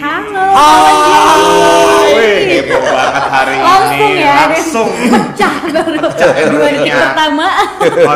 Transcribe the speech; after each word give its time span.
Halo. 0.00 0.44
Wih, 0.56 0.99
Langsung 4.40 4.88
ya. 4.96 5.12
Pecah 5.12 5.54
baru. 5.66 6.00
Dua 6.50 6.68
detik 6.70 6.88
Ya. 6.88 6.96
pertama. 7.06 7.46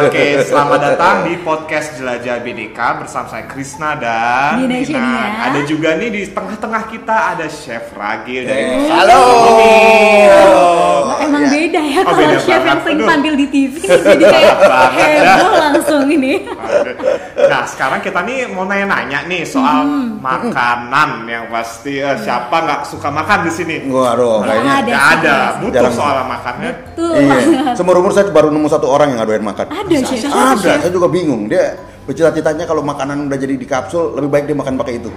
Oke, 0.01 0.25
selamat 0.43 0.79
datang 0.83 1.17
di 1.23 1.37
podcast 1.39 1.95
Jelajah 1.95 2.41
BDK 2.41 2.79
bersama 2.97 3.29
saya 3.29 3.45
Krisna 3.45 3.93
dan 3.95 4.57
Dina 4.59 4.81
Dina. 4.81 4.89
Shania. 4.89 5.29
Ada 5.45 5.61
juga 5.65 5.89
nih 5.95 6.09
di 6.11 6.23
tengah-tengah 6.27 6.83
kita 6.89 7.17
ada 7.31 7.47
Chef 7.47 7.93
Ragil 7.93 8.43
dari 8.43 8.63
Eh, 8.65 8.89
halo. 8.89 9.21
Halo. 9.21 10.65
Wah, 11.05 11.17
emang 11.21 11.45
Ya. 11.45 11.51
beda 11.53 11.81
ya 11.83 12.01
Oh, 12.01 12.13
kalau 12.15 12.39
chef 12.39 12.63
yang 12.63 12.81
sering 12.81 12.99
Aduh. 12.99 13.09
tampil 13.11 13.35
di 13.35 13.47
TV 13.47 13.75
jadi 13.85 14.25
kayak 14.25 14.55
Banget. 14.59 15.21
heboh 15.21 15.53
langsung 15.55 16.03
ini. 16.07 16.33
Nah, 17.45 17.63
sekarang 17.65 18.01
kita 18.01 18.21
nih 18.23 18.49
mau 18.49 18.65
nanya-nanya 18.65 19.21
nih 19.27 19.45
soal 19.45 19.85
Hmm. 19.85 20.17
makanan 20.19 21.11
yang 21.27 21.45
pasti 21.47 22.01
eh, 22.01 22.17
siapa 22.17 22.57
nggak 22.59 22.81
suka 22.87 23.09
makan 23.11 23.39
di 23.43 23.53
sini? 23.53 23.77
Waduh, 23.85 24.41
Nggak 24.41 24.49
kayaknya 24.51 24.73
ada. 24.73 24.85
Nggak 24.87 25.05
ada, 25.15 25.37
butuh 25.61 25.73
Jarang. 25.85 25.95
Soal 26.15 26.27
makannya. 26.31 26.73
Tuh. 26.95 27.13
Iya. 27.19 27.37
Seumur 27.77 27.99
umur 27.99 28.13
saya 28.15 28.31
baru 28.31 28.49
nemu 28.55 28.69
satu 28.71 28.87
orang 28.87 29.11
yang 29.11 29.19
nggak 29.19 29.31
doyan 29.35 29.45
makan. 29.45 29.67
Ada 29.67 29.97
chef. 30.07 30.31
Ada, 30.31 30.73
saya 30.87 30.93
juga 30.95 31.11
bingung. 31.11 31.51
Dia 31.51 31.75
bercita-citanya 32.07 32.65
kalau 32.71 32.87
makanan 32.87 33.27
udah 33.27 33.39
jadi 33.39 33.55
di 33.59 33.67
kapsul, 33.67 34.15
lebih 34.15 34.31
baik 34.31 34.45
dia 34.47 34.57
makan 34.57 34.79
pakai 34.79 34.95
itu. 35.03 35.11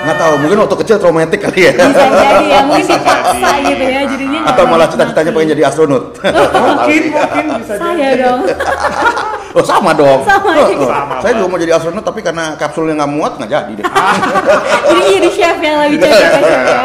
Nggak 0.00 0.16
tahu, 0.16 0.34
mungkin 0.40 0.58
waktu 0.64 0.76
kecil 0.80 0.96
traumatik 0.96 1.40
kali 1.44 1.60
ya. 1.68 1.72
Bisa 1.76 2.04
jadi 2.08 2.46
ya, 2.48 2.60
mungkin 2.64 2.86
dipaksa 2.88 3.50
gitu 3.68 3.84
ya 3.84 4.00
jadinya. 4.08 4.40
Atau 4.48 4.64
malah 4.64 4.88
cita-citanya 4.88 5.30
pengen 5.36 5.48
jadi 5.52 5.62
astronot. 5.68 6.04
Mungkin, 6.24 7.02
mungkin 7.12 7.44
bisa 7.60 7.74
jadi. 7.76 7.84
Saya 7.84 8.08
dong. 8.16 8.40
oh 9.52 9.64
sama 9.64 9.90
dong. 9.92 10.22
Sama 10.22 10.50
Oh, 10.50 10.66
juga. 10.66 10.86
Sama, 10.92 11.14
saya 11.22 11.32
juga 11.34 11.46
mau 11.46 11.58
jadi 11.58 11.72
astronot 11.72 12.04
tapi 12.04 12.20
karena 12.20 12.54
kapsulnya 12.54 12.94
nggak 12.98 13.12
muat 13.12 13.32
nggak 13.38 13.50
jadi 13.50 13.72
deh. 13.76 13.84
Jadi 14.90 15.08
jadi 15.16 15.28
chef 15.30 15.56
yang 15.58 15.76
lebih 15.80 15.98
cocok 16.00 16.18
ya 16.18 16.30
chef 16.30 16.44
ya. 16.44 16.82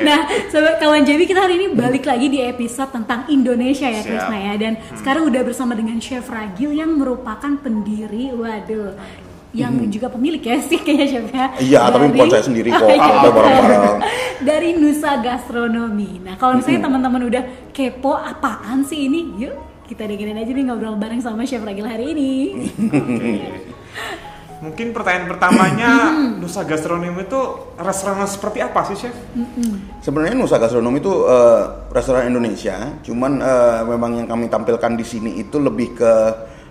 Nah, 0.00 0.18
sobat 0.48 0.74
kawan 0.76 1.04
Jabi 1.04 1.24
kita 1.24 1.40
hari 1.40 1.54
ini 1.56 1.66
balik 1.70 2.04
lagi 2.04 2.26
di 2.26 2.40
episode 2.40 2.90
tentang 2.90 3.28
Indonesia 3.28 3.86
ya 3.86 4.00
Siap. 4.00 4.08
Krisna 4.08 4.36
ya 4.36 4.54
dan 4.56 4.72
sekarang 4.96 5.28
udah 5.28 5.42
bersama 5.44 5.72
dengan 5.72 5.96
Chef 5.98 6.24
Ragil 6.26 6.72
yang 6.72 6.96
merupakan 6.96 7.52
pendiri, 7.60 8.32
waduh, 8.32 8.96
yang 9.54 9.78
juga 9.86 10.10
pemilik 10.10 10.42
ya 10.42 10.58
sih 10.58 10.82
kayaknya 10.82 11.06
chef 11.06 11.28
ya. 11.30 11.46
Iya, 11.56 11.80
tapi 11.88 12.10
bukan 12.10 12.26
saya 12.26 12.42
sendiri 12.42 12.68
kok, 12.68 12.88
iya. 12.90 12.98
kita 12.98 13.28
bareng-bareng. 13.30 13.96
Dari 14.50 14.70
Nusa 14.74 15.12
Gastronomi. 15.22 16.18
Nah, 16.20 16.34
kalau 16.34 16.58
misalnya 16.58 16.90
teman-teman 16.90 17.22
udah 17.22 17.42
kepo 17.70 18.18
apaan 18.18 18.82
sih 18.82 19.06
ini, 19.06 19.20
yuk 19.38 19.54
kita 19.84 20.08
dengerin 20.08 20.40
aja 20.40 20.52
nih 20.52 20.64
ngobrol 20.64 20.96
bareng 20.96 21.20
sama 21.20 21.44
Chef 21.44 21.60
Ragil 21.60 21.84
hari 21.84 22.16
ini. 22.16 22.32
Mungkin 24.64 24.96
pertanyaan 24.96 25.28
pertamanya 25.28 25.90
Nusa 26.40 26.64
Gastronomi 26.64 27.12
itu 27.20 27.40
restoran 27.76 28.24
seperti 28.24 28.64
apa 28.64 28.80
sih 28.88 28.96
chef? 28.96 29.12
Sebenarnya 30.00 30.32
Nusa 30.32 30.56
Gastronomi 30.56 31.04
itu 31.04 31.12
eh, 31.28 31.62
restoran 31.92 32.32
Indonesia, 32.32 32.96
cuman 33.04 33.44
eh, 33.44 33.80
memang 33.84 34.24
yang 34.24 34.28
kami 34.30 34.48
tampilkan 34.48 34.96
di 34.96 35.04
sini 35.04 35.36
itu 35.36 35.60
lebih 35.60 36.00
ke 36.00 36.12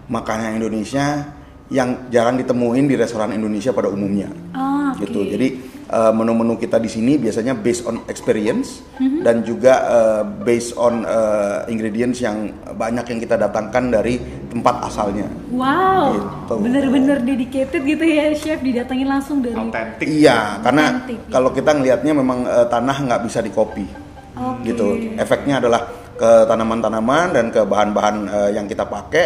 makanan 0.09 0.57
Indonesia 0.57 1.37
yang 1.69 2.09
jarang 2.09 2.41
ditemuin 2.41 2.89
di 2.89 2.97
restoran 2.97 3.29
Indonesia 3.29 3.69
pada 3.69 3.93
umumnya. 3.93 4.33
Ah, 4.57 4.97
oke. 4.97 5.05
Gitu. 5.05 5.19
Jadi 5.29 5.47
eh, 5.93 6.09
menu-menu 6.11 6.57
kita 6.57 6.81
di 6.81 6.89
sini 6.89 7.15
biasanya 7.15 7.53
based 7.53 7.85
on 7.85 8.01
experience 8.09 8.81
Mm-hmm. 8.93 9.21
dan 9.25 9.41
juga 9.41 9.73
eh, 9.89 10.21
based 10.41 10.73
on 10.77 11.01
eh, 11.01 11.69
ingredients 11.69 12.21
yang 12.21 12.49
banyak 12.73 13.05
yang 13.09 13.19
kita 13.19 13.35
datangkan 13.37 13.89
dari 13.89 14.17
tempat 14.49 14.85
asalnya. 14.85 15.25
Wow, 15.49 16.13
Gitu. 16.13 16.53
bener-bener 16.61 17.17
dedicated 17.21 17.81
gitu 17.81 18.03
ya 18.05 18.33
chef 18.33 18.61
didatengin 18.61 19.09
langsung 19.09 19.41
dari. 19.41 19.57
Autentik. 19.57 20.05
Iya, 20.05 20.61
karena 20.61 20.83
Otentik, 20.93 21.17
ya. 21.25 21.29
kalau 21.31 21.49
kita 21.49 21.71
ngelihatnya 21.73 22.13
memang 22.13 22.39
eh, 22.45 22.65
tanah 22.67 22.97
nggak 23.01 23.21
bisa 23.25 23.39
dikopi. 23.41 23.85
Oke. 24.33 24.65
gitu. 24.65 24.97
Efeknya 25.13 25.61
adalah 25.61 25.85
ke 26.13 26.31
tanaman-tanaman 26.49 27.37
dan 27.37 27.45
ke 27.49 27.61
bahan-bahan 27.61 28.15
eh, 28.25 28.49
yang 28.57 28.65
kita 28.65 28.85
pakai 28.85 29.25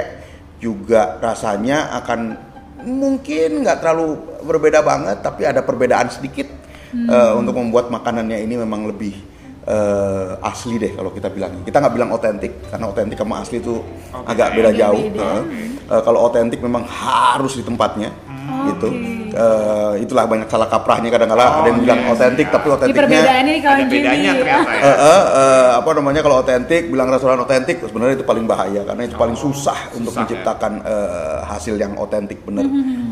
juga 0.60 1.16
rasanya 1.20 1.96
akan 2.04 2.20
mungkin 2.84 3.64
nggak 3.64 3.78
terlalu 3.80 4.16
berbeda 4.44 4.80
banget, 4.86 5.22
tapi 5.22 5.48
ada 5.48 5.62
perbedaan 5.64 6.12
sedikit 6.12 6.48
eh, 6.94 7.34
untuk 7.34 7.58
membuat 7.58 7.90
makanannya 7.90 8.44
ini 8.44 8.56
memang 8.60 8.90
lebih 8.90 9.14
eh, 9.68 10.32
asli 10.42 10.80
deh 10.80 10.96
kalau 10.96 11.12
kita 11.12 11.28
bilang. 11.28 11.62
Kita 11.68 11.78
nggak 11.84 11.94
bilang 11.94 12.10
otentik 12.16 12.54
karena 12.72 12.86
otentik 12.88 13.18
sama 13.20 13.44
asli 13.44 13.60
itu 13.60 13.84
agak 14.14 14.56
beda 14.56 14.72
jauh. 14.72 15.04
beda. 15.12 15.30
Eh, 15.44 15.68
eh, 15.92 16.02
kalau 16.02 16.20
otentik 16.32 16.60
memang 16.64 16.88
harus 16.88 17.60
di 17.60 17.64
tempatnya. 17.64 18.10
Gitu. 18.48 18.90
Oke. 18.90 19.16
Eh, 19.28 19.94
itulah 20.02 20.26
banyak 20.26 20.48
salah 20.50 20.66
kaprahnya 20.66 21.14
kadang-kadang 21.14 21.46
Oh, 21.48 21.60
ada 21.62 21.70
yang 21.70 21.80
bilang 21.84 22.00
yes. 22.02 22.12
otentik 22.18 22.48
tapi 22.50 22.68
otentiknya 22.74 23.02
perbedaannya 23.06 23.52
nih 23.54 23.62
kawan 23.62 23.78
Ada 23.78 23.86
bedanya 23.86 24.32
ternyata 24.34 24.72
ya. 24.74 24.82
Eh, 24.82 24.98
eh, 24.98 25.24
eh, 25.38 25.68
apa 25.78 25.90
namanya 25.94 26.22
kalau 26.26 26.38
otentik 26.42 26.82
bilang 26.90 27.08
restoran 27.12 27.38
otentik 27.38 27.78
sebenarnya 27.86 28.16
itu 28.18 28.26
paling 28.26 28.46
bahaya 28.50 28.82
karena 28.82 29.04
itu 29.06 29.14
paling 29.14 29.38
susah 29.38 29.78
untuk 29.94 30.10
susah, 30.10 30.26
menciptakan 30.26 30.72
eh, 30.82 31.40
hasil 31.46 31.76
yang 31.78 31.94
otentik 32.00 32.42
bener 32.42 32.66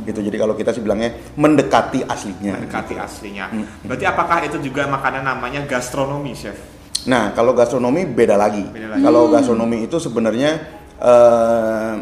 gitu 0.08 0.20
jadi 0.24 0.38
kalau 0.40 0.58
kita 0.58 0.74
sih 0.74 0.82
bilangnya 0.82 1.14
mendekati 1.38 2.02
aslinya 2.08 2.58
Mendekati 2.58 2.96
aslinya. 2.98 3.46
Berarti 3.86 4.06
apakah 4.10 4.38
itu 4.50 4.58
juga 4.66 4.90
makanan 4.90 5.22
namanya 5.22 5.62
gastronomi 5.70 6.34
chef? 6.34 6.58
nah 7.06 7.30
kalau 7.38 7.54
gastronomi 7.54 8.02
beda 8.02 8.34
lagi, 8.34 8.66
Beda 8.66 8.98
lagi. 8.98 9.04
kalau 9.06 9.30
gastronomi 9.30 9.86
itu 9.86 10.02
sebenarnya 10.02 10.58
eh, 10.98 11.94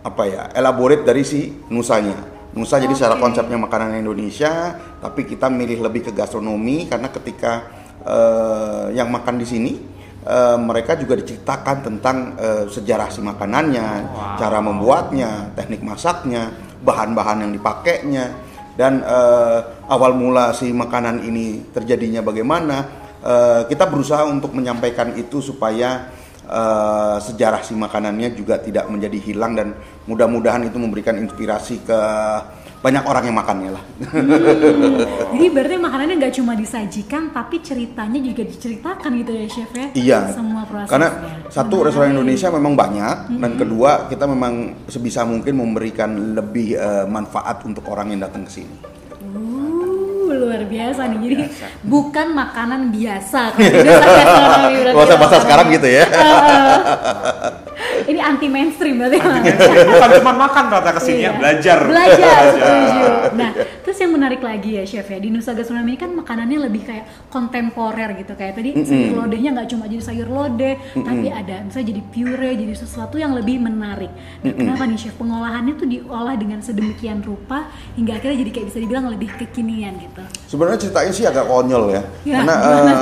apa 0.00 0.22
ya 0.24 0.48
elaborate 0.56 1.04
dari 1.04 1.24
si 1.24 1.52
nusanya 1.68 2.32
nusa 2.54 2.78
jadi 2.78 2.94
secara 2.94 3.18
konsepnya 3.18 3.58
makanan 3.58 3.98
Indonesia 3.98 4.78
tapi 5.02 5.26
kita 5.26 5.50
milih 5.50 5.82
lebih 5.82 6.06
ke 6.06 6.12
gastronomi 6.14 6.86
karena 6.86 7.10
ketika 7.10 7.52
eh, 8.06 8.94
yang 8.94 9.10
makan 9.10 9.42
di 9.42 9.46
sini 9.46 9.72
eh, 10.24 10.56
mereka 10.58 10.96
juga 10.96 11.18
diceritakan 11.18 11.76
tentang 11.84 12.16
eh, 12.38 12.64
sejarah 12.70 13.08
si 13.12 13.20
makanannya, 13.20 13.88
Wow. 14.14 14.38
cara 14.40 14.58
membuatnya, 14.64 15.52
teknik 15.58 15.84
masaknya, 15.84 16.48
bahan-bahan 16.80 17.44
yang 17.48 17.52
dipakainya, 17.52 18.32
dan 18.78 19.04
eh, 19.04 19.58
awal 19.90 20.16
mula 20.16 20.54
si 20.56 20.72
makanan 20.72 21.22
ini 21.26 21.68
terjadinya 21.74 22.24
bagaimana. 22.24 22.76
Eh, 23.24 23.60
kita 23.72 23.88
berusaha 23.88 24.24
untuk 24.28 24.52
menyampaikan 24.52 25.16
itu 25.16 25.40
supaya 25.40 26.08
eh, 26.44 27.16
sejarah 27.20 27.64
si 27.64 27.74
makanannya 27.74 28.36
juga 28.36 28.60
tidak 28.60 28.88
menjadi 28.88 29.18
hilang 29.20 29.52
dan 29.56 29.74
mudah-mudahan 30.04 30.68
itu 30.68 30.76
memberikan 30.76 31.16
inspirasi 31.16 31.82
ke 31.84 31.98
banyak 32.84 33.00
orang 33.08 33.24
yang 33.24 33.36
makannya 33.40 33.70
lah. 33.72 33.84
Jadi 35.32 35.46
berarti 35.48 35.74
makanannya 35.80 36.14
nggak 36.20 36.34
cuma 36.36 36.52
disajikan, 36.52 37.32
tapi 37.32 37.64
ceritanya 37.64 38.20
juga 38.20 38.44
diceritakan 38.44 39.10
gitu 39.24 39.32
ya 39.32 39.46
chef 39.48 39.72
ya? 39.72 39.88
Iya. 39.96 40.18
Semua 40.36 40.68
prosesnya. 40.68 40.92
Karena 40.92 41.08
satu 41.48 41.80
Menarik. 41.80 41.86
restoran 41.88 42.10
Indonesia 42.12 42.48
memang 42.52 42.74
banyak 42.76 43.16
dan 43.40 43.52
kedua 43.56 43.90
kita 44.12 44.28
memang 44.28 44.84
sebisa 44.84 45.24
mungkin 45.24 45.56
memberikan 45.56 46.36
lebih 46.36 46.76
eh, 46.76 47.08
manfaat 47.08 47.64
untuk 47.64 47.88
orang 47.88 48.12
yang 48.12 48.20
datang 48.20 48.44
ke 48.44 48.52
sini. 48.52 48.76
Luar 50.34 50.62
biasa 50.66 51.00
nih. 51.06 51.18
Jadi 51.24 51.44
bukan 51.82 52.26
makanan 52.34 52.80
biasa. 52.90 53.40
Kalau 53.54 53.70
di 53.70 53.78
Nusa 53.82 54.10
Gastronomi 54.10 54.74
berarti 54.74 54.96
Bahasa 54.96 55.14
bahasa 55.14 55.18
makanannya. 55.18 55.44
sekarang 55.44 55.66
gitu 55.72 55.88
ya. 55.88 56.04
Ini 58.04 58.20
anti 58.20 58.46
mainstream 58.50 58.98
berarti. 58.98 59.18
Bukan 59.86 60.08
cuma 60.20 60.32
makan 60.34 60.64
ternyata 60.68 60.90
ke 60.94 61.00
sini 61.00 61.20
ya, 61.20 61.22
Iya. 61.24 61.30
belajar. 61.38 61.78
Belajar, 61.86 62.40
setuju. 62.52 63.04
Nah, 63.34 63.50
terus 63.80 63.96
yang 63.98 64.12
menarik 64.12 64.40
lagi 64.40 64.70
ya 64.76 64.84
chef 64.84 65.06
ya 65.06 65.18
di 65.18 65.28
Nusa 65.30 65.54
Gastronomi 65.54 65.94
ini 65.94 66.00
kan 66.00 66.10
makanannya 66.10 66.58
lebih 66.66 66.82
kayak 66.84 67.04
kontemporer 67.30 68.18
gitu 68.18 68.34
kayak 68.34 68.54
tadi 68.54 68.70
sayur 68.82 69.24
lodehnya 69.24 69.50
nggak 69.54 69.68
cuma 69.70 69.84
jadi 69.86 70.02
sayur 70.02 70.28
lodeh, 70.28 70.74
tapi 70.94 71.26
ada 71.30 71.62
misalnya 71.62 71.86
jadi 71.94 72.02
puree, 72.10 72.54
jadi 72.58 72.74
sesuatu 72.74 73.16
yang 73.16 73.32
lebih 73.32 73.58
menarik. 73.58 74.10
Nah, 74.42 74.52
kenapa 74.52 74.82
nih 74.84 74.98
chef 74.98 75.14
pengolahannya 75.14 75.74
tuh 75.74 75.86
diolah 75.86 76.34
dengan 76.34 76.58
sedemikian 76.60 77.22
rupa 77.22 77.70
hingga 77.94 78.18
akhirnya 78.18 78.42
jadi 78.42 78.50
kayak 78.50 78.66
bisa 78.68 78.78
dibilang 78.82 79.06
lebih 79.08 79.30
kekinian 79.38 79.94
gitu. 79.98 80.22
Sebenarnya 80.50 80.78
ceritanya 80.82 81.12
sih 81.14 81.24
agak 81.24 81.46
konyol 81.46 81.84
ya, 81.90 82.02
Ya, 82.24 82.40
karena 82.42 82.54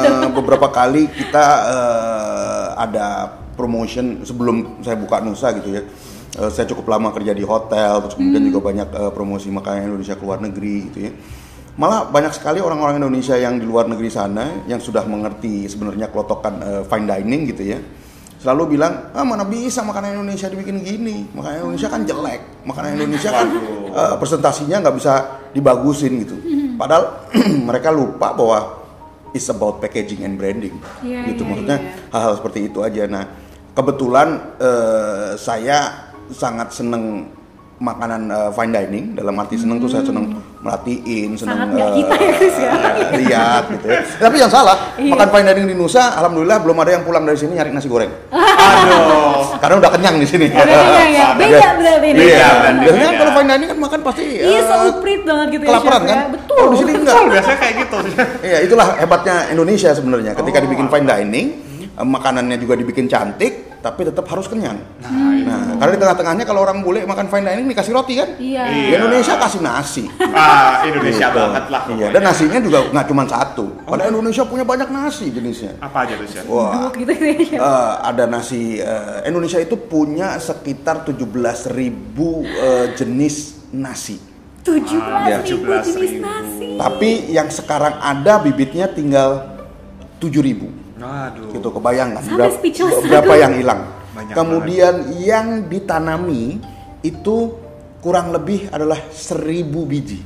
eh, 0.05 0.29
beberapa 0.31 0.69
kali 0.69 1.09
kita 1.09 1.45
eh, 1.69 2.67
ada 2.77 3.07
promotion 3.55 4.25
sebelum 4.25 4.83
saya 4.85 4.97
buka 4.97 5.21
Nusa 5.21 5.53
gitu 5.59 5.77
ya. 5.77 5.83
Eh, 6.33 6.51
saya 6.51 6.65
cukup 6.65 6.89
lama 6.89 7.13
kerja 7.13 7.37
di 7.37 7.45
hotel, 7.45 8.01
terus 8.07 8.17
kemudian 8.17 8.41
juga 8.49 8.61
banyak 8.73 8.89
eh, 8.89 9.13
promosi 9.13 9.53
makanan 9.53 9.93
Indonesia 9.93 10.17
ke 10.17 10.25
luar 10.25 10.41
negeri 10.41 10.77
gitu 10.89 10.99
ya. 11.09 11.13
Malah 11.73 12.05
banyak 12.13 12.37
sekali 12.37 12.61
orang-orang 12.61 13.01
Indonesia 13.01 13.33
yang 13.33 13.57
di 13.57 13.65
luar 13.65 13.89
negeri 13.89 14.13
sana 14.13 14.65
yang 14.69 14.77
sudah 14.77 15.09
mengerti 15.09 15.65
sebenarnya 15.69 16.13
kelotokan 16.13 16.55
eh, 16.61 16.83
fine 16.85 17.07
dining 17.09 17.43
gitu 17.53 17.65
ya. 17.65 17.81
Selalu 18.43 18.75
bilang, 18.75 19.15
ah 19.15 19.23
mana 19.23 19.47
bisa 19.47 19.87
makanan 19.87 20.19
Indonesia 20.19 20.51
dibikin 20.51 20.83
gini, 20.83 21.31
makanan 21.31 21.63
Indonesia 21.63 21.89
kan 21.89 22.03
jelek, 22.03 22.41
makanan 22.67 22.91
Indonesia 22.99 23.31
kan 23.31 23.47
eh, 23.93 24.15
presentasinya 24.21 24.77
nggak 24.83 24.97
bisa 24.97 25.13
dibagusin 25.53 26.13
gitu. 26.25 26.37
Padahal 26.77 27.29
mereka 27.69 27.93
lupa 27.93 28.33
bahwa 28.35 28.83
it's 29.33 29.49
about 29.49 29.81
packaging 29.81 30.25
and 30.29 30.37
branding, 30.37 30.77
Iya, 31.01 31.25
gitu 31.33 31.45
iya, 31.45 31.49
maksudnya 31.49 31.79
iya. 31.81 31.93
hal-hal 32.13 32.35
seperti 32.37 32.69
itu 32.69 32.79
aja. 32.85 33.05
Nah 33.09 33.25
kebetulan 33.73 34.29
eh, 34.59 35.29
saya 35.35 36.11
sangat 36.29 36.71
seneng 36.71 37.29
makanan 37.79 38.31
eh, 38.31 38.51
fine 38.53 38.71
dining 38.71 39.05
dalam 39.13 39.35
arti 39.37 39.59
seneng 39.59 39.77
tuh 39.77 39.91
saya 39.91 40.03
seneng 40.03 40.31
merhatiin, 40.63 41.35
seneng 41.35 41.59
Sangat 41.59 41.69
nggak 41.75 41.91
kita 41.93 42.15
ya, 42.15 42.31
Chris, 42.33 42.55
ya. 42.55 42.71
eh, 42.71 43.11
lihat 43.19 43.63
gitu. 43.69 43.87
ya. 43.89 43.99
Tapi 44.21 44.37
yang 44.39 44.47
salah, 44.47 44.77
Iya. 44.95 45.11
makan 45.11 45.29
fine 45.29 45.47
dining 45.51 45.67
di 45.67 45.75
Nusa, 45.75 46.15
alhamdulillah 46.15 46.63
belum 46.63 46.79
ada 46.79 46.91
yang 46.93 47.03
pulang 47.03 47.27
dari 47.27 47.35
sini 47.35 47.59
nyari 47.59 47.75
nasi 47.75 47.91
goreng. 47.91 48.13
Aduh. 48.63 49.59
Karena 49.59 49.75
udah 49.79 49.91
kenyang 49.91 50.17
di 50.17 50.29
sini. 50.29 50.47
Udah 50.47 50.63
kenyang 50.63 51.11
ya. 51.11 51.27
Beda 51.35 51.69
berarti 51.75 52.07
ini. 52.07 52.19
Iya, 52.23 52.47
Beda, 52.47 52.71
biasanya 52.79 53.03
beda. 53.05 53.19
kalau 53.19 53.33
fine 53.35 53.49
dining 53.51 53.69
kan 53.69 53.79
makan 53.81 54.01
pasti 54.01 54.23
Iya, 54.23 54.47
eh, 54.47 54.63
seuprit 54.63 55.21
banget 55.25 55.47
gitu 55.51 55.63
ya, 55.63 55.71
kelaparan 55.73 55.99
Chef, 55.99 56.07
kan? 56.07 56.15
ya. 56.15 56.23
Betul. 56.31 56.55
Kalau 56.55 56.71
di 56.71 56.77
sini 56.79 56.93
enggak. 56.93 57.15
Betul, 57.17 57.27
biasanya 57.35 57.59
kayak 57.59 57.75
gitu. 57.83 57.97
Iya, 58.43 58.59
itulah 58.63 58.87
hebatnya 58.95 59.37
Indonesia 59.51 59.91
sebenarnya. 59.91 60.33
Ketika 60.33 60.57
Oh, 60.57 60.63
dibikin 60.63 60.87
fine 60.87 61.07
dining, 61.09 61.47
makanannya 61.95 62.57
juga 62.57 62.73
dibikin 62.73 63.05
cantik, 63.05 63.77
tapi 63.79 64.03
tetap 64.03 64.25
harus 64.25 64.47
kenyang. 64.47 64.79
Nah, 65.03 65.77
karena 65.77 65.93
di 65.93 66.01
tengah-tengahnya 66.01 66.45
kalau 66.45 66.63
orang 66.63 66.81
bule 66.81 67.03
makan 67.03 67.27
fine 67.27 67.45
dining 67.45 67.67
dikasih 67.67 67.93
roti 67.93 68.15
kan? 68.15 68.39
Iya. 68.39 68.63
Di 68.65 68.79
Iya. 68.89 68.97
Indonesia 68.97 69.35
kasih 69.37 69.61
nasi. 69.61 70.05
Ah, 70.33 70.81
Indonesia 70.83 71.27
Gitu. 71.29 71.37
banget 71.37 71.65
lah. 71.67 71.83
Iya, 71.91 72.07
dan 72.09 72.23
nasinya 72.23 72.59
juga 72.59 72.79
nggak 72.89 73.07
cuma 73.07 73.25
satu. 73.27 73.67
Padahal 73.83 74.11
Indonesia 74.11 74.43
punya 74.45 74.63
banyak 74.63 74.89
nasi 74.89 75.29
jenisnya. 75.29 75.77
Apa 75.79 76.07
aja 76.07 76.15
tuh, 76.15 76.27
Chef? 76.27 76.47
Wah, 76.47 76.89
gitu 76.93 77.11
ya, 77.11 77.35
Chef. 77.39 77.59
eh, 77.59 77.93
ada 78.01 78.25
nasi. 78.25 78.79
eh, 78.79 79.27
Indonesia 79.27 79.59
itu 79.59 79.75
punya 79.77 80.39
sekitar 80.39 81.03
17.000 81.03 81.93
eh, 82.43 82.87
jenis 82.95 83.37
nasi. 83.71 84.17
17 84.63 85.03
Iya. 85.27 85.43
ribu 85.43 85.67
17.000. 85.67 85.83
jenis 85.85 86.13
nasi. 86.21 86.69
Tapi 86.79 87.11
yang 87.29 87.51
sekarang 87.51 87.99
ada 87.99 88.39
bibitnya 88.39 88.87
tinggal 88.87 89.59
7.000. 90.19 90.71
Aduh. 91.03 91.51
gitu 91.51 91.69
kebayang 91.75 92.15
kan 92.15 92.23
berapa, 92.23 92.55
speechless. 92.57 93.03
berapa 93.03 93.35
yang 93.35 93.53
hilang? 93.59 93.81
Banyak 94.13 94.35
kemudian 94.37 94.95
yang 95.19 95.67
ditanami 95.67 96.63
itu 97.03 97.37
kurang 98.03 98.31
lebih 98.31 98.71
adalah 98.71 98.99
seribu 99.11 99.87
biji. 99.87 100.23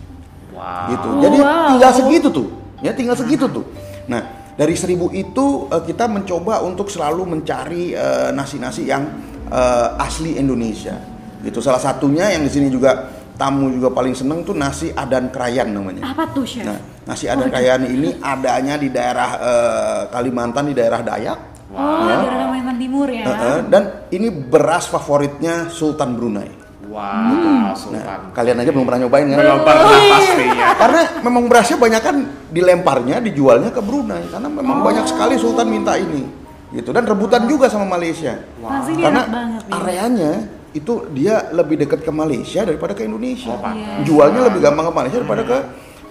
Wow. 0.57 0.89
gitu. 0.89 1.09
Oh, 1.09 1.21
jadi 1.21 1.39
wow. 1.41 1.69
tinggal 1.73 1.93
segitu 1.93 2.29
tuh. 2.33 2.49
Ya 2.81 2.93
tinggal 2.97 3.17
segitu 3.17 3.45
tuh. 3.49 3.65
Nah 4.09 4.53
dari 4.57 4.73
seribu 4.73 5.13
itu 5.13 5.69
eh, 5.69 5.83
kita 5.85 6.09
mencoba 6.09 6.65
untuk 6.65 6.89
selalu 6.89 7.29
mencari 7.29 7.93
eh, 7.93 8.31
nasi-nasi 8.33 8.89
yang 8.89 9.05
eh, 9.53 9.89
asli 10.01 10.41
Indonesia. 10.41 10.97
Gitu. 11.45 11.61
Salah 11.61 11.81
satunya 11.81 12.33
yang 12.33 12.43
di 12.43 12.51
sini 12.51 12.73
juga 12.73 13.13
tamu 13.37 13.69
juga 13.69 13.93
paling 13.93 14.17
seneng 14.17 14.43
tuh 14.43 14.57
nasi 14.57 14.91
adan 14.97 15.29
krayan 15.29 15.71
namanya. 15.71 16.09
Apa 16.09 16.33
tuh, 16.33 16.49
Chef? 16.49 16.65
Nah, 16.65 16.81
nasi 17.07 17.31
adan 17.31 17.49
krayan 17.49 17.87
ini 17.87 18.19
adanya 18.19 18.75
di 18.75 18.91
daerah 18.91 19.31
eh, 19.39 20.01
Kalimantan 20.11 20.67
di 20.67 20.75
daerah 20.75 21.01
Dayak. 21.01 21.39
Oh, 21.71 22.03
Ya. 22.03 22.19
daerah 22.19 22.39
Kalimantan 22.45 22.77
Timur 22.77 23.07
ya. 23.09 23.25
Eh, 23.25 23.31
eh, 23.33 23.59
dan 23.71 23.83
ini 24.11 24.29
beras 24.29 24.91
favoritnya 24.91 25.71
Sultan 25.71 26.19
Brunei. 26.19 26.51
Wow, 26.87 27.75
Sultan. 27.75 28.03
Nah, 28.03 28.33
kalian 28.33 28.57
aja 28.59 28.71
belum 28.73 28.87
pernah 28.87 29.01
nyobain 29.05 29.27
kan? 29.29 29.39
Belum 29.39 29.61
pernah 29.63 30.01
pastinya. 30.09 30.67
Karena 30.75 31.01
memang 31.21 31.43
berasnya 31.47 31.77
banyak 31.77 32.03
kan 32.03 32.17
dilemparnya, 32.49 33.17
dijualnya 33.21 33.71
ke 33.71 33.81
Brunei 33.81 34.23
karena 34.27 34.49
memang 34.49 34.79
banyak 34.83 35.05
sekali 35.07 35.35
Sultan 35.37 35.67
minta 35.69 35.95
ini. 35.95 36.25
Gitu 36.67 36.91
dan 36.91 37.07
rebutan 37.07 37.47
juga 37.47 37.71
sama 37.71 37.87
Malaysia. 37.87 38.35
Pasti 38.59 38.99
dia 38.99 39.07
Karena 39.07 39.23
enak 39.23 39.29
banget 39.31 39.63
nih. 39.63 39.73
areanya 39.77 40.33
itu 40.73 40.93
dia 41.15 41.35
lebih 41.55 41.77
dekat 41.79 42.01
ke 42.03 42.11
Malaysia 42.11 42.61
daripada 42.65 42.93
ke 42.93 43.07
Indonesia. 43.07 43.55
Oh, 43.55 43.61
pantas. 43.63 44.03
Jualnya 44.03 44.41
lebih 44.51 44.61
gampang 44.61 44.87
ke 44.89 44.95
Malaysia 44.95 45.19
daripada 45.23 45.43
ke 45.47 45.59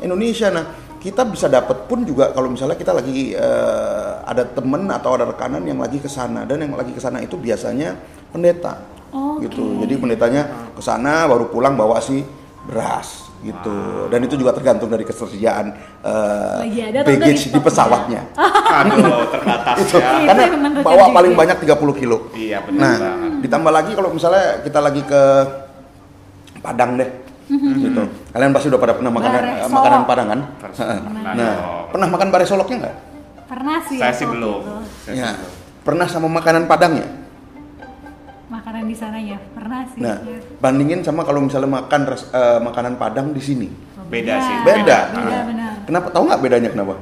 Indonesia. 0.01 0.47
Nah, 0.49 0.65
kita 0.97 1.21
bisa 1.23 1.45
dapat 1.45 1.85
pun 1.85 2.01
juga 2.01 2.31
kalau 2.31 2.49
misalnya 2.49 2.73
kita 2.73 2.91
lagi 2.91 3.31
eh, 3.31 4.11
ada 4.25 4.43
temen 4.43 4.89
atau 4.89 5.13
ada 5.13 5.25
rekanan 5.25 5.61
yang 5.61 5.77
lagi 5.77 5.97
ke 5.97 6.07
sana 6.07 6.43
dan 6.43 6.61
yang 6.61 6.73
lagi 6.73 6.91
ke 6.91 6.99
sana 6.99 7.21
itu 7.21 7.35
biasanya 7.35 7.93
pendeta. 8.29 8.81
Oke. 9.09 9.47
Gitu. 9.47 9.85
Jadi 9.85 9.93
pendetanya 9.95 10.43
ke 10.73 10.81
sana 10.81 11.23
baru 11.25 11.47
pulang 11.47 11.77
bawa 11.77 11.99
si 11.99 12.25
beras 12.65 13.29
gitu. 13.39 14.09
Dan 14.09 14.25
itu 14.25 14.33
juga 14.35 14.51
tergantung 14.51 14.89
dari 14.89 15.05
ketersediaan 15.05 15.69
eh, 16.01 16.57
Lagi 16.65 16.79
ada 16.81 16.99
atau 16.99 17.13
enggak 17.13 17.29
baggage 17.29 17.43
di 17.53 17.59
pesawatnya. 17.61 18.21
Aduh, 18.81 19.29
terbatas 19.29 19.77
Itu. 19.85 19.97
ya. 20.01 20.33
Karena 20.33 20.43
bawa 20.81 21.05
paling 21.13 21.33
juga. 21.37 21.41
banyak 21.45 21.57
30 21.61 22.01
kilo. 22.01 22.17
Iya, 22.33 22.65
benar 22.65 22.81
Nah, 22.81 22.95
banget. 22.97 23.31
ditambah 23.45 23.71
lagi 23.71 23.91
kalau 23.93 24.09
misalnya 24.09 24.45
kita 24.65 24.79
lagi 24.81 25.01
ke 25.05 25.21
Padang 26.55 26.97
deh, 26.97 27.05
gitu. 27.47 28.03
Kalian 28.31 28.51
pasti 28.51 28.67
udah 28.67 28.79
pada 28.79 28.93
pernah 28.93 29.11
makan 29.11 29.29
Bare 29.29 29.49
eh, 29.55 29.69
makanan 29.69 30.01
Padang 30.03 30.27
kan? 30.27 30.39
Pernah. 30.57 30.75
Heeh. 30.75 30.99
Pernah 30.99 31.33
Nah, 31.33 31.53
pernah 31.87 32.07
makan 32.09 32.27
bare 32.29 32.45
soloknya 32.45 32.77
nggak? 32.81 32.95
Pernah 33.45 33.77
sih 33.83 33.97
Saya 33.97 34.09
ya, 34.09 34.17
sih 34.17 34.25
belum. 34.25 34.59
Saya 35.01 35.13
Ya. 35.13 35.29
belum. 35.31 35.51
Pernah 35.81 36.07
sama 36.07 36.27
makanan 36.27 36.65
Padangnya? 36.65 37.07
Makanan 38.45 38.85
di 38.85 38.93
sana 38.93 39.17
ya, 39.17 39.37
pernah 39.51 39.81
sih. 39.87 40.01
Nah, 40.01 40.21
ya. 40.21 40.37
bandingin 40.57 41.01
sama 41.01 41.21
kalau 41.21 41.41
misalnya 41.41 41.69
makan 41.75 42.01
res- 42.05 42.29
eh, 42.29 42.59
makanan 42.59 42.93
Padang 42.95 43.29
di 43.29 43.41
sini. 43.41 43.67
Beda 44.05 44.37
sih. 44.37 44.55
Beda. 44.61 44.97
Beda, 45.09 45.17
Nah, 45.17 45.43
benar. 45.45 45.71
Kenapa? 45.83 46.07
Tahu 46.09 46.23
nggak 46.25 46.41
bedanya 46.41 46.69
kenapa? 46.69 46.93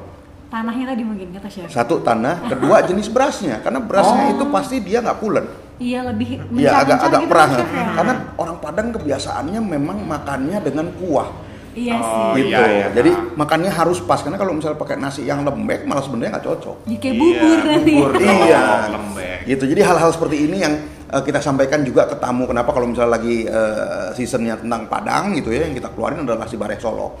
Tanahnya 0.48 0.86
tadi 0.86 1.02
mungkin 1.02 1.28
kata 1.32 1.48
chef. 1.48 1.68
Satu 1.68 2.00
tanah, 2.00 2.48
kedua 2.48 2.80
jenis 2.88 3.08
berasnya. 3.08 3.60
Karena 3.60 3.80
berasnya 3.80 4.32
itu 4.32 4.44
pasti 4.48 4.80
dia 4.80 5.00
nggak 5.00 5.18
pulen. 5.18 5.44
Iya 5.74 6.06
lebih 6.06 6.38
Iya 6.54 6.70
agak 6.80 6.98
agak 7.02 7.20
gitu 7.20 7.30
perah. 7.30 7.44
kan, 7.44 7.56
chef, 7.58 7.68
ya? 7.68 7.86
Karena 7.92 8.14
orang 8.36 8.56
Padang 8.58 8.88
kebiasaannya 8.92 9.60
memang 9.60 9.98
makannya 10.02 10.58
dengan 10.62 10.86
kuah. 10.94 11.28
Iya 11.74 11.98
Oh, 11.98 12.30
sih. 12.38 12.46
gitu. 12.46 12.54
iya, 12.54 12.62
iya. 12.70 12.86
Jadi 12.94 13.10
makannya 13.34 13.66
harus 13.66 13.98
pas 13.98 14.22
karena 14.22 14.38
kalau 14.38 14.54
misalnya 14.54 14.78
pakai 14.78 14.94
nasi 14.94 15.26
yang 15.26 15.42
lembek 15.42 15.82
malah 15.82 16.00
sebenarnya 16.00 16.38
nggak 16.38 16.46
cocok. 16.46 16.76
Jadi 16.86 16.96
kayak 16.96 17.16
bubur 17.18 17.34
Iya, 17.58 17.66
nanti. 17.66 17.92
bubur. 17.92 18.10
Iya. 18.46 18.62
Lembek. 18.94 19.38
Gitu. 19.44 19.64
Jadi 19.66 19.80
hal-hal 19.82 20.10
seperti 20.10 20.36
ini 20.40 20.56
yang 20.62 20.74
eh, 21.10 21.20
kita 21.20 21.42
sampaikan 21.42 21.82
juga 21.82 22.06
ke 22.06 22.14
tamu. 22.14 22.46
Kenapa 22.46 22.70
kalau 22.70 22.86
misalnya 22.86 23.18
lagi 23.18 23.42
eh, 23.42 24.06
seasonnya 24.14 24.54
tentang 24.54 24.86
Padang 24.86 25.34
gitu 25.34 25.50
ya, 25.50 25.66
yang 25.66 25.74
kita 25.74 25.90
keluarin 25.90 26.22
adalah 26.22 26.46
nasi 26.46 26.54
bareh 26.54 26.78
Solo. 26.78 27.18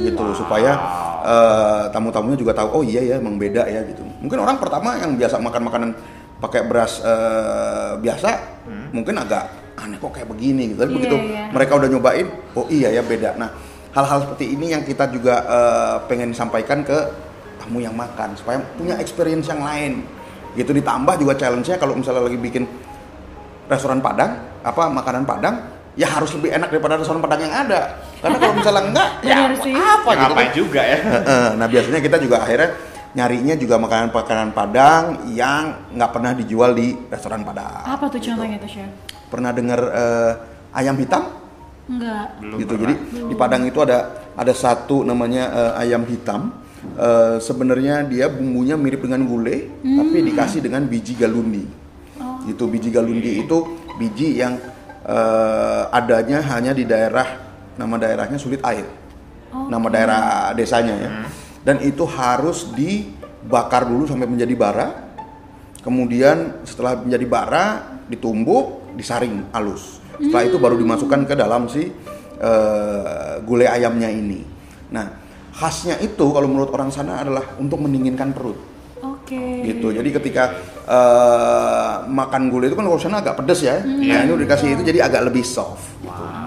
Gitu 0.00 0.24
supaya 0.32 0.72
eh, 1.20 1.84
tamu-tamunya 1.92 2.36
juga 2.36 2.56
tahu 2.56 2.68
oh 2.70 2.82
iya 2.82 3.04
ya 3.04 3.14
emang 3.20 3.36
beda 3.36 3.68
ya 3.68 3.84
gitu. 3.84 4.00
Mungkin 4.24 4.40
orang 4.40 4.56
pertama 4.56 4.96
yang 4.96 5.12
biasa 5.14 5.36
makan 5.36 5.60
makanan 5.62 5.90
pakai 6.38 6.60
beras 6.66 7.00
eh, 7.00 7.92
biasa 7.98 8.30
mungkin 8.90 9.14
agak 9.18 9.44
aneh 9.74 9.98
kok 9.98 10.14
kayak 10.14 10.28
begini 10.30 10.72
gitu. 10.72 10.78
Tapi 10.82 10.90
Iya, 10.90 10.96
begitu 10.96 11.16
iya. 11.18 11.44
mereka 11.50 11.72
udah 11.76 11.88
nyobain, 11.90 12.26
oh 12.54 12.66
iya 12.70 12.88
ya 12.94 13.02
beda. 13.02 13.34
Nah, 13.34 13.50
hal-hal 13.90 14.22
seperti 14.22 14.54
ini 14.54 14.70
yang 14.70 14.82
kita 14.86 15.10
juga 15.10 15.34
eh, 15.44 15.96
pengen 16.06 16.30
sampaikan 16.30 16.86
ke 16.86 16.98
tamu 17.58 17.82
yang 17.82 17.94
makan 17.96 18.38
supaya 18.38 18.62
punya 18.78 18.98
experience 19.02 19.50
yang 19.50 19.62
lain. 19.62 20.06
Gitu 20.54 20.70
ditambah 20.70 21.18
juga 21.18 21.34
challenge-nya 21.34 21.74
kalau 21.82 21.98
misalnya 21.98 22.22
lagi 22.30 22.38
bikin 22.38 22.62
restoran 23.66 23.98
Padang, 23.98 24.38
apa 24.62 24.86
makanan 24.86 25.26
Padang, 25.26 25.54
ya 25.98 26.06
harus 26.06 26.30
lebih 26.38 26.54
enak 26.54 26.70
daripada 26.70 26.94
restoran 26.94 27.18
Padang 27.18 27.42
yang 27.42 27.54
ada. 27.66 27.98
Karena 28.22 28.36
kalau 28.38 28.54
misalnya 28.54 28.82
enggak, 28.86 29.08
ya 29.26 29.36
sih. 29.58 29.74
apa 29.74 30.10
gitu 30.14 30.22
kan. 30.22 30.30
Ngapain 30.30 30.52
juga 30.54 30.80
ya? 30.86 30.98
Heeh, 31.02 31.46
nah 31.58 31.66
biasanya 31.66 31.98
kita 31.98 32.16
juga 32.22 32.36
akhirnya 32.46 32.70
nyarinya 33.14 33.54
juga 33.54 33.78
makanan-makanan 33.78 34.50
Padang 34.50 35.30
yang 35.30 35.94
nggak 35.94 36.10
pernah 36.10 36.34
dijual 36.34 36.74
di 36.74 36.98
restoran 37.08 37.46
Padang. 37.46 37.86
Apa 37.86 38.10
tuh 38.10 38.18
contohnya 38.18 38.58
tuh 38.58 38.70
chef? 38.70 38.90
Pernah 39.30 39.50
dengar 39.54 39.80
eh, 39.80 40.32
ayam 40.74 40.98
hitam? 40.98 41.30
Enggak. 41.86 42.26
Belum 42.42 42.58
gitu. 42.58 42.74
pernah. 42.74 42.90
Jadi 42.90 42.94
di 43.30 43.34
Padang 43.38 43.62
itu 43.70 43.78
ada 43.80 43.98
ada 44.34 44.52
satu 44.52 45.06
namanya 45.06 45.44
eh, 45.54 45.82
ayam 45.86 46.02
hitam. 46.10 46.50
Eh, 46.98 47.38
Sebenarnya 47.38 48.04
dia 48.04 48.26
bumbunya 48.28 48.74
mirip 48.74 49.06
dengan 49.06 49.24
gulai, 49.24 49.70
tapi 49.80 50.18
dikasih 50.20 50.60
dengan 50.60 50.84
biji 50.84 51.14
galundi. 51.14 51.64
Gitu 52.44 52.68
biji 52.68 52.92
galundi 52.92 53.40
itu 53.40 53.56
biji 53.96 54.42
yang 54.42 54.58
eh, 55.06 55.82
adanya 55.94 56.42
hanya 56.50 56.74
di 56.74 56.82
daerah 56.82 57.40
nama 57.78 57.94
daerahnya 57.94 58.36
Sulit 58.42 58.60
Air. 58.66 58.84
Nama 59.54 59.86
daerah 59.86 60.22
desanya 60.50 60.94
ya. 60.98 61.10
Dan 61.64 61.80
itu 61.80 62.04
harus 62.04 62.68
dibakar 62.76 63.88
dulu 63.88 64.04
sampai 64.04 64.28
menjadi 64.28 64.52
bara. 64.52 64.88
Kemudian 65.80 66.64
setelah 66.68 67.00
menjadi 67.00 67.24
bara 67.24 67.64
ditumbuk, 68.08 68.94
disaring 68.96 69.48
halus. 69.52 70.00
Setelah 70.20 70.44
itu 70.44 70.56
baru 70.60 70.76
dimasukkan 70.76 71.24
ke 71.24 71.34
dalam 71.34 71.66
si 71.66 71.88
eh, 72.38 73.34
gulai 73.42 73.68
ayamnya 73.68 74.12
ini. 74.12 74.44
Nah, 74.92 75.08
khasnya 75.56 75.98
itu 76.04 76.30
kalau 76.30 76.46
menurut 76.46 76.70
orang 76.70 76.92
sana 76.92 77.24
adalah 77.24 77.56
untuk 77.58 77.80
mendinginkan 77.82 78.30
perut 78.30 78.60
Oke. 79.00 79.64
gitu. 79.64 79.90
Jadi 79.90 80.08
ketika 80.20 80.44
eh, 80.84 81.94
makan 82.06 82.52
gulai 82.52 82.68
itu 82.68 82.76
kan 82.76 82.84
kalau 82.84 83.00
sana 83.00 83.24
agak 83.24 83.40
pedes 83.40 83.64
ya. 83.64 83.80
Nah, 83.80 84.24
ini 84.28 84.30
udah 84.36 84.44
dikasih 84.44 84.68
itu 84.78 84.82
jadi 84.84 85.08
agak 85.08 85.32
lebih 85.32 85.44
soft 85.44 85.84
gitu. 86.04 86.43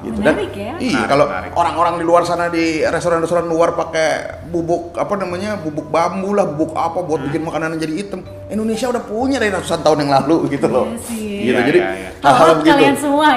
Gitu. 0.00 0.16
Menarik 0.16 0.52
ya. 0.56 0.80
Iya, 0.80 1.04
kalau 1.04 1.28
orang-orang 1.28 2.00
di 2.00 2.04
luar 2.08 2.24
sana 2.24 2.48
di 2.48 2.80
restoran-restoran 2.80 3.44
luar 3.44 3.76
pakai 3.76 4.40
bubuk 4.48 4.96
apa 4.96 5.12
namanya? 5.20 5.60
bubuk 5.60 5.92
bambu 5.92 6.32
lah, 6.32 6.48
bubuk 6.48 6.72
apa 6.72 7.04
buat 7.04 7.20
bikin 7.28 7.44
makanan 7.44 7.76
jadi 7.76 7.92
hitam. 8.00 8.24
Indonesia 8.48 8.88
udah 8.88 9.02
punya 9.04 9.36
dari 9.36 9.52
ratusan 9.52 9.84
tahun 9.84 10.08
yang 10.08 10.12
lalu 10.24 10.56
gitu 10.56 10.66
loh. 10.72 10.88
Iya 10.88 10.98
sih. 11.04 11.20
Gitu. 11.20 11.52
Iya, 11.52 11.60
Jadi 11.68 11.80
iya, 11.80 11.90
iya. 11.92 12.10
hal-hal 12.24 12.50
begitu. 12.60 12.72
kalian 12.76 12.96
semua. 12.96 13.28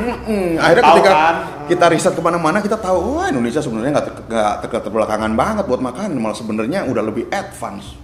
Mm-mm. 0.00 0.46
Akhirnya 0.58 0.84
Tahu 0.84 0.94
ketika 0.98 1.10
kan? 1.14 1.34
kita 1.70 1.84
riset 1.94 2.14
ke 2.18 2.22
mana-mana 2.22 2.58
kita 2.58 2.76
tahu, 2.78 2.98
wah 3.14 3.26
Indonesia 3.30 3.60
sebenarnya 3.62 3.90
nggak 3.94 4.06
nggak 4.26 4.54
ter- 4.66 4.82
terbelakangan 4.90 5.32
banget 5.38 5.64
buat 5.70 5.82
makan, 5.82 6.18
malah 6.18 6.34
sebenarnya 6.34 6.90
udah 6.90 7.02
lebih 7.06 7.30
advance. 7.30 7.94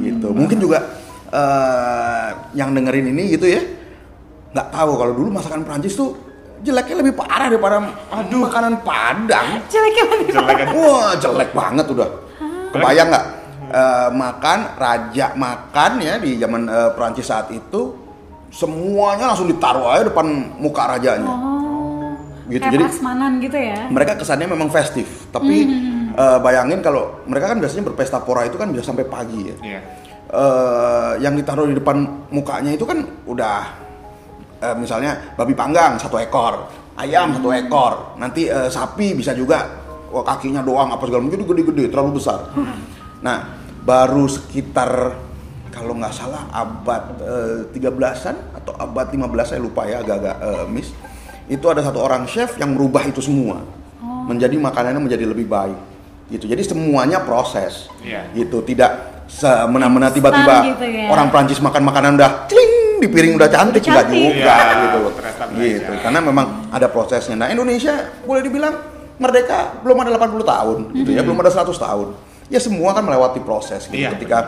Gitu. 0.00 0.28
Mungkin 0.32 0.58
juga 0.58 0.78
eh, 1.30 2.28
yang 2.56 2.72
dengerin 2.72 3.12
ini 3.12 3.36
gitu 3.36 3.46
ya, 3.46 3.60
nggak 4.56 4.68
tahu 4.72 4.90
kalau 4.98 5.12
dulu 5.12 5.28
masakan 5.36 5.62
Prancis 5.62 5.94
tuh 5.94 6.25
jeleknya 6.62 6.96
lebih 7.04 7.14
parah 7.16 7.48
daripada 7.52 7.76
makanan 8.28 8.80
Padang. 8.80 9.46
Jeleknya 9.68 10.04
lebih 10.12 10.28
Jelek 10.32 10.56
kan? 10.62 10.68
Wah 10.72 11.12
jelek 11.16 11.50
banget 11.52 11.86
udah. 11.90 12.08
Kebayang 12.72 13.08
nggak? 13.12 13.26
Eh, 13.66 14.08
makan 14.14 14.58
raja 14.78 15.26
makan 15.34 15.92
ya 15.98 16.14
di 16.22 16.38
zaman 16.38 16.70
eh, 16.70 16.90
Perancis 16.94 17.26
saat 17.26 17.50
itu 17.50 17.98
semuanya 18.48 19.34
langsung 19.34 19.50
ditaruh 19.50 19.90
aja 19.90 20.06
depan 20.06 20.26
muka 20.56 20.96
rajanya. 20.96 21.26
Oh. 21.28 22.14
Gitu, 22.46 22.62
Kayak 22.62 22.78
jadi- 22.78 22.86
prasmanan 22.86 23.32
gitu 23.42 23.58
ya. 23.58 23.90
Mereka 23.90 24.22
kesannya 24.22 24.46
memang 24.46 24.70
festif, 24.70 25.26
tapi 25.34 25.66
eh, 26.14 26.38
bayangin 26.38 26.78
kalau 26.78 27.26
mereka 27.26 27.50
kan 27.50 27.58
biasanya 27.58 27.90
berpesta 27.90 28.22
pora 28.22 28.46
itu 28.46 28.54
kan 28.54 28.70
bisa 28.70 28.86
sampai 28.86 29.02
pagi 29.02 29.50
ya. 29.50 29.56
Iya. 29.60 29.80
Eh, 30.26 31.12
yang 31.26 31.34
ditaruh 31.34 31.66
di 31.66 31.74
depan 31.74 32.06
mukanya 32.30 32.70
itu 32.70 32.86
kan 32.86 33.02
udah 33.26 33.85
eh, 34.58 34.76
misalnya 34.76 35.34
babi 35.34 35.52
panggang 35.52 35.96
satu 35.96 36.16
ekor, 36.16 36.68
ayam 36.96 37.34
satu 37.34 37.50
ekor, 37.50 38.16
nanti 38.16 38.46
eh, 38.46 38.68
sapi 38.68 39.12
bisa 39.12 39.32
juga 39.32 39.64
wah, 40.08 40.22
kakinya 40.22 40.60
doang 40.60 40.90
apa 40.90 41.02
segala 41.04 41.24
macam 41.24 41.38
itu 41.38 41.48
gede-gede 41.48 41.84
terlalu 41.90 42.18
besar. 42.18 42.40
Nah 43.16 43.48
baru 43.80 44.28
sekitar 44.28 45.16
kalau 45.72 45.96
nggak 45.96 46.12
salah 46.12 46.44
abad 46.52 47.02
eh, 47.24 47.58
13-an 47.72 48.60
atau 48.60 48.76
abad 48.76 49.08
15 49.08 49.24
saya 49.44 49.60
lupa 49.60 49.88
ya 49.88 50.04
agak-agak 50.04 50.36
eh, 50.36 50.66
miss. 50.68 50.92
Itu 51.46 51.70
ada 51.70 51.80
satu 51.80 52.02
orang 52.02 52.26
chef 52.26 52.58
yang 52.58 52.76
merubah 52.76 53.00
itu 53.02 53.22
semua 53.22 53.62
menjadi 54.26 54.58
makanannya 54.58 54.98
menjadi 54.98 55.24
lebih 55.24 55.46
baik 55.46 55.78
gitu. 56.28 56.44
Jadi 56.44 56.60
semuanya 56.60 57.22
proses 57.22 57.86
Iya. 58.02 58.26
gitu 58.34 58.60
tidak 58.60 59.22
semena-mena 59.30 60.10
tiba-tiba 60.10 60.74
gitu 60.74 60.86
ya. 60.86 61.06
orang 61.10 61.30
Prancis 61.30 61.58
makan 61.58 61.82
makanan 61.82 62.18
udah 62.18 62.46
cling 62.46 62.74
di 62.96 63.06
piring 63.06 63.34
udah 63.34 63.48
cantik 63.48 63.82
Udah 63.82 63.92
nggak 63.92 64.06
cantik. 64.06 64.22
juga 64.32 64.54
Iya, 64.54 64.74
gitu 64.78 64.98
ternyata 65.12 65.44
belajar. 65.46 65.66
gitu 65.68 65.92
karena 66.00 66.20
memang 66.20 66.46
ada 66.68 66.86
prosesnya 66.86 67.34
nah 67.34 67.48
Indonesia 67.48 67.94
boleh 68.22 68.40
dibilang 68.40 68.74
merdeka 69.16 69.58
belum 69.80 69.96
ada 69.98 70.10
80 70.14 70.44
tahun 70.44 70.78
gitu 70.94 71.10
ya 71.10 71.20
belum 71.20 71.38
ada 71.38 71.50
100 71.50 71.72
tahun 71.72 72.08
ya 72.46 72.58
semua 72.58 72.92
kan 72.92 73.02
melewati 73.02 73.40
proses 73.40 73.84
gitu 73.84 73.96
Iya, 73.98 74.12
ketika 74.12 74.38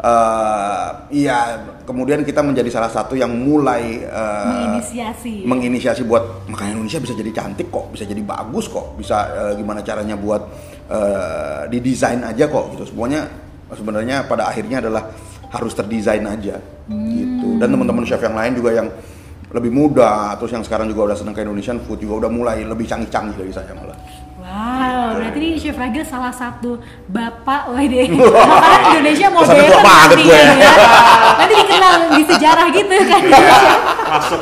eh 0.00 0.86
iya 1.14 1.38
kemudian 1.82 2.22
kita 2.22 2.40
menjadi 2.40 2.66
salah 2.68 2.88
satu 2.88 3.14
yang 3.14 3.30
mulai 3.30 4.00
eh, 4.00 4.46
Menginisiasi. 4.48 5.34
menginisiasi 5.44 6.02
buat 6.02 6.46
makanan 6.46 6.74
Indonesia 6.76 6.98
bisa 6.98 7.14
jadi 7.14 7.30
cantik 7.32 7.68
kok, 7.68 7.86
bisa 7.88 8.02
jadi 8.02 8.18
bagus 8.20 8.66
kok, 8.66 8.94
bisa 8.94 9.14
eh, 9.30 9.52
gimana 9.54 9.78
caranya 9.80 10.14
buat 10.16 10.42
eh, 10.88 11.60
didesain 11.68 12.18
aja 12.20 12.46
kok 12.46 12.74
gitu. 12.74 12.82
Semuanya 12.88 13.30
sebenarnya 13.70 14.26
pada 14.26 14.46
akhirnya 14.46 14.82
adalah 14.82 15.06
harus 15.52 15.72
terdesain 15.76 16.24
aja 16.24 16.56
gitu. 16.88 17.48
Dan 17.60 17.68
teman-teman 17.76 18.02
chef 18.08 18.24
yang 18.24 18.34
lain 18.34 18.56
juga 18.56 18.72
yang 18.72 18.88
lebih 19.52 19.68
muda, 19.68 20.32
terus 20.40 20.56
yang 20.56 20.64
sekarang 20.64 20.88
juga 20.88 21.12
udah 21.12 21.16
seneng 21.16 21.36
ke 21.36 21.44
Indonesian 21.44 21.76
food 21.84 22.00
juga 22.00 22.24
udah 22.24 22.30
mulai 22.32 22.64
lebih 22.64 22.88
canggih-canggih 22.88 23.36
dari 23.36 23.52
saya 23.52 23.76
malah. 23.76 24.00
Wow, 24.42 25.20
berarti 25.20 25.38
ini 25.38 25.60
Chef 25.60 25.76
Ragil 25.76 26.02
salah 26.08 26.32
satu 26.32 26.80
bapak 27.12 27.68
WD 27.76 28.16
makanan 28.16 28.80
Indonesia 28.96 29.28
modern 29.28 29.60
nanti 29.60 30.24
ya. 30.24 30.42
Nanti 31.36 31.54
dikenal 31.62 31.94
di 32.16 32.22
sejarah 32.26 32.66
gitu 32.72 32.96
kan. 33.06 33.22
Masuk 34.12 34.40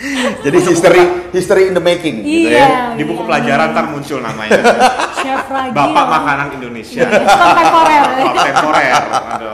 Jadi 0.44 0.58
history 0.64 1.02
history 1.30 1.62
in 1.68 1.74
the 1.76 1.82
making 1.82 2.24
gitu 2.24 2.48
ya. 2.48 2.56
Iya. 2.56 2.78
di 2.96 3.02
buku 3.04 3.22
iya. 3.22 3.28
pelajaran 3.28 3.66
ntar 3.76 3.86
muncul 3.92 4.18
namanya. 4.24 4.60
Chef 5.20 5.44
Ragil. 5.46 5.76
Bapak 5.76 6.06
makanan 6.08 6.46
Indonesia. 6.56 7.04
kontemporer. 7.06 8.02
Kontemporer. 8.32 9.02
Aduh. 9.36 9.52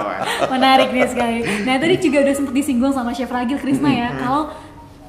Menarik 0.54 0.88
nih 0.94 1.06
sekali. 1.10 1.36
Nah 1.66 1.74
tadi 1.78 1.94
juga 1.98 2.18
udah 2.22 2.34
sempet 2.34 2.54
disinggung 2.54 2.92
sama 2.94 3.10
Chef 3.12 3.30
Ragil 3.30 3.58
Krisna 3.58 3.90
ya, 3.90 4.08
kalau 4.16 4.42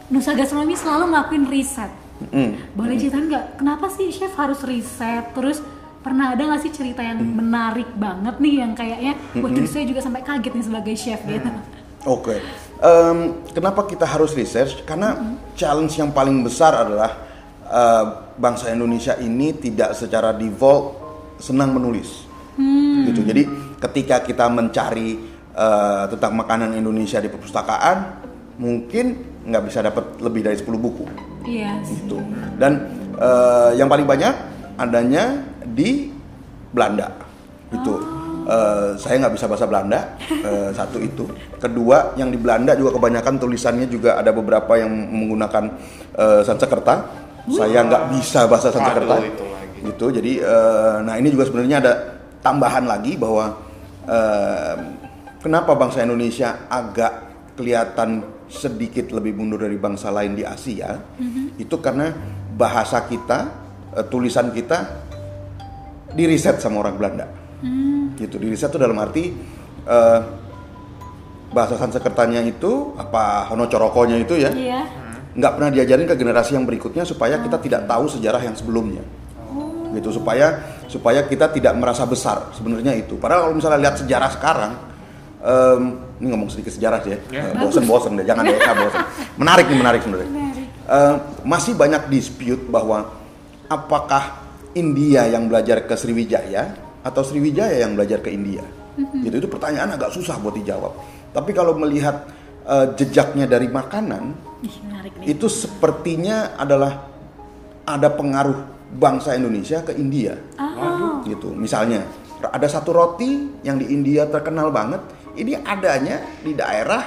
Nusa 0.08 0.32
Gastronomi 0.34 0.74
selalu 0.74 1.13
ngelakuin 1.13 1.46
riset. 1.51 1.91
Mm. 2.34 2.74
Boleh 2.74 2.98
ceritain 2.98 3.29
nggak 3.29 3.62
kenapa 3.62 3.94
sih 3.94 4.10
Chef 4.10 4.34
harus 4.34 4.65
riset? 4.65 5.36
Terus 5.38 5.62
pernah 6.08 6.32
ada 6.32 6.39
nggak 6.39 6.62
sih 6.63 6.72
cerita 6.72 7.03
yang 7.03 7.20
menarik 7.20 7.91
banget 8.00 8.39
nih 8.39 8.53
yang 8.63 8.72
kayaknya, 8.72 9.13
waduh 9.44 9.67
saya 9.67 9.84
juga 9.84 10.00
sampai 10.00 10.24
kaget 10.24 10.56
nih 10.56 10.65
sebagai 10.65 10.96
chef 10.96 11.20
gitu. 11.27 11.50
Oke, 12.08 12.39
Em, 12.77 13.17
kenapa 13.51 13.89
kita 13.89 14.05
harus 14.05 14.38
research? 14.38 14.86
Karena 14.86 15.17
challenge 15.57 15.98
yang 15.98 16.13
paling 16.13 16.46
besar 16.46 16.86
adalah 16.86 17.12
eh, 17.65 18.05
bangsa 18.38 18.69
Indonesia 18.69 19.17
ini 19.17 19.50
tidak 19.57 19.98
secara 19.98 20.29
default 20.31 20.93
senang 21.38 21.74
menulis, 21.74 22.25
gitu. 23.05 23.22
Jadi 23.22 23.43
ketika 23.77 24.22
kita 24.22 24.46
mencari 24.48 25.17
eh, 25.53 26.03
tentang 26.13 26.38
makanan 26.38 26.74
Indonesia 26.74 27.17
di 27.17 27.29
perpustakaan, 27.29 27.98
mungkin 28.57 29.05
nggak 29.46 29.63
bisa 29.65 29.81
dapat 29.81 30.17
lebih 30.22 30.46
dari 30.46 30.57
10 30.57 30.77
buku 30.77 31.05
Iya. 31.46 31.81
sih. 31.81 31.98
gitu. 32.05 32.22
Dan 32.57 32.89
eh, 33.17 33.72
yang 33.74 33.89
paling 33.89 34.05
banyak 34.05 34.34
adanya 34.77 35.41
di 35.65 36.13
Belanda 36.69 37.10
gitu. 37.74 38.17
Eh, 38.48 38.96
saya 38.96 39.20
nggak 39.20 39.36
bisa 39.36 39.46
bahasa 39.51 39.68
Belanda 39.68 40.16
eh, 40.32 40.72
satu 40.72 41.04
itu. 41.04 41.27
Kedua 41.60 42.16
yang 42.16 42.32
di 42.32 42.39
Belanda 42.39 42.80
juga 42.80 42.96
kebanyakan 42.96 43.36
tulisannya 43.44 43.92
juga 43.92 44.16
ada 44.16 44.32
beberapa 44.32 44.80
yang 44.80 44.88
menggunakan 44.88 45.75
eh, 46.16 46.42
Sanskerta. 46.48 46.96
Saya 47.51 47.84
nggak 47.84 48.16
bisa 48.16 48.48
bahasa 48.48 48.72
Sanskerta. 48.72 49.20
Waduh, 49.20 49.27
itu 49.27 49.46
lagi. 49.51 49.80
Gitu. 49.92 50.06
Jadi 50.16 50.32
eh, 50.39 50.96
nah 51.04 51.20
ini 51.20 51.27
juga 51.27 51.44
sebenarnya 51.44 51.77
ada 51.84 51.94
tambahan 52.39 52.88
lagi 52.88 53.20
bahwa 53.20 53.51
eh, 54.08 54.75
kenapa 55.44 55.75
bangsa 55.75 56.08
Indonesia 56.08 56.72
agak 56.72 57.27
kelihatan 57.60 58.24
sedikit 58.48 59.12
lebih 59.12 59.36
mundur 59.36 59.60
dari 59.60 59.75
bangsa 59.75 60.08
lain 60.08 60.39
di 60.39 60.48
Asia 60.48 60.96
itu 61.60 61.75
karena 61.84 62.16
bahasa 62.56 63.04
kita 63.04 63.51
eh, 63.92 64.08
tulisan 64.08 64.56
kita 64.56 65.04
diriset 66.16 66.63
sama 66.63 66.80
orang 66.80 66.96
Belanda 66.96 67.37
gitu. 68.16 68.36
Diriset 68.38 68.70
itu 68.70 68.78
dalam 68.78 68.98
arti 68.98 69.34
eh, 69.88 70.20
bahasa 71.48 71.80
Sanskertanya 71.80 72.44
itu 72.44 72.94
apa 73.00 73.48
Hono 73.50 73.66
Corokonya 73.66 74.20
itu 74.20 74.36
ya 74.36 74.52
Iya. 74.52 74.82
nggak 75.38 75.52
pernah 75.54 75.70
diajarin 75.72 76.06
ke 76.10 76.16
generasi 76.18 76.58
yang 76.60 76.68
berikutnya 76.68 77.08
supaya 77.08 77.40
kita 77.40 77.58
tidak 77.62 77.88
tahu 77.88 78.06
sejarah 78.10 78.42
yang 78.44 78.56
sebelumnya. 78.58 79.02
Gitu 79.96 80.12
supaya 80.12 80.60
supaya 80.92 81.24
kita 81.26 81.48
tidak 81.50 81.74
merasa 81.80 82.04
besar 82.04 82.52
sebenarnya 82.54 82.94
itu. 82.94 83.16
Padahal 83.18 83.48
kalau 83.50 83.56
misalnya 83.56 83.80
lihat 83.88 83.96
sejarah 83.98 84.30
sekarang 84.36 84.72
em, 85.40 85.82
ini 86.20 86.28
ngomong 86.36 86.52
sedikit 86.52 86.76
sejarah 86.76 87.00
sih 87.02 87.16
ya. 87.16 87.20
Ya. 87.32 87.42
Eh, 87.50 87.54
bosen-bosen 87.56 88.20
deh 88.20 88.26
jangan 88.28 88.44
deh 88.44 88.60
bosen. 88.60 89.02
Menarik 89.40 89.66
nih 89.72 89.80
menarik 89.80 90.02
sebenarnya. 90.04 90.30
Menarik. 90.30 90.66
Eh, 90.88 91.16
masih 91.48 91.74
banyak 91.80 92.12
dispute 92.12 92.64
bahwa 92.68 93.16
apakah 93.72 94.44
India 94.76 95.26
yang 95.32 95.48
belajar 95.48 95.88
ke 95.88 95.96
Sriwijaya 95.96 96.87
atau 97.01 97.22
Sriwijaya 97.22 97.82
yang 97.82 97.94
belajar 97.94 98.20
ke 98.20 98.30
India 98.30 98.63
gitu 98.98 99.36
itu 99.36 99.48
pertanyaan 99.48 99.94
agak 99.94 100.10
susah 100.10 100.38
buat 100.38 100.54
dijawab 100.54 100.94
tapi 101.30 101.51
kalau 101.51 101.74
melihat 101.74 102.25
eh, 102.63 102.94
jejaknya 102.96 103.46
dari 103.46 103.68
makanan 103.68 104.34
Ih, 104.60 104.74
menarik 104.84 105.13
nih. 105.18 105.34
itu 105.34 105.46
sepertinya 105.48 106.58
adalah 106.58 107.06
ada 107.84 108.10
pengaruh 108.10 108.58
bangsa 108.89 109.34
Indonesia 109.34 109.82
ke 109.82 109.94
India 109.94 110.34
Oh. 110.77 111.22
gitu 111.24 111.50
misalnya 111.51 112.06
ada 112.44 112.66
satu 112.66 112.94
roti 112.94 113.50
yang 113.62 113.77
di 113.77 113.89
India 113.89 114.25
terkenal 114.25 114.70
banget 114.70 115.01
ini 115.34 115.58
adanya 115.58 116.22
di 116.39 116.54
daerah 116.54 117.01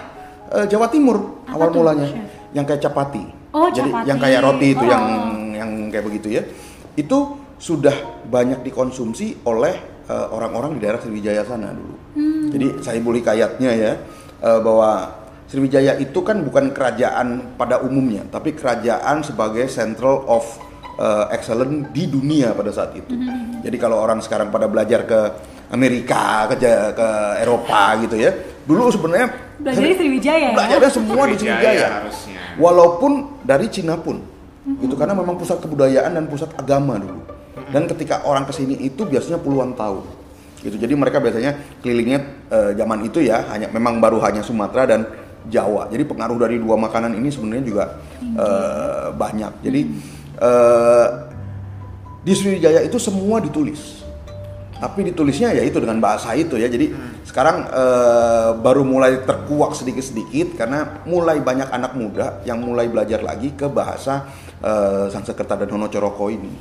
eh, 0.49 0.67
Jawa 0.67 0.87
Timur 0.87 1.43
Apa 1.45 1.55
awal 1.55 1.69
tuh, 1.71 1.79
mulanya 1.81 2.07
Chef? 2.07 2.27
yang 2.51 2.65
kayak 2.65 2.83
capati 2.83 3.23
Oh, 3.51 3.67
jadi 3.67 3.87
capati. 3.89 4.07
yang 4.07 4.19
kayak 4.19 4.41
roti 4.41 4.67
itu 4.71 4.85
Oh. 4.85 4.89
yang 4.89 5.05
yang 5.53 5.71
kayak 5.89 6.05
begitu 6.05 6.29
ya 6.33 6.43
itu 6.95 7.19
sudah 7.61 8.25
banyak 8.25 8.65
dikonsumsi 8.65 9.45
oleh 9.45 9.77
eh, 10.09 10.27
orang-orang 10.33 10.81
di 10.81 10.81
daerah 10.83 10.99
Sriwijaya 10.99 11.45
sana 11.45 11.71
dulu 11.71 11.97
Hmm. 12.11 12.51
jadi 12.51 12.83
saya 12.83 12.99
boleh 12.99 13.23
kayatnya 13.23 13.71
ya 13.71 13.93
eh, 14.43 14.61
bahwa 14.65 15.21
Sriwijaya 15.47 15.99
itu 15.99 16.23
kan 16.23 16.47
bukan 16.47 16.71
kerajaan 16.71 17.59
pada 17.59 17.83
umumnya, 17.83 18.23
tapi 18.31 18.55
kerajaan 18.55 19.27
sebagai 19.27 19.67
central 19.67 20.23
of 20.31 20.47
eh, 20.95 21.27
excellence 21.35 21.91
di 21.91 22.07
dunia 22.07 22.55
pada 22.55 22.71
saat 22.71 22.95
itu. 22.95 23.19
Jadi 23.59 23.75
kalau 23.75 23.99
orang 23.99 24.23
sekarang 24.23 24.55
pada 24.55 24.71
belajar 24.71 25.03
ke 25.03 25.21
Amerika, 25.75 26.47
ke, 26.51 26.55
ke 26.95 27.09
Eropa 27.43 27.99
gitu 28.07 28.15
ya, 28.15 28.31
dulu 28.63 28.91
sebenarnya 28.95 29.29
Belajar 29.59 29.83
di 29.83 29.95
Sriwijaya 29.99 30.39
ya? 30.39 30.55
belajarnya 30.55 30.91
semua 30.95 31.23
di 31.27 31.35
Sriwijaya 31.35 31.59
Sriwijaya. 31.59 31.89
harusnya. 31.99 32.41
Walaupun 32.55 33.13
dari 33.43 33.67
Cina 33.75 33.95
pun, 33.99 34.23
gitu 34.79 34.95
karena 34.95 35.15
memang 35.19 35.35
pusat 35.35 35.59
kebudayaan 35.59 36.15
dan 36.15 36.25
pusat 36.31 36.55
agama 36.55 36.95
dulu. 36.99 37.23
Dan 37.71 37.87
ketika 37.87 38.27
orang 38.27 38.45
ke 38.45 38.53
sini 38.53 38.75
itu 38.83 39.07
biasanya 39.07 39.39
puluhan 39.39 39.73
tahun, 39.79 40.03
gitu. 40.61 40.77
Jadi 40.77 40.93
mereka 40.99 41.23
biasanya 41.23 41.79
kelilingnya 41.81 42.19
eh, 42.51 42.71
zaman 42.75 43.07
itu 43.07 43.23
ya 43.23 43.47
hanya 43.55 43.71
memang 43.71 44.03
baru 44.03 44.19
hanya 44.27 44.43
Sumatera 44.43 44.85
dan 44.91 45.07
Jawa. 45.49 45.89
Jadi 45.89 46.05
pengaruh 46.05 46.37
dari 46.37 46.61
dua 46.61 46.77
makanan 46.77 47.17
ini 47.17 47.33
sebenarnya 47.33 47.65
juga 47.65 47.85
eh, 48.21 49.09
banyak. 49.15 49.53
Jadi 49.65 49.81
eh, 50.37 51.09
di 52.21 52.33
Sriwijaya 52.37 52.85
itu 52.85 53.01
semua 53.01 53.41
ditulis, 53.41 54.00
tapi 54.81 55.13
ditulisnya 55.13 55.53
ya 55.53 55.61
itu 55.61 55.77
dengan 55.77 56.01
bahasa 56.01 56.33
itu 56.33 56.57
ya. 56.57 56.67
Jadi 56.67 56.89
sekarang 57.29 57.69
eh, 57.69 58.51
baru 58.57 58.83
mulai 58.83 59.21
terkuak 59.29 59.77
sedikit-sedikit 59.77 60.57
karena 60.57 61.05
mulai 61.05 61.39
banyak 61.45 61.69
anak 61.69 61.93
muda 61.93 62.41
yang 62.49 62.65
mulai 62.65 62.89
belajar 62.89 63.21
lagi 63.21 63.53
ke 63.53 63.69
bahasa 63.69 64.25
eh, 64.65 65.13
Sanskerta 65.13 65.61
dan 65.61 65.69
Hono 65.69 65.93
Choroko 65.93 66.33
ini. 66.33 66.57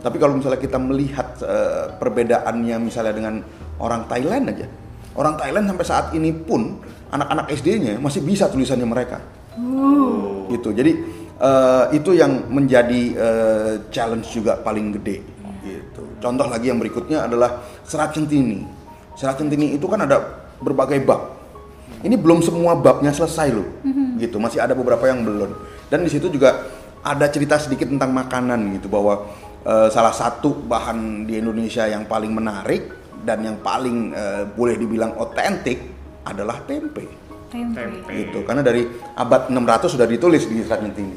Tapi 0.00 0.16
kalau 0.16 0.40
misalnya 0.40 0.56
kita 0.56 0.80
melihat 0.80 1.28
eh, 1.44 1.92
perbedaannya 2.00 2.76
misalnya 2.80 3.12
dengan 3.12 3.34
orang 3.84 4.08
Thailand 4.08 4.44
aja. 4.48 4.66
Orang 5.18 5.36
Thailand 5.36 5.68
sampai 5.68 5.86
saat 5.86 6.06
ini 6.16 6.30
pun 6.32 6.80
anak-anak 7.12 7.52
SD-nya 7.52 8.00
masih 8.00 8.24
bisa 8.24 8.48
tulisannya 8.48 8.88
mereka. 8.88 9.20
Gitu. 10.48 10.72
Jadi 10.72 10.92
eh, 11.36 11.84
itu 11.92 12.10
yang 12.16 12.48
menjadi 12.48 13.02
eh, 13.12 13.72
challenge 13.92 14.32
juga 14.32 14.56
paling 14.56 14.96
gede. 14.96 15.37
Contoh 16.18 16.46
lagi 16.50 16.70
yang 16.70 16.78
berikutnya 16.82 17.26
adalah 17.26 17.62
serat 17.86 18.14
centini. 18.14 18.66
Serat 19.14 19.38
centini 19.38 19.74
itu 19.74 19.86
kan 19.86 20.02
ada 20.02 20.18
berbagai 20.58 20.98
bab. 21.06 21.38
Ini 22.02 22.14
belum 22.14 22.42
semua 22.44 22.78
babnya 22.78 23.10
selesai 23.10 23.48
loh. 23.50 23.68
Gitu. 24.18 24.36
Masih 24.38 24.62
ada 24.62 24.74
beberapa 24.74 25.06
yang 25.06 25.22
belum. 25.22 25.50
Dan 25.88 26.04
di 26.04 26.10
situ 26.10 26.30
juga 26.30 26.68
ada 27.02 27.26
cerita 27.30 27.56
sedikit 27.56 27.88
tentang 27.88 28.10
makanan 28.10 28.78
gitu 28.78 28.90
bahwa 28.90 29.30
eh, 29.62 29.88
salah 29.88 30.12
satu 30.12 30.54
bahan 30.66 31.24
di 31.24 31.38
Indonesia 31.38 31.86
yang 31.86 32.04
paling 32.04 32.34
menarik 32.34 32.98
dan 33.22 33.42
yang 33.42 33.58
paling 33.62 34.12
eh, 34.12 34.42
boleh 34.46 34.74
dibilang 34.78 35.14
otentik 35.18 35.78
adalah 36.26 36.60
tempe 36.66 37.06
Tempe. 37.48 37.80
Tempe. 37.80 38.12
gitu 38.12 38.44
karena 38.44 38.60
dari 38.60 38.84
abad 39.16 39.48
600 39.48 39.88
sudah 39.96 40.04
ditulis 40.04 40.44
di 40.44 40.60
Serat 40.60 40.84
Centini 40.84 41.16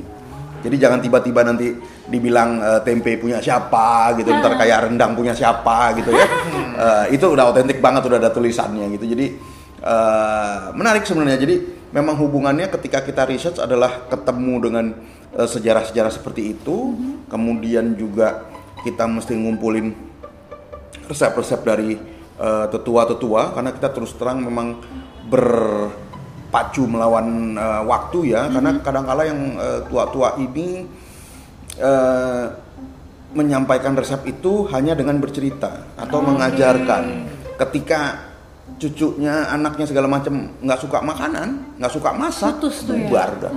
jadi 0.62 0.88
jangan 0.88 1.00
tiba-tiba 1.02 1.42
nanti 1.42 1.74
dibilang 2.06 2.62
eh, 2.62 2.80
tempe 2.86 3.18
punya 3.18 3.42
siapa 3.42 4.14
gitu 4.18 4.30
ntar 4.30 4.56
kayak 4.62 4.88
rendang 4.88 5.18
punya 5.18 5.34
siapa 5.34 5.98
gitu 5.98 6.14
ya. 6.14 6.28
Eh, 6.82 7.14
itu 7.14 7.30
udah 7.30 7.54
otentik 7.54 7.78
banget 7.78 8.10
udah 8.10 8.18
ada 8.18 8.34
tulisannya 8.34 8.90
gitu. 8.98 9.06
Jadi 9.06 9.38
eh, 9.86 10.58
menarik 10.74 11.06
sebenarnya. 11.06 11.38
Jadi 11.38 11.56
memang 11.94 12.18
hubungannya 12.18 12.74
ketika 12.74 13.06
kita 13.06 13.30
research 13.30 13.62
adalah 13.62 14.10
ketemu 14.10 14.54
dengan 14.58 14.86
eh, 15.38 15.46
sejarah-sejarah 15.46 16.10
seperti 16.10 16.58
itu. 16.58 16.98
Kemudian 17.30 17.94
juga 17.94 18.50
kita 18.82 19.06
mesti 19.06 19.38
ngumpulin 19.38 19.94
resep-resep 21.06 21.62
dari 21.62 22.02
eh, 22.42 22.66
tetua-tetua. 22.74 23.54
Karena 23.54 23.70
kita 23.78 23.94
terus 23.94 24.18
terang 24.18 24.42
memang 24.42 24.82
berpacu 26.52 26.84
melawan 26.84 27.56
eh, 27.56 27.82
waktu 27.88 28.36
ya. 28.36 28.52
Karena 28.52 28.76
kadangkala 28.84 29.24
yang 29.24 29.40
eh, 29.56 29.80
tua-tua 29.88 30.36
ini 30.36 30.84
eh, 31.80 32.46
menyampaikan 33.32 33.96
resep 33.96 34.28
itu 34.28 34.68
hanya 34.76 34.92
dengan 34.92 35.16
bercerita 35.24 35.96
atau 35.96 36.20
mengajarkan. 36.20 37.32
Ketika 37.56 38.28
cucunya 38.76 39.48
anaknya 39.48 39.88
segala 39.88 40.12
macam 40.12 40.52
nggak 40.60 40.80
suka 40.80 41.00
makanan 41.00 41.78
nggak 41.80 41.92
suka 41.92 42.10
masak 42.12 42.60
Putus 42.60 42.84
ya? 42.84 43.00
bubar 43.00 43.30
dah. 43.40 43.54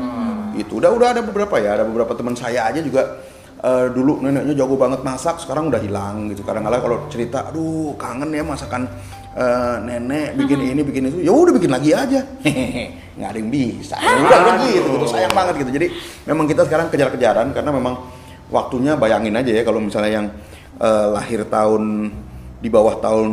Itu 0.55 0.79
udah 0.79 0.95
udah 0.95 1.09
ada 1.19 1.21
beberapa 1.27 1.59
ya. 1.59 1.83
Ada 1.83 1.85
beberapa 1.91 2.15
teman 2.15 2.39
saya 2.39 2.71
aja 2.71 2.79
juga 2.79 3.19
eh, 3.59 3.91
dulu 3.91 4.23
neneknya 4.23 4.55
jago 4.63 4.79
banget 4.79 5.03
masak 5.03 5.43
sekarang 5.43 5.67
udah 5.67 5.83
hilang 5.83 6.31
gitu. 6.31 6.47
Kadang-kala 6.47 6.79
kalau 6.79 7.11
cerita 7.11 7.51
aduh 7.51 7.99
kangen 7.99 8.31
ya 8.31 8.47
masakan 8.47 8.87
eh, 9.35 9.77
nenek 9.83 10.39
bikin 10.39 10.59
ini 10.63 10.83
bikin 10.87 11.03
itu. 11.11 11.19
Ya 11.27 11.33
udah 11.35 11.53
bikin 11.55 11.71
lagi 11.71 11.91
aja. 11.91 12.21
Hehehe 12.43 12.85
nggak 13.15 13.29
ada 13.31 13.39
yang 13.39 13.51
bisa. 13.51 13.97
Ya 13.99 14.15
udah 14.19 14.57
gitu, 14.67 14.91
gitu. 14.99 15.07
Sayang 15.07 15.35
banget 15.35 15.55
gitu. 15.63 15.71
Jadi 15.71 15.87
memang 16.27 16.47
kita 16.51 16.63
sekarang 16.67 16.87
kejar-kejaran 16.91 17.55
karena 17.55 17.71
memang 17.71 17.95
waktunya 18.51 18.95
bayangin 18.99 19.35
aja 19.35 19.51
ya 19.51 19.63
kalau 19.63 19.79
misalnya 19.83 20.11
yang 20.23 20.27
eh, 20.79 21.07
lahir 21.11 21.47
tahun 21.47 22.11
di 22.65 22.73
bawah 22.73 22.97
tahun 22.97 23.31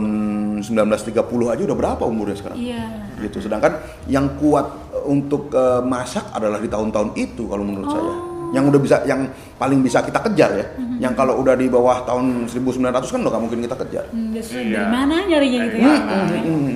1930 0.59 1.15
aja 1.47 1.61
udah 1.63 1.77
berapa 1.77 2.03
umurnya 2.03 2.37
sekarang? 2.37 2.57
Iya. 2.59 2.83
gitu. 3.21 3.37
Sedangkan 3.37 3.79
yang 4.09 4.37
kuat 4.41 4.69
untuk 5.05 5.53
eh, 5.53 5.81
masak 5.85 6.29
adalah 6.33 6.59
di 6.61 6.69
tahun-tahun 6.69 7.15
itu 7.17 7.45
kalau 7.49 7.63
menurut 7.65 7.89
saya 7.89 8.30
yang 8.51 8.67
udah 8.67 8.79
bisa 8.83 8.97
yang 9.07 9.27
paling 9.55 9.79
bisa 9.79 10.03
kita 10.03 10.19
kejar 10.27 10.51
ya. 10.55 10.65
Yang 10.99 11.13
kalau 11.17 11.39
udah 11.39 11.55
di 11.55 11.71
bawah 11.71 12.03
tahun 12.03 12.45
1900 12.45 12.91
kan 13.09 13.19
udah 13.23 13.31
gak 13.31 13.43
mungkin 13.43 13.59
kita 13.63 13.75
kejar. 13.87 14.05
Hmm, 14.11 14.35
terus 14.35 14.49
Iya. 14.51 14.75
Dari 14.75 14.87
mana 14.91 15.15
nyarinya 15.25 15.59
gitu 15.65 15.77
ya? 15.79 15.95
Hmm, 15.97 16.71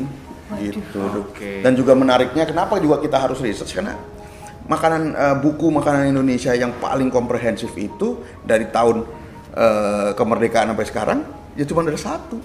gitu. 0.61 1.01
Oke. 1.25 1.65
dan 1.65 1.73
juga 1.73 1.97
menariknya 1.97 2.45
kenapa 2.45 2.77
juga 2.79 3.01
kita 3.01 3.17
harus 3.17 3.41
research? 3.41 3.75
Karena 3.75 3.97
makanan 4.65 5.01
eh, 5.13 5.35
buku 5.41 5.69
makanan 5.69 6.09
Indonesia 6.09 6.55
yang 6.55 6.73
paling 6.81 7.09
komprehensif 7.13 7.69
itu 7.77 8.23
dari 8.41 8.65
tahun 8.71 9.03
eh, 9.53 10.09
kemerdekaan 10.15 10.73
sampai 10.73 10.85
sekarang 10.87 11.19
ya 11.53 11.63
cuma 11.67 11.83
ada 11.85 11.97
satu. 11.97 12.39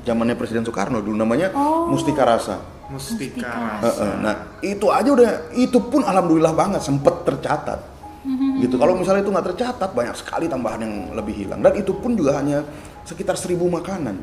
Zamannya 0.00 0.38
Presiden 0.38 0.62
Soekarno 0.64 1.02
dulu 1.02 1.18
namanya 1.18 1.50
Mustika 1.90 2.22
Rasa. 2.24 2.56
Mustika. 2.88 3.78
Heeh, 3.84 4.12
nah 4.22 4.34
itu 4.64 4.86
aja 4.88 5.10
udah 5.12 5.30
itu 5.54 5.76
pun 5.76 6.02
alhamdulillah 6.06 6.54
banget 6.56 6.80
sempet 6.80 7.26
tercatat 7.26 7.78
gitu 8.60 8.76
kalau 8.76 8.92
misalnya 8.92 9.24
itu 9.24 9.32
nggak 9.32 9.46
tercatat 9.54 9.90
banyak 9.96 10.12
sekali 10.12 10.44
tambahan 10.44 10.80
yang 10.84 10.94
lebih 11.16 11.34
hilang 11.46 11.64
dan 11.64 11.72
itu 11.72 11.96
pun 11.96 12.12
juga 12.12 12.36
hanya 12.36 12.60
sekitar 13.04 13.34
seribu 13.34 13.64
makanan 13.68 14.20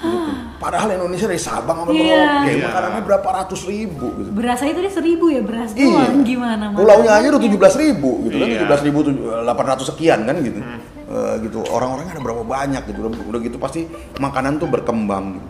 Gitu. 0.00 0.32
padahal 0.56 0.96
Indonesia 0.96 1.28
dari 1.28 1.36
Sabang 1.36 1.84
sampai 1.84 1.92
Iya. 1.92 2.08
Merauke 2.24 2.52
Iya. 2.56 2.64
makanannya 2.72 3.02
berapa 3.04 3.28
ratus 3.36 3.60
ribu 3.68 4.06
gitu 4.16 4.30
Berasa 4.32 4.64
itu 4.64 4.80
dia 4.80 4.88
seribu 4.88 5.28
ya 5.28 5.44
beras 5.44 5.76
Iya. 5.76 5.92
doang 5.92 6.24
gimana? 6.24 6.64
Pulaunya 6.72 7.12
aja 7.20 7.26
udah 7.28 7.42
17 7.44 7.76
ribu 7.76 8.24
gitu 8.24 8.40
kan, 8.40 8.48
Iya. 8.48 8.64
17 8.64 8.80
ribu 8.80 8.98
800 9.44 9.92
sekian 9.92 10.24
kan 10.24 10.40
gitu. 10.40 10.56
Eh, 11.04 11.34
gitu. 11.44 11.60
Orang-orangnya 11.68 12.16
ada 12.16 12.22
berapa 12.24 12.40
banyak 12.40 12.82
gitu. 12.88 12.98
Udah, 13.04 13.12
udah 13.28 13.40
gitu 13.44 13.56
pasti 13.60 13.84
makanan 14.16 14.56
tuh 14.56 14.72
berkembang 14.72 15.36
gitu. 15.36 15.48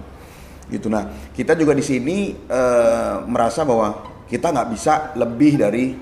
Gitu. 0.66 0.86
Nah, 0.90 1.06
kita 1.30 1.54
juga 1.54 1.70
di 1.70 1.84
sini 1.86 2.34
eh, 2.34 3.14
merasa 3.30 3.62
bahwa 3.62 4.02
kita 4.26 4.50
nggak 4.50 4.68
bisa 4.74 5.14
lebih 5.14 5.62
dari 5.62 5.94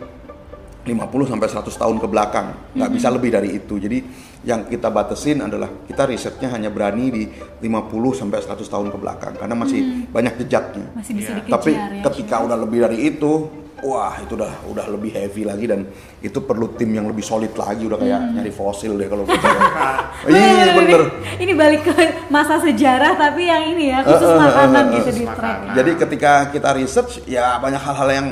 50 0.88 1.05
sampai 1.29 1.46
100 1.46 1.68
tahun 1.70 1.96
ke 1.96 2.07
belakang. 2.07 2.46
Nggak 2.72 2.90
bisa 2.90 3.09
lebih 3.09 3.31
dari 3.31 3.51
itu. 3.55 3.77
Jadi 3.77 3.98
yang 4.40 4.64
kita 4.64 4.88
batasin 4.88 5.38
adalah 5.40 5.68
kita 5.85 6.03
risetnya 6.05 6.48
hanya 6.48 6.68
berani 6.68 7.07
di 7.09 7.22
50 7.61 7.68
sampai 8.14 8.40
100 8.40 8.64
tahun 8.64 8.88
ke 8.88 8.96
belakang 8.96 9.33
karena 9.35 9.53
masih 9.53 9.81
banyak 10.09 10.35
jejaknya. 10.38 10.87
Masih 10.94 11.12
bisa 11.12 11.31
Iya. 11.31 11.37
dikejar 11.38 11.53
Tapi 11.53 11.70
ya. 11.70 11.85
ketika 12.05 12.37
udah 12.40 12.57
lebih 12.57 12.79
dari 12.81 12.98
itu, 13.07 13.33
wah 13.79 14.14
itu 14.16 14.33
udah 14.33 14.53
udah 14.66 14.87
lebih 14.88 15.11
heavy 15.12 15.42
lagi 15.42 15.64
dan 15.64 15.87
itu 16.18 16.38
perlu 16.40 16.72
tim 16.72 16.90
yang 16.90 17.07
lebih 17.07 17.22
solid 17.22 17.53
lagi 17.53 17.85
udah 17.85 17.94
kayak 17.96 18.20
nyari 18.33 18.51
fosil 18.51 18.94
deh 18.94 19.07
kalau 19.07 19.22
buat 19.22 19.38
saya. 19.44 19.61
Iya 20.24 20.72
bener. 20.74 21.03
Ini 21.37 21.53
balik 21.55 21.83
ke 21.85 21.94
masa 22.29 22.59
sejarah 22.59 23.14
tapi 23.14 23.42
yang 23.44 23.62
ini 23.68 23.90
ya 23.90 24.03
khusus 24.03 24.22
Eh, 24.24 24.31
eh, 24.31 24.38
makanan 24.40 24.74
eh, 24.74 24.88
eh, 24.88 24.96
gitu 24.96 25.11
di 25.12 25.22
track. 25.22 25.35
makanan. 25.37 25.74
Jadi 25.74 25.90
ketika 25.96 26.33
kita 26.48 26.70
research 26.74 27.12
ya 27.24 27.59
banyak 27.59 27.79
hal-hal 27.79 28.09
yang 28.09 28.29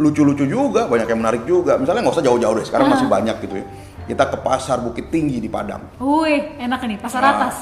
lucu-lucu 0.00 0.44
juga, 0.48 0.88
banyak 0.88 1.08
yang 1.08 1.20
menarik 1.20 1.42
juga. 1.44 1.76
Misalnya 1.76 2.06
nggak 2.06 2.16
usah 2.16 2.24
jauh-jauh 2.24 2.54
deh, 2.56 2.66
sekarang 2.66 2.86
masih 2.92 3.08
banyak 3.08 3.36
gitu 3.44 3.54
ya. 3.60 3.66
Kita 4.02 4.24
ke 4.28 4.36
pasar 4.40 4.82
Bukit 4.82 5.12
Tinggi 5.12 5.38
di 5.38 5.46
Padang. 5.46 5.84
Wih, 6.00 6.58
enak 6.58 6.80
nih 6.84 6.98
pasar 6.98 7.22
Nah, 7.22 7.32
atas. 7.38 7.56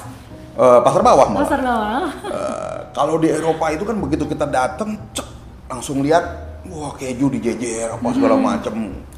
eh, 0.56 0.80
pasar 0.82 1.00
bawah 1.04 1.26
malah. 1.30 1.40
Pasar 1.44 1.60
bawah. 1.60 2.06
Eh, 2.26 2.78
kalau 2.96 3.14
di 3.20 3.28
Eropa 3.28 3.66
itu 3.70 3.84
kan 3.84 3.96
begitu 3.98 4.24
kita 4.24 4.46
datang, 4.48 4.96
cek 5.12 5.26
langsung 5.68 6.00
lihat, 6.00 6.24
wah 6.70 6.96
keju 6.96 7.28
dijejer 7.28 7.92
apa 7.92 8.08
segala 8.16 8.36
macem, 8.40 8.74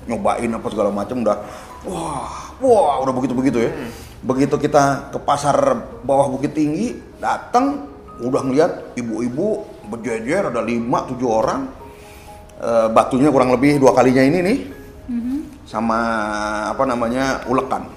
nyobain 0.08 0.50
apa 0.50 0.66
segala 0.72 0.90
macem 0.90 1.22
udah, 1.22 1.36
wah, 1.86 2.52
wah 2.58 2.94
udah 3.06 3.14
begitu 3.14 3.34
begitu 3.38 3.58
ya. 3.64 3.70
Begitu 4.22 4.54
kita 4.58 5.14
ke 5.14 5.18
pasar 5.22 5.56
bawah 6.02 6.26
Bukit 6.30 6.54
Tinggi, 6.54 6.94
datang 7.22 7.86
udah 8.22 8.42
ngeliat 8.44 8.94
ibu-ibu 8.98 9.66
berjejer 9.90 10.50
ada 10.50 10.62
lima 10.62 11.06
tujuh 11.10 11.26
orang, 11.26 11.66
Eh, 12.62 12.86
batunya 12.94 13.26
kurang 13.26 13.50
lebih 13.50 13.82
dua 13.82 13.90
kalinya 13.90 14.22
ini 14.22 14.38
nih, 14.38 14.58
sama 15.66 15.98
apa 16.70 16.86
namanya 16.86 17.42
ulekan, 17.50 17.90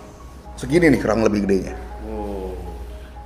segini 0.58 0.90
nih 0.90 0.98
kurang 0.98 1.22
lebih 1.22 1.46
gedenya. 1.46 1.78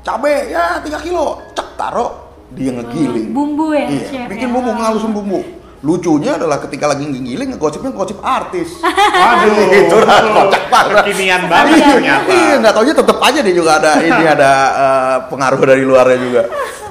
Cabe 0.03 0.51
ya 0.51 0.83
3 0.83 0.99
kilo. 0.99 1.39
Cek 1.55 1.79
taro 1.79 2.27
dia 2.51 2.75
ngegiling. 2.75 3.31
Bumbu 3.31 3.71
ya, 3.71 3.87
iya 3.87 4.03
chef 4.03 4.27
bikin 4.27 4.47
ya. 4.47 4.53
bumbu 4.53 4.71
ngalusin 4.75 5.11
bumbu. 5.15 5.39
Lucunya 5.79 6.35
adalah 6.35 6.59
ketika 6.59 6.91
lagi 6.91 7.07
ngegiling 7.07 7.55
ngegosipnya 7.55 7.95
ngegosip 7.95 8.19
artis. 8.19 8.75
Waduh. 9.23 9.63
itu 9.79 9.95
lah 9.95 10.19
kocak 10.35 10.63
banget. 10.67 11.03
Kekinian 11.07 11.43
banget 11.47 11.77
Iya, 11.79 11.87
ternyata. 11.95 12.29
iya 12.31 12.53
nggak 12.59 12.73
taunya 12.75 12.95
tetep 12.99 13.17
aja 13.17 13.39
dia 13.39 13.55
juga 13.55 13.71
ada 13.79 13.91
ini 14.03 14.23
ada 14.35 14.51
eh, 14.75 15.17
pengaruh 15.31 15.59
dari 15.63 15.83
luarnya 15.87 16.19
juga 16.19 16.43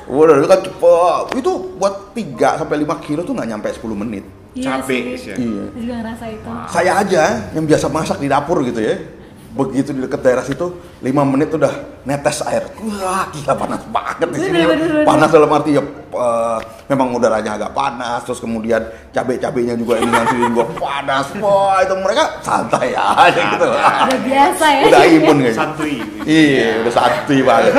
Waduh, 0.09 0.41
itu 0.41 0.49
kan 0.49 0.61
cepet. 0.65 1.25
Itu 1.37 1.53
buat 1.77 2.17
3 2.17 2.57
sampai 2.57 2.77
5 2.81 3.05
kilo 3.05 3.21
tuh 3.23 3.37
nggak 3.37 3.49
nyampe 3.49 3.69
10 3.69 3.93
menit. 3.93 4.25
Iya 4.57 4.81
Capek 4.81 5.03
sih. 5.21 5.31
ya. 5.31 5.37
Iya. 5.37 5.65
Saya 5.69 5.81
juga 5.85 5.95
ngerasa 6.01 6.25
itu. 6.33 6.51
Saya 6.73 6.93
aja 6.97 7.23
yang 7.53 7.65
biasa 7.69 7.87
masak 7.93 8.17
di 8.19 8.27
dapur 8.27 8.65
gitu 8.65 8.81
ya. 8.81 8.97
Begitu 9.49 9.91
di 9.91 10.01
dekat 10.05 10.21
daerah 10.23 10.45
situ 10.45 10.67
5 11.03 11.05
menit 11.29 11.53
udah 11.53 11.73
netes 12.09 12.41
air. 12.49 12.65
Wah, 12.81 13.29
gila 13.29 13.55
panas 13.55 13.83
banget 13.93 14.29
di 14.33 14.39
sini. 14.41 14.59
Panas 15.05 15.29
dalam 15.29 15.51
arti 15.53 15.77
ya 15.77 15.83
eh, 16.09 16.59
memang 16.89 17.13
udaranya 17.13 17.61
agak 17.61 17.77
panas 17.77 18.25
terus 18.25 18.41
kemudian 18.41 18.81
cabai-cabainya 19.13 19.77
juga 19.77 20.01
ini 20.01 20.09
nanti 20.09 20.37
juga 20.41 20.65
panas. 20.79 21.37
Wah, 21.37 21.85
itu 21.85 21.95
mereka 22.01 22.41
santai 22.41 22.97
aja 22.97 23.41
gitu. 23.57 23.69
Udah 23.69 24.21
biasa 24.25 24.65
ya. 24.73 24.83
Udah 24.89 25.03
imun 25.05 25.37
kayaknya. 25.43 25.53
Santuy. 25.53 25.97
Iya, 26.29 26.85
udah 26.85 26.93
santuy 26.93 27.41
banget. 27.41 27.73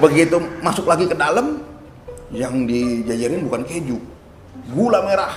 Begitu 0.00 0.40
masuk 0.64 0.88
lagi 0.88 1.04
ke 1.04 1.12
dalam, 1.12 1.60
yang 2.32 2.64
dijajarin 2.64 3.44
bukan 3.44 3.62
keju, 3.68 4.00
gula 4.72 5.04
merah. 5.04 5.36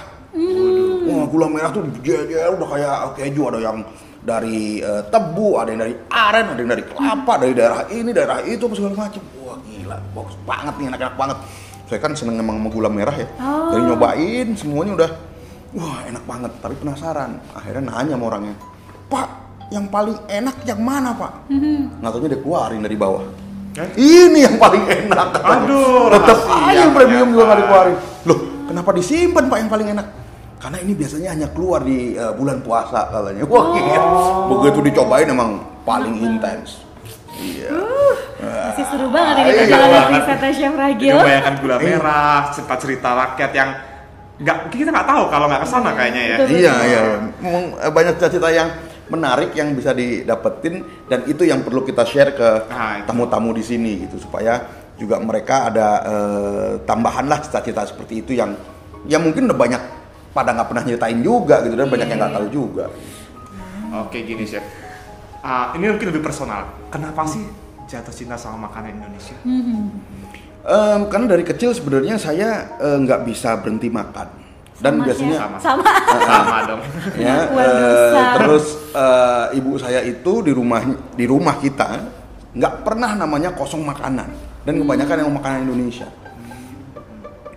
Wah, 1.03 1.27
gula 1.27 1.51
merah 1.51 1.75
tuh 1.75 1.83
jajar 1.99 2.55
udah 2.55 2.67
kayak 2.71 2.95
keju 3.19 3.51
ada 3.51 3.59
yang 3.59 3.83
dari 4.23 4.79
eh, 4.79 5.03
tebu, 5.11 5.59
ada 5.59 5.69
yang 5.75 5.81
dari 5.83 5.93
aren, 6.07 6.45
ada 6.55 6.59
yang 6.63 6.71
dari 6.71 6.83
kelapa, 6.87 7.33
dari 7.43 7.53
daerah 7.53 7.79
ini, 7.91 8.09
daerah 8.15 8.39
itu, 8.47 8.63
apa 8.63 8.73
segala 8.79 8.95
macam. 8.95 9.21
Wah 9.43 9.57
gila, 9.59 9.97
bagus 10.15 10.35
banget 10.47 10.73
nih, 10.79 10.85
enak-enak 10.95 11.15
banget. 11.19 11.37
Saya 11.85 11.99
kan 12.01 12.11
seneng 12.17 12.41
emang 12.41 12.57
sama 12.57 12.69
gula 12.71 12.89
merah 12.89 13.13
ya. 13.13 13.27
Oh. 13.37 13.75
Jadi 13.75 13.83
nyobain 13.85 14.47
semuanya 14.57 14.91
udah, 15.03 15.11
wah 15.75 15.99
enak 16.07 16.23
banget. 16.23 16.51
Tapi 16.63 16.75
penasaran, 16.79 17.31
akhirnya 17.53 17.83
nanya 17.91 18.15
sama 18.15 18.25
orangnya, 18.31 18.55
Pak, 19.11 19.29
yang 19.73 19.85
paling 19.89 20.17
enak 20.29 20.55
yang 20.67 20.81
mana 20.81 21.15
Pak? 21.17 21.49
Nggak 22.01 22.09
taunya 22.13 22.29
dia 22.35 22.41
keluarin 22.41 22.81
dari 22.85 22.97
bawah. 22.97 23.23
Eh? 23.75 23.89
Ini 23.99 24.39
yang 24.47 24.55
paling 24.55 24.83
enak. 24.87 25.27
katanya. 25.35 25.67
Aduh, 25.67 26.07
tetap 26.15 26.39
aja 26.47 26.79
yang 26.79 26.93
premium 26.95 27.27
juga 27.35 27.43
nggak 27.51 27.59
dikeluarin. 27.59 27.97
Loh, 28.23 28.39
kenapa 28.71 28.89
disimpan 28.95 29.43
Pak 29.51 29.57
yang 29.59 29.71
paling 29.71 29.87
enak? 29.91 30.07
Karena 30.55 30.77
ini 30.81 30.93
biasanya 30.95 31.29
hanya 31.35 31.47
keluar 31.51 31.83
di 31.83 32.15
eh, 32.15 32.33
bulan 32.33 32.63
puasa 32.63 33.11
katanya. 33.11 33.43
Wah, 33.51 33.65
gila. 33.75 34.03
Begitu 34.55 34.79
dicobain 34.91 35.27
emang 35.27 35.51
paling 35.83 36.15
intens. 36.23 36.85
Iya. 37.35 37.67
Masih 38.39 38.85
seru 38.87 39.07
banget 39.11 39.35
ini 39.43 39.43
Iya 39.43 39.55
perjalanan 39.67 40.03
wisata 40.15 40.47
Chef 40.55 40.71
Jadi 40.71 40.79
Ragil. 40.79 41.15
membayangkan 41.19 41.55
gula 41.59 41.77
merah, 41.83 42.39
cerita-cerita 42.55 43.09
rakyat 43.11 43.51
yang 43.51 43.69
nggak 44.35 44.57
kita 44.71 44.91
nggak 44.91 45.07
tahu 45.07 45.23
kalau 45.31 45.45
nggak 45.47 45.61
ke 45.63 45.67
sana 45.67 45.89
kayaknya 45.95 46.23
ya. 46.23 46.37
Betul. 46.39 46.55
Iya, 46.55 46.73
iya, 46.87 46.99
iya. 47.03 47.17
Eh, 47.83 47.91
banyak 47.91 48.13
cerita-cerita 48.15 48.49
yang 48.55 48.69
menarik 49.07 49.53
yang 49.53 49.73
bisa 49.77 49.93
didapetin 49.93 50.81
dan 51.05 51.23
itu 51.29 51.45
yang 51.45 51.61
perlu 51.61 51.85
kita 51.85 52.01
share 52.05 52.33
ke 52.33 52.49
Nah, 52.69 53.05
tamu-tamu 53.05 53.53
di 53.53 53.61
sini 53.61 54.05
gitu 54.07 54.17
supaya 54.17 54.65
juga 54.95 55.19
mereka 55.21 55.69
ada 55.69 55.87
eh, 56.03 56.71
tambahan 56.87 57.27
lah 57.27 57.39
cerita-cerita 57.43 57.85
seperti 57.85 58.25
itu 58.25 58.31
yang 58.33 58.55
yang 59.05 59.21
mungkin 59.21 59.45
udah 59.45 59.57
banyak 59.57 59.81
pada 60.33 60.51
nggak 60.51 60.67
pernah 60.67 60.83
nyeritain 60.83 61.19
juga 61.21 61.61
gitu 61.63 61.75
dan 61.77 61.87
banyak 61.87 62.07
yang 62.09 62.19
nggak 62.19 62.35
tahu 62.35 62.47
juga. 62.49 62.85
Oke 63.95 64.25
gini 64.25 64.43
chef, 64.43 64.65
Ah, 65.45 65.71
ini 65.77 65.87
mungkin 65.87 66.09
lebih 66.09 66.25
personal. 66.25 66.67
Kenapa 66.89 67.23
sih 67.29 67.45
jatuh 67.85 68.11
cinta 68.11 68.35
sama 68.35 68.67
makanan 68.67 68.97
Indonesia? 68.97 69.37
Em, 70.65 71.01
karena 71.13 71.25
dari 71.29 71.45
kecil 71.45 71.69
sebenarnya 71.77 72.17
saya 72.17 72.73
eh, 72.81 72.97
nggak 72.97 73.29
bisa 73.29 73.53
berhenti 73.61 73.87
makan 73.93 74.44
dan 74.83 74.99
Sama, 74.99 75.05
biasanya 75.07 75.37
Chef. 75.39 75.43
Sama. 75.45 75.57
Sama. 75.63 75.83
Sama 76.27 76.57
dong. 76.67 76.81
ya 77.15 77.37
biasa. 77.47 78.21
terus 78.39 78.65
eh, 78.91 79.45
ibu 79.59 79.71
saya 79.79 79.99
itu 80.03 80.33
di 80.43 80.51
rumah 80.51 80.81
di 81.15 81.25
rumah 81.27 81.55
kita 81.63 81.89
nggak 82.55 82.73
pernah 82.83 83.11
namanya 83.15 83.55
kosong 83.55 83.83
makanan 83.87 84.27
dan 84.67 84.73
kebanyakan 84.81 85.15
yang 85.23 85.31
makanan 85.31 85.59
Indonesia 85.67 86.07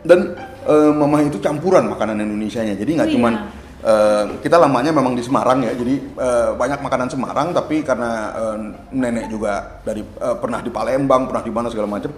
dan 0.06 0.38
eh, 0.62 0.92
mama 0.94 1.18
itu 1.26 1.42
campuran 1.42 1.90
makanan 1.90 2.22
Indonesia 2.22 2.62
nya 2.62 2.74
jadi 2.78 2.90
nggak 3.02 3.08
Oh, 3.10 3.14
cuman 3.18 3.32
iya. 3.34 3.42
eh, 3.82 4.24
kita 4.46 4.56
lamanya 4.62 4.94
memang 4.94 5.18
di 5.18 5.22
Semarang 5.26 5.58
ya 5.66 5.74
jadi 5.74 5.94
eh, 5.98 6.50
banyak 6.54 6.78
makanan 6.86 7.08
Semarang 7.10 7.50
tapi 7.50 7.82
karena 7.82 8.10
eh, 8.30 8.56
nenek 8.94 9.26
juga 9.26 9.82
dari 9.82 10.06
eh, 10.06 10.36
pernah 10.38 10.62
di 10.62 10.70
Palembang 10.70 11.26
pernah 11.26 11.42
di 11.42 11.50
mana 11.50 11.66
segala 11.66 11.90
macam 11.90 12.14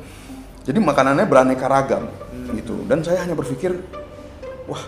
jadi 0.61 0.77
makanannya 0.77 1.25
beraneka 1.25 1.67
ragam 1.73 2.05
gitu 2.53 2.85
dan 2.85 3.01
saya 3.01 3.25
hanya 3.25 3.33
berpikir 3.33 3.73
wah 4.71 4.83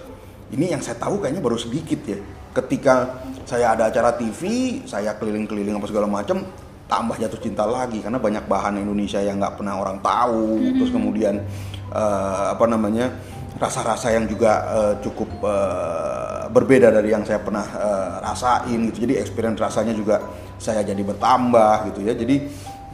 ini 0.53 0.71
yang 0.71 0.85
saya 0.85 1.01
tahu 1.01 1.19
kayaknya 1.25 1.43
baru 1.43 1.59
sedikit 1.59 2.01
ya. 2.05 2.21
Ketika 2.53 3.25
saya 3.49 3.73
ada 3.73 3.89
acara 3.89 4.13
TV 4.15 4.41
saya 4.85 5.17
keliling-keliling 5.17 5.81
apa 5.81 5.89
segala 5.89 6.05
macam 6.07 6.45
tambah 6.87 7.17
jatuh 7.17 7.41
cinta 7.41 7.65
lagi. 7.65 8.05
Karena 8.05 8.21
banyak 8.21 8.45
bahan 8.45 8.77
Indonesia 8.79 9.19
yang 9.25 9.41
nggak 9.41 9.57
pernah 9.57 9.81
orang 9.81 10.05
tahu. 10.05 10.61
Terus 10.77 10.93
kemudian 10.93 11.41
eh, 11.89 12.47
apa 12.53 12.65
namanya 12.69 13.17
rasa-rasa 13.57 14.13
yang 14.13 14.29
juga 14.29 14.53
eh, 14.69 14.95
cukup 15.01 15.41
eh, 15.41 16.45
berbeda 16.53 16.93
dari 16.93 17.09
yang 17.17 17.25
saya 17.25 17.41
pernah 17.41 17.65
eh, 17.65 18.13
rasain 18.21 18.81
gitu. 18.93 19.09
Jadi 19.09 19.25
experience 19.25 19.57
rasanya 19.57 19.97
juga 19.97 20.21
saya 20.61 20.85
jadi 20.85 21.01
bertambah 21.01 21.89
gitu 21.89 22.05
ya. 22.05 22.13
Jadi 22.13 22.37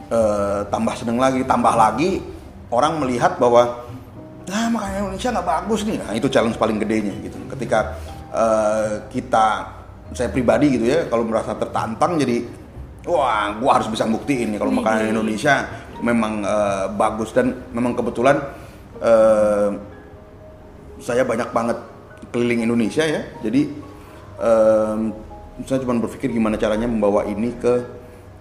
eh, 0.07 0.59
tambah 0.71 0.95
seneng 0.95 1.19
lagi 1.19 1.43
tambah 1.43 1.75
lagi 1.75 2.23
orang 2.71 3.03
melihat 3.03 3.35
bahwa 3.35 3.83
nah 4.49 4.65
makanan 4.73 5.13
Indonesia 5.13 5.29
nggak 5.29 5.47
bagus 5.47 5.81
nih. 5.85 5.97
Nah 6.01 6.11
itu 6.17 6.27
challenge 6.27 6.57
paling 6.57 6.81
gedenya 6.81 7.13
gitu. 7.21 7.37
Ketika 7.53 7.79
eh, 8.33 8.93
kita 9.13 9.45
saya 10.09 10.29
pribadi 10.33 10.73
gitu 10.73 10.85
ya 10.89 11.05
kalau 11.05 11.21
merasa 11.21 11.53
tertantang 11.53 12.17
jadi 12.17 12.41
wah 13.05 13.53
gua 13.61 13.77
harus 13.77 13.87
bisa 13.93 14.09
buktiin 14.09 14.57
nih 14.57 14.59
kalau 14.59 14.73
makanan 14.73 15.05
Widih. 15.05 15.13
Indonesia 15.13 15.53
memang 16.01 16.33
eh, 16.41 16.85
bagus. 16.97 17.29
Dan 17.31 17.53
memang 17.71 17.93
kebetulan 17.93 18.41
eh, 18.99 19.69
saya 20.99 21.23
banyak 21.23 21.49
banget 21.53 21.77
keliling 22.33 22.65
Indonesia 22.65 23.05
ya. 23.05 23.21
Jadi 23.45 23.61
em, 24.41 25.01
saya 25.63 25.79
cuma 25.83 25.99
berpikir 25.99 26.31
gimana 26.31 26.55
caranya 26.55 26.87
membawa 26.87 27.27
ini 27.27 27.55
ke 27.55 27.99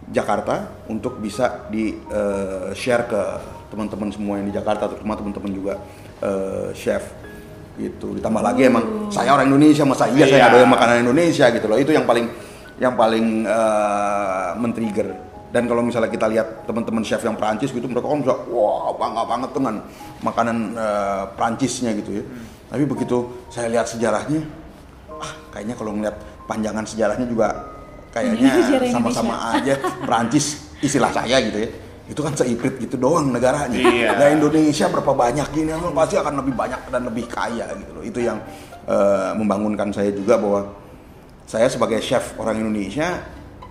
Jakarta 0.09 0.87
untuk 0.89 1.21
bisa 1.21 1.69
di 1.69 1.93
eh, 1.95 2.73
share 2.73 3.05
ke 3.07 3.23
teman-teman 3.69 4.09
semua 4.09 4.41
yang 4.41 4.49
di 4.49 4.55
Jakarta 4.57 4.89
terutama 4.89 5.15
teman-teman 5.15 5.53
juga 5.53 5.75
eh, 6.23 6.69
chef 6.75 7.03
gitu. 7.79 8.19
Ditambah 8.19 8.43
lagi 8.43 8.67
emang 8.67 9.07
saya 9.09 9.35
orang 9.35 9.51
Indonesia 9.51 9.87
masa 9.87 10.11
iya 10.11 10.27
saya 10.27 10.51
Iya. 10.51 10.51
ada 10.51 10.67
makanan 10.67 10.97
Indonesia 11.07 11.47
gitu 11.51 11.67
loh. 11.71 11.79
Itu 11.79 11.95
yang 11.95 12.05
paling 12.05 12.27
yang 12.79 12.95
paling 12.95 13.47
eh, 13.47 14.49
men-trigger. 14.59 15.09
Dan 15.49 15.65
kalau 15.65 15.81
misalnya 15.81 16.13
kita 16.13 16.29
lihat 16.29 16.69
teman-teman 16.69 17.01
chef 17.01 17.25
yang 17.25 17.33
Prancis 17.33 17.73
gitu 17.73 17.89
mereka 17.89 18.05
kan 18.05 18.21
bisa 18.21 18.37
wah 18.53 18.93
bangga 18.93 19.23
banget 19.25 19.51
dengan 19.57 19.75
makanan 20.21 20.57
eh, 20.77 21.25
Prancisnya 21.35 21.91
gitu 21.97 22.21
ya. 22.21 22.25
Tapi 22.69 22.85
begitu 22.85 23.49
saya 23.49 23.73
lihat 23.73 23.89
sejarahnya 23.89 24.45
ah 25.19 25.33
kayaknya 25.51 25.75
kalau 25.75 25.97
ngeliat 25.97 26.15
panjangan 26.45 26.85
sejarahnya 26.85 27.27
juga 27.27 27.49
kayaknya 28.13 28.51
Sejarah 28.61 28.89
sama-sama 28.93 29.35
aja. 29.57 29.75
Prancis 30.05 30.69
istilah 30.79 31.11
saya 31.11 31.41
gitu 31.43 31.59
ya 31.65 31.71
itu 32.09 32.21
kan 32.21 32.33
seiprit 32.33 32.81
gitu 32.81 32.97
doang 32.97 33.29
negaranya 33.29 33.77
Iya. 33.77 34.17
nah 34.17 34.29
Indonesia 34.33 34.89
berapa 34.89 35.13
banyak 35.13 35.47
gini 35.53 35.71
emang 35.71 35.93
pasti 35.93 36.17
akan 36.17 36.41
lebih 36.41 36.55
banyak 36.57 36.81
dan 36.89 37.03
lebih 37.05 37.25
kaya 37.29 37.69
gitu 37.77 37.91
loh 37.93 38.05
itu 38.05 38.21
yang 38.25 38.39
eh, 38.85 39.31
membangunkan 39.37 39.93
saya 39.93 40.09
juga 40.11 40.41
bahwa 40.41 40.61
saya 41.45 41.69
sebagai 41.69 42.01
chef 42.01 42.33
orang 42.37 42.61
Indonesia 42.61 43.21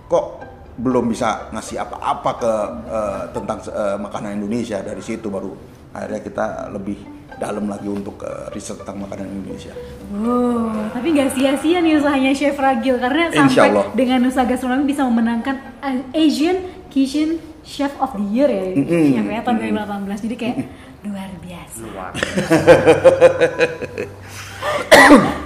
kok 0.06 0.42
belum 0.78 1.10
bisa 1.10 1.50
ngasih 1.50 1.82
apa-apa 1.82 2.30
ke 2.38 2.52
eh, 2.86 3.22
tentang 3.34 3.58
eh, 3.66 3.96
makanan 3.98 4.38
Indonesia 4.38 4.78
dari 4.78 5.02
situ 5.02 5.26
baru 5.26 5.50
akhirnya 5.90 6.20
kita 6.22 6.46
lebih 6.70 6.98
dalam 7.34 7.66
lagi 7.66 7.86
untuk 7.86 8.22
eh, 8.22 8.50
riset 8.50 8.78
tentang 8.78 9.02
makanan 9.02 9.26
Indonesia. 9.26 9.74
Oh, 10.10 10.70
tapi 10.90 11.10
nggak 11.10 11.34
sia-sia 11.34 11.78
nih 11.78 11.98
usahanya 11.98 12.32
Chef 12.32 12.54
Ragil 12.54 12.96
karena 12.96 13.28
Insya 13.28 13.42
sampai 13.42 13.68
Allah. 13.68 13.86
dengan 13.94 14.18
Nusa 14.22 14.42
Gastronomi 14.42 14.86
bisa 14.86 15.02
memenangkan 15.04 15.56
uh, 15.78 16.16
Asian 16.16 16.58
Kitchen 16.88 17.38
Chef 17.68 17.92
of 18.00 18.16
the 18.16 18.24
Year 18.32 18.48
ya, 18.48 18.64
Mm-mm. 18.72 19.12
Chef 19.12 19.28
ya 19.28 19.40
tahun 19.44 19.60
2018. 20.08 20.24
Jadi 20.24 20.36
kayak 20.40 20.56
luar 21.04 21.28
biasa. 21.44 21.84
Luar. 21.84 22.12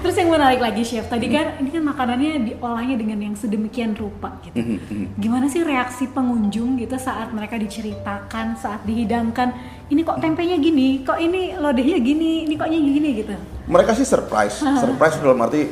Terus 0.03 0.17
yang 0.19 0.31
menarik 0.35 0.59
lagi 0.63 0.83
Chef, 0.87 1.07
tadi 1.07 1.27
kan 1.31 1.59
ini 1.59 1.71
kan 1.71 1.83
makanannya 1.83 2.33
diolahnya 2.47 2.95
dengan 2.99 3.19
yang 3.23 3.35
sedemikian 3.35 3.95
rupa 3.99 4.39
gitu. 4.47 4.79
Gimana 5.19 5.47
sih 5.51 5.63
reaksi 5.63 6.11
pengunjung 6.11 6.79
gitu 6.79 6.95
saat 6.99 7.31
mereka 7.35 7.59
diceritakan, 7.59 8.59
saat 8.59 8.83
dihidangkan, 8.87 9.55
ini 9.91 10.03
kok 10.03 10.19
tempenya 10.23 10.59
gini, 10.59 11.03
kok 11.07 11.19
ini 11.19 11.55
lodehnya 11.59 11.99
gini, 12.03 12.47
ini 12.47 12.55
koknya 12.59 12.79
gini 12.83 13.09
gitu. 13.23 13.35
Mereka 13.67 13.95
sih 13.99 14.07
surprise, 14.07 14.59
surprise 14.59 15.19
dalam 15.23 15.39
arti 15.43 15.71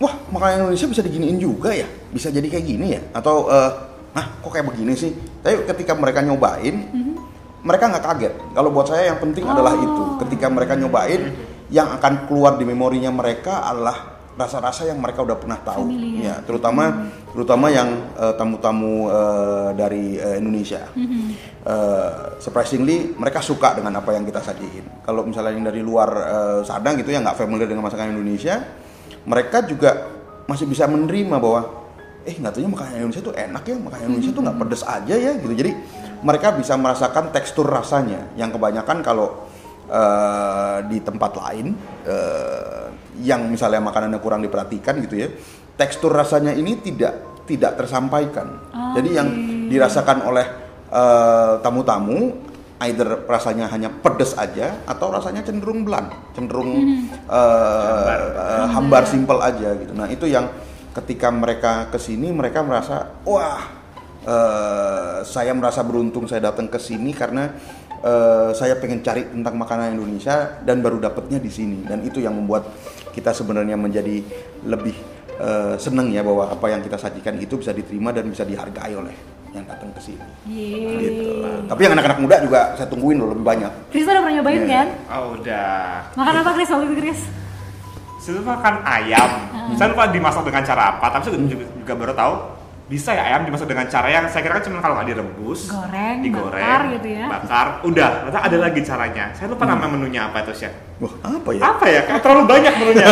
wah 0.00 0.16
makanan 0.32 0.64
Indonesia 0.68 0.88
bisa 0.88 1.00
diginiin 1.04 1.36
juga 1.40 1.72
ya, 1.72 1.88
bisa 2.12 2.28
jadi 2.32 2.48
kayak 2.48 2.64
gini 2.64 2.86
ya, 2.96 3.00
atau 3.16 3.48
eh 3.48 3.70
ah 4.16 4.26
kok 4.44 4.50
kayak 4.52 4.68
begini 4.68 4.92
sih. 4.96 5.12
Tapi 5.40 5.64
ketika 5.64 5.92
mereka 5.96 6.20
nyobain, 6.20 6.76
mereka 7.60 7.84
nggak 7.92 8.04
kaget. 8.04 8.34
Kalau 8.52 8.68
buat 8.72 8.88
saya 8.88 9.12
yang 9.12 9.18
penting 9.20 9.44
adalah 9.44 9.72
Oh. 9.76 9.84
itu, 9.84 10.02
ketika 10.26 10.46
mereka 10.48 10.76
nyobain, 10.76 11.32
yang 11.70 11.86
akan 11.96 12.26
keluar 12.26 12.58
di 12.58 12.66
memorinya 12.66 13.14
mereka 13.14 13.62
adalah 13.62 14.18
rasa-rasa 14.34 14.88
yang 14.88 14.96
mereka 14.96 15.20
udah 15.20 15.36
pernah 15.36 15.60
tahu, 15.60 15.84
Familiar. 15.84 16.16
ya 16.24 16.34
terutama 16.48 17.12
terutama 17.30 17.66
yang 17.68 18.08
eh, 18.16 18.34
tamu-tamu 18.40 19.06
eh, 19.12 19.68
dari 19.76 20.16
eh, 20.16 20.40
Indonesia. 20.40 20.88
Eh, 21.60 22.10
surprisingly 22.40 23.12
mereka 23.20 23.44
suka 23.44 23.76
dengan 23.76 24.00
apa 24.00 24.16
yang 24.16 24.24
kita 24.24 24.40
sajiin. 24.40 25.04
Kalau 25.04 25.28
misalnya 25.28 25.52
yang 25.52 25.66
dari 25.68 25.84
luar 25.84 26.08
eh, 26.16 26.60
sana 26.64 26.96
gitu 26.96 27.12
yang 27.12 27.20
nggak 27.20 27.36
familiar 27.36 27.68
dengan 27.68 27.84
masakan 27.84 28.16
Indonesia, 28.16 28.64
mereka 29.28 29.60
juga 29.68 30.08
masih 30.48 30.64
bisa 30.64 30.88
menerima 30.88 31.36
bahwa 31.36 31.79
eh 32.20 32.34
nggak 32.36 32.52
taunya 32.52 32.70
makanan 32.70 32.92
Indonesia 33.00 33.22
tuh 33.24 33.34
enak 33.34 33.62
ya, 33.64 33.76
makanan 33.80 34.04
Indonesia 34.12 34.32
tuh 34.36 34.42
nggak 34.44 34.58
pedes 34.60 34.82
aja 34.84 35.14
ya 35.16 35.32
gitu. 35.40 35.54
Jadi 35.56 35.72
mereka 36.20 36.52
bisa 36.52 36.76
merasakan 36.76 37.32
tekstur 37.32 37.64
rasanya 37.64 38.28
yang 38.36 38.52
kebanyakan 38.52 39.00
kalau 39.00 39.48
eh, 39.88 40.78
di 40.92 41.00
tempat 41.00 41.32
lain 41.40 41.72
eh, 42.04 42.86
yang 43.24 43.48
misalnya 43.48 43.80
makanannya 43.80 44.20
kurang 44.20 44.44
diperhatikan 44.44 45.00
gitu 45.04 45.16
ya, 45.24 45.28
tekstur 45.80 46.12
rasanya 46.12 46.52
ini 46.52 46.76
tidak 46.80 47.44
tidak 47.48 47.80
tersampaikan. 47.80 48.62
Oh, 48.70 48.94
Jadi 48.94 49.10
yang 49.16 49.28
oke. 49.28 49.72
dirasakan 49.72 50.18
oleh 50.28 50.46
eh, 50.92 51.52
tamu-tamu 51.64 52.48
either 52.80 53.28
rasanya 53.28 53.68
hanya 53.68 53.92
pedes 53.92 54.32
aja 54.40 54.72
atau 54.88 55.12
rasanya 55.12 55.44
cenderung 55.44 55.84
bland, 55.84 56.08
cenderung 56.32 56.68
eh, 57.28 58.16
eh, 58.36 58.66
hambar 58.72 59.04
simple 59.04 59.40
aja 59.40 59.76
gitu. 59.76 59.92
Nah 59.92 60.08
itu 60.08 60.24
yang 60.28 60.48
ketika 60.90 61.30
mereka 61.30 61.86
ke 61.88 61.98
sini 61.98 62.34
mereka 62.34 62.66
merasa 62.66 63.14
wah 63.22 63.62
eh, 64.26 65.16
saya 65.22 65.54
merasa 65.54 65.86
beruntung 65.86 66.26
saya 66.26 66.50
datang 66.50 66.66
ke 66.66 66.78
sini 66.82 67.14
karena 67.14 67.54
eh, 68.02 68.50
saya 68.52 68.74
pengen 68.76 69.00
cari 69.00 69.26
tentang 69.30 69.54
makanan 69.54 69.94
Indonesia 69.94 70.58
dan 70.66 70.82
baru 70.82 70.98
dapetnya 70.98 71.38
di 71.38 71.50
sini 71.50 71.86
dan 71.86 72.02
itu 72.02 72.18
yang 72.18 72.34
membuat 72.34 72.66
kita 73.10 73.30
sebenarnya 73.30 73.78
menjadi 73.78 74.18
lebih 74.66 74.96
eh, 75.38 75.74
seneng 75.78 76.10
ya 76.10 76.26
bahwa 76.26 76.50
apa 76.50 76.66
yang 76.68 76.82
kita 76.82 76.98
sajikan 76.98 77.38
itu 77.38 77.54
bisa 77.54 77.70
diterima 77.70 78.10
dan 78.10 78.26
bisa 78.26 78.42
dihargai 78.42 78.94
oleh 78.98 79.14
yang 79.50 79.66
datang 79.66 79.90
ke 79.90 79.98
sini. 79.98 80.22
Gitu 80.46 81.42
lah. 81.42 81.58
Tapi 81.66 81.80
yang 81.82 81.98
anak-anak 81.98 82.18
muda 82.22 82.36
juga 82.38 82.60
saya 82.78 82.86
tungguin 82.86 83.18
loh 83.18 83.34
lebih 83.34 83.42
banyak. 83.42 83.72
Chris 83.90 84.06
udah 84.06 84.22
pernah 84.22 84.34
nyobain 84.38 84.62
Iya. 84.62 84.70
kan? 84.70 84.86
Oh 85.10 85.26
udah. 85.34 85.80
Makan 86.14 86.34
apa 86.38 86.50
Chris 86.54 86.70
waktu 86.70 86.86
itu 86.86 86.96
Chris? 87.02 87.20
Saya 88.20 88.36
makan 88.38 88.74
ayam. 88.84 89.28
Saya 89.72 89.86
lupa 89.90 90.04
dimasak 90.06 90.44
dengan 90.44 90.60
cara 90.60 90.92
apa, 90.92 91.06
tapi 91.08 91.22
saya 91.24 91.40
juga, 91.40 91.64
juga 91.64 91.92
baru 91.94 92.12
tahu 92.12 92.34
bisa 92.84 93.14
ya 93.14 93.22
ayam 93.22 93.46
dimasak 93.46 93.70
dengan 93.70 93.86
cara 93.86 94.10
yang 94.10 94.26
saya 94.26 94.42
kira 94.42 94.58
kan 94.58 94.66
cuma 94.66 94.82
kalau 94.82 94.98
nggak 94.98 95.08
direbus, 95.08 95.70
Goreng, 95.70 96.16
digoreng, 96.20 96.58
bakar 96.58 96.80
gitu 96.90 97.08
ya. 97.08 97.26
bakar, 97.30 97.66
udah. 97.86 98.08
Ternyata 98.20 98.38
ada 98.42 98.56
lagi 98.58 98.80
caranya. 98.82 99.24
Saya 99.30 99.46
lupa 99.46 99.62
nama 99.62 99.86
menunya 99.86 100.26
apa 100.26 100.42
itu 100.42 100.52
chef. 100.58 100.74
Wah 100.98 101.14
apa 101.22 101.48
ya? 101.54 101.60
Apa 101.64 101.84
ya? 101.86 102.00
Kayak 102.02 102.20
terlalu 102.20 102.44
banyak 102.50 102.74
menunya. 102.76 103.06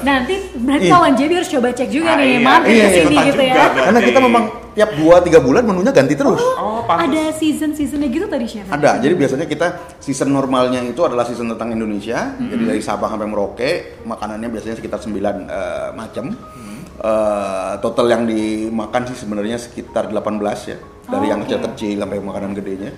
Nanti 0.00 0.34
berarti 0.56 0.86
Iya. 0.88 0.94
kawan 0.96 1.12
JB 1.12 1.30
harus 1.36 1.50
coba 1.52 1.68
cek 1.70 1.88
juga 1.92 2.10
Ah, 2.10 2.16
nih, 2.16 2.28
iya. 2.32 2.38
mampir 2.40 2.72
Iya, 2.72 2.80
ke 2.80 2.88
iya, 2.88 2.96
sini 2.96 3.04
letak 3.04 3.24
gitu 3.28 3.36
juga, 3.36 3.44
ya. 3.44 3.54
berarti. 3.54 3.78
Karena 3.84 4.00
kita 4.00 4.18
memang 4.24 4.44
tiap 4.78 4.94
2-3 4.94 5.42
bulan 5.42 5.66
menunya 5.66 5.90
ganti 5.90 6.14
terus. 6.14 6.38
Oh, 6.38 6.86
pantas. 6.86 7.10
Ada 7.10 7.22
season-seasonnya 7.34 8.08
gitu 8.14 8.30
tadi 8.30 8.46
chef? 8.46 8.70
Ada, 8.70 9.02
jadi 9.02 9.18
biasanya 9.18 9.50
kita 9.50 9.98
season 9.98 10.30
normalnya 10.30 10.86
itu 10.86 11.02
adalah 11.02 11.26
season 11.26 11.50
tentang 11.50 11.74
Indonesia. 11.74 12.38
Jadi 12.38 12.62
dari 12.62 12.78
Sabang 12.78 13.10
sampai 13.10 13.26
Merauke, 13.26 13.98
makanannya 14.06 14.46
biasanya 14.46 14.78
sekitar 14.78 15.02
9 15.02 15.10
eh, 15.10 15.90
macam. 15.98 16.30
Eh, 16.98 17.72
total 17.82 18.06
yang 18.06 18.22
dimakan 18.30 19.02
sih 19.10 19.18
sebenarnya 19.18 19.58
sekitar 19.58 20.14
18 20.14 20.70
ya. 20.70 20.78
Dari 21.08 21.26
Oh, 21.26 21.30
yang 21.34 21.40
kecil-kecil 21.42 21.98
sampai 21.98 22.22
makanan 22.22 22.54
gedenya. 22.54 22.94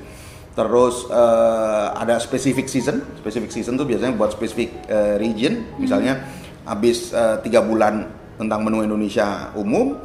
Terus 0.53 1.09
eh, 1.09 1.87
ada 1.97 2.21
specific 2.21 2.69
season. 2.69 3.01
Specific 3.17 3.49
season 3.49 3.81
tuh 3.81 3.89
biasanya 3.89 4.13
buat 4.21 4.37
specific 4.37 4.85
eh, 4.85 5.17
region. 5.17 5.65
Misalnya 5.81 6.29
habis 6.69 7.17
eh, 7.17 7.41
tiga 7.41 7.65
bulan 7.65 8.05
tentang 8.37 8.61
menu 8.65 8.85
Indonesia 8.85 9.53
umum, 9.57 9.97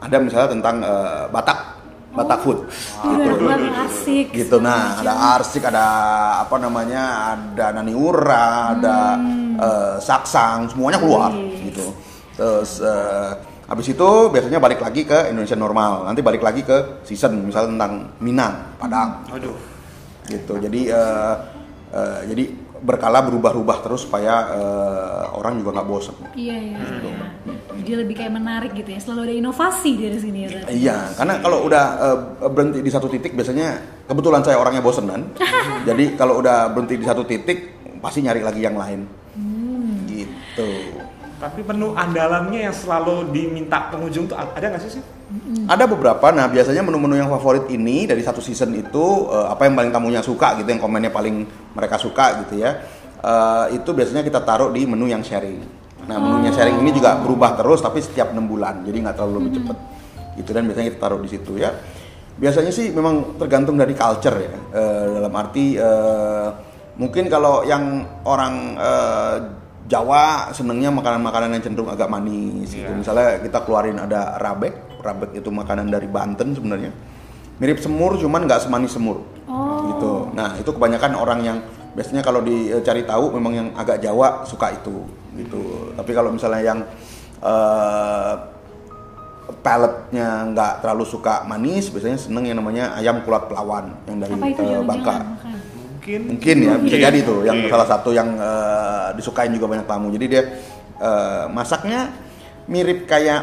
ada 0.00 0.16
misalnya 0.18 0.48
tentang 0.50 0.76
eh, 0.80 1.24
Batak, 1.28 1.58
Batak 2.10 2.38
food. 2.42 2.58
Gitu. 2.66 3.30
Buat 3.38 3.60
arsik. 3.86 4.26
gitu 4.32 4.56
nah 4.58 4.98
ada 4.98 5.12
arsik 5.36 5.62
ada 5.62 5.86
apa 6.42 6.56
namanya 6.58 7.04
ada 7.36 7.66
naniura 7.76 8.74
ada 8.74 8.96
eh, 9.56 9.94
saksang 10.00 10.72
semuanya 10.72 10.98
keluar 10.98 11.30
Wih. 11.30 11.70
gitu 11.70 11.86
terus 12.34 12.80
eh, 12.80 13.30
habis 13.70 13.86
itu 13.86 14.08
biasanya 14.32 14.58
balik 14.58 14.82
lagi 14.82 15.06
ke 15.06 15.30
Indonesia 15.30 15.54
normal 15.54 16.02
nanti 16.08 16.20
balik 16.24 16.42
lagi 16.42 16.66
ke 16.66 17.04
season 17.06 17.46
misalnya 17.46 17.78
tentang 17.78 17.92
Minang 18.18 18.54
Padang 18.80 19.22
Aduh. 19.30 19.54
gitu 20.26 20.58
jadi 20.58 20.80
eh, 20.90 21.34
eh, 21.94 22.20
jadi 22.26 22.44
berkala 22.80 23.20
berubah-ubah 23.28 23.78
terus 23.84 24.08
supaya 24.08 24.34
eh, 24.56 25.24
orang 25.36 25.60
juga 25.60 25.76
nggak 25.78 25.86
bosan 25.86 26.16
Iya, 26.32 26.56
iya, 26.56 26.76
iya. 26.80 27.54
Jadi 27.78 27.92
lebih 27.94 28.14
kayak 28.18 28.32
menarik 28.34 28.72
gitu 28.74 28.90
ya. 28.90 28.98
Selalu 28.98 29.20
ada 29.26 29.34
inovasi 29.38 29.92
dari 29.96 30.18
sini 30.18 30.38
ya. 30.44 30.48
berarti. 30.50 30.70
Iya, 30.74 30.98
karena 31.14 31.34
kalau 31.38 31.58
udah 31.66 31.84
eh, 32.00 32.18
berhenti 32.50 32.78
di 32.82 32.90
satu 32.90 33.06
titik 33.06 33.32
biasanya 33.38 33.68
kebetulan 34.10 34.42
saya 34.42 34.56
orangnya 34.58 34.82
bosenan. 34.82 35.30
jadi 35.88 36.04
kalau 36.18 36.42
udah 36.42 36.70
berhenti 36.74 36.98
di 36.98 37.06
satu 37.06 37.22
titik 37.22 37.78
pasti 38.02 38.24
nyari 38.24 38.42
lagi 38.42 38.60
yang 38.64 38.74
lain. 38.74 39.00
Gitu. 40.10 40.70
Tapi 41.40 41.64
menu 41.64 41.96
andalannya 41.96 42.68
yang 42.68 42.76
selalu 42.76 43.32
diminta 43.32 43.88
pengunjung 43.88 44.28
tuh 44.28 44.36
ada 44.36 44.60
nggak 44.60 44.82
sih 44.84 45.00
sih? 45.00 45.04
Ada 45.64 45.88
beberapa. 45.88 46.28
Nah, 46.34 46.50
biasanya 46.50 46.84
menu-menu 46.84 47.16
yang 47.16 47.32
favorit 47.32 47.64
ini 47.72 48.04
dari 48.04 48.20
satu 48.20 48.44
season 48.44 48.76
itu 48.76 49.30
eh, 49.30 49.46
apa 49.48 49.64
yang 49.64 49.72
paling 49.78 49.92
tamunya 49.94 50.20
suka 50.20 50.58
gitu, 50.60 50.68
yang 50.68 50.82
komennya 50.82 51.08
paling 51.08 51.48
mereka 51.72 51.96
suka 51.96 52.44
gitu 52.44 52.60
ya. 52.60 52.82
Eh, 53.20 53.80
itu 53.80 53.90
biasanya 53.94 54.20
kita 54.20 54.44
taruh 54.44 54.68
di 54.68 54.84
menu 54.84 55.08
yang 55.08 55.24
sharing. 55.24 55.79
Nah, 56.10 56.18
menunya 56.18 56.50
sharing 56.50 56.82
ini 56.82 56.90
juga 56.90 57.14
berubah 57.22 57.54
terus 57.54 57.78
tapi 57.78 58.02
setiap 58.02 58.34
enam 58.34 58.50
bulan, 58.50 58.82
jadi 58.82 58.98
nggak 58.98 59.14
terlalu 59.14 59.34
lebih 59.46 59.52
cepet. 59.62 59.76
Itu 60.42 60.50
dan 60.50 60.66
biasanya 60.66 60.86
kita 60.90 60.98
taruh 60.98 61.22
di 61.22 61.30
situ 61.30 61.52
ya. 61.54 61.70
Biasanya 62.34 62.72
sih 62.74 62.90
memang 62.90 63.38
tergantung 63.38 63.78
dari 63.78 63.94
culture 63.94 64.34
ya. 64.34 64.50
Eh, 64.74 65.06
dalam 65.22 65.30
arti 65.38 65.78
eh, 65.78 66.48
mungkin 66.98 67.30
kalau 67.30 67.62
yang 67.62 68.02
orang 68.26 68.54
eh, 68.74 69.36
Jawa 69.90 70.54
senengnya 70.54 70.90
makanan-makanan 70.94 71.58
yang 71.58 71.62
cenderung 71.66 71.90
agak 71.90 72.06
manis 72.06 72.70
gitu. 72.70 72.86
Iya. 72.86 72.94
Misalnya 72.94 73.28
kita 73.42 73.58
keluarin 73.66 73.98
ada 73.98 74.38
rabek, 74.38 75.02
rabek 75.02 75.42
itu 75.42 75.50
makanan 75.50 75.90
dari 75.90 76.06
Banten 76.06 76.54
sebenarnya. 76.54 76.94
Mirip 77.60 77.78
semur 77.78 78.16
cuman 78.16 78.48
nggak 78.48 78.64
semanis 78.64 78.96
semur. 78.96 79.22
Oh. 79.44 79.84
Gitu. 79.92 80.12
Nah, 80.32 80.56
itu 80.56 80.70
kebanyakan 80.72 81.12
orang 81.14 81.40
yang 81.44 81.58
biasanya 81.92 82.24
kalau 82.24 82.40
dicari 82.40 83.04
tahu 83.04 83.36
memang 83.36 83.52
yang 83.52 83.68
agak 83.76 84.00
Jawa 84.00 84.48
suka 84.48 84.72
itu 84.72 85.04
gitu. 85.36 85.92
Tapi 85.94 86.10
kalau 86.16 86.32
misalnya 86.34 86.62
yang 86.64 86.80
eh 87.40 88.34
paletnya 89.60 90.46
nggak 90.54 90.72
terlalu 90.80 91.04
suka 91.04 91.42
manis, 91.44 91.90
biasanya 91.90 92.16
seneng 92.16 92.46
yang 92.46 92.58
namanya 92.62 92.94
ayam 92.96 93.20
kulat 93.26 93.50
pelawan 93.50 93.92
yang 94.06 94.22
dari 94.22 94.34
Apa 94.38 94.46
itu 94.46 94.62
eh, 94.62 94.82
Bangka. 94.86 95.14
Mungkin. 96.00 96.20
Mungkin 96.32 96.56
ya 96.64 96.74
bisa 96.80 96.96
Mungkin. 96.96 97.06
jadi 97.12 97.18
tuh 97.26 97.38
yang 97.44 97.56
Mungkin. 97.60 97.72
salah 97.74 97.88
satu 97.90 98.10
yang 98.14 98.28
eh, 98.38 99.08
disukain 99.18 99.52
juga 99.52 99.66
banyak 99.68 99.86
tamu. 99.90 100.08
Jadi 100.14 100.26
dia 100.30 100.42
eh, 100.96 101.44
masaknya 101.50 102.14
mirip 102.70 103.04
kayak 103.10 103.42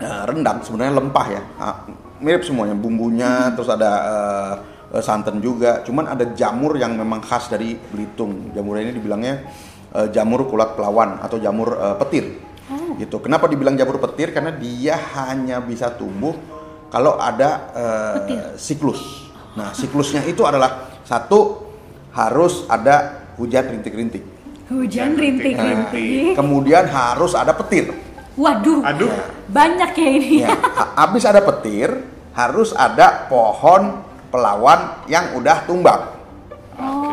eh, 0.00 0.22
rendang 0.30 0.62
sebenarnya 0.62 0.94
lempah 0.96 1.26
ya. 1.28 1.42
Ah, 1.58 1.76
mirip 2.20 2.44
semuanya 2.44 2.76
bumbunya 2.76 3.50
terus 3.56 3.68
ada 3.72 3.92
eh, 4.92 5.02
santan 5.02 5.40
juga. 5.40 5.80
Cuman 5.82 6.06
ada 6.06 6.30
jamur 6.36 6.76
yang 6.76 6.94
memang 6.94 7.24
khas 7.24 7.48
dari 7.48 7.74
Belitung. 7.76 8.52
Jamur 8.54 8.78
ini 8.78 8.92
dibilangnya 8.94 9.34
eh, 9.96 10.08
jamur 10.12 10.46
kulat 10.46 10.76
pelawan 10.76 11.18
atau 11.20 11.40
jamur 11.40 11.74
eh, 11.74 11.96
petir. 11.98 12.26
Gitu. 13.00 13.18
Kenapa 13.18 13.50
dibilang 13.50 13.74
jamur 13.74 13.98
petir? 13.98 14.30
Karena 14.30 14.54
dia 14.54 14.94
hanya 15.18 15.58
bisa 15.58 15.90
tumbuh 15.90 16.36
kalau 16.86 17.18
ada 17.18 17.66
Petir. 18.22 18.54
siklus. 18.54 19.30
Nah, 19.58 19.74
siklusnya 19.74 20.22
itu 20.22 20.46
adalah 20.46 21.02
satu 21.02 21.66
harus 22.14 22.62
ada 22.70 23.26
hujan 23.38 23.74
rintik-rintik. 23.74 24.22
Hujan 24.70 25.18
Nah, 25.18 25.22
rintik-rintik. 25.22 26.38
kemudian 26.38 26.86
harus 26.86 27.34
ada 27.34 27.50
petir. 27.50 27.90
Waduh. 28.40 28.80
Aduh. 28.80 29.12
Banyak 29.52 29.90
ya 29.92 30.08
ini. 30.08 30.34
Ya, 30.40 30.56
ha- 30.56 31.04
habis 31.04 31.28
ada 31.28 31.44
petir, 31.44 31.92
harus 32.32 32.72
ada 32.72 33.28
pohon 33.28 34.00
pelawan 34.32 35.04
yang 35.04 35.36
udah 35.36 35.68
tumbang. 35.68 36.16
Oke. 36.80 37.12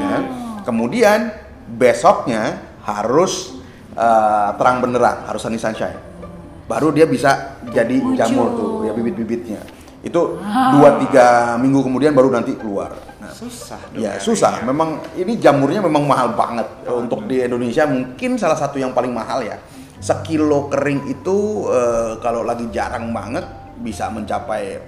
ya. 0.00 0.16
Kemudian 0.64 1.28
besoknya 1.68 2.56
harus 2.88 3.60
eh, 3.92 4.48
terang 4.56 4.80
benderang, 4.80 5.28
harus 5.28 5.44
sunny 5.44 5.60
sunshine. 5.60 6.00
Baru 6.64 6.88
dia 6.88 7.04
bisa 7.04 7.60
jadi 7.68 8.00
jamur 8.16 8.48
tuh, 8.56 8.70
ya 8.88 8.96
bibit-bibitnya. 8.96 9.60
Itu 10.00 10.40
dua 10.72 10.98
tiga 10.98 11.54
minggu 11.60 11.84
kemudian 11.84 12.16
baru 12.16 12.32
nanti 12.32 12.56
keluar. 12.56 12.96
Nah, 13.20 13.30
Susah. 13.30 13.78
dong 13.92 14.02
Ya 14.02 14.16
ya, 14.16 14.18
susah, 14.18 14.58
ya. 14.58 14.66
memang 14.66 14.98
ini 15.14 15.38
jamurnya 15.38 15.78
memang 15.78 16.02
mahal 16.02 16.34
banget 16.34 16.66
untuk 16.88 17.22
di 17.30 17.38
Indonesia 17.38 17.86
mungkin 17.86 18.34
salah 18.34 18.56
satu 18.56 18.80
yang 18.80 18.90
paling 18.90 19.12
mahal 19.14 19.44
ya. 19.44 19.60
Sekilo 20.02 20.66
kering 20.66 21.06
itu 21.06 21.70
eh, 21.70 22.18
kalau 22.18 22.42
lagi 22.42 22.66
jarang 22.74 23.14
banget 23.14 23.46
bisa 23.78 24.10
mencapai 24.10 24.82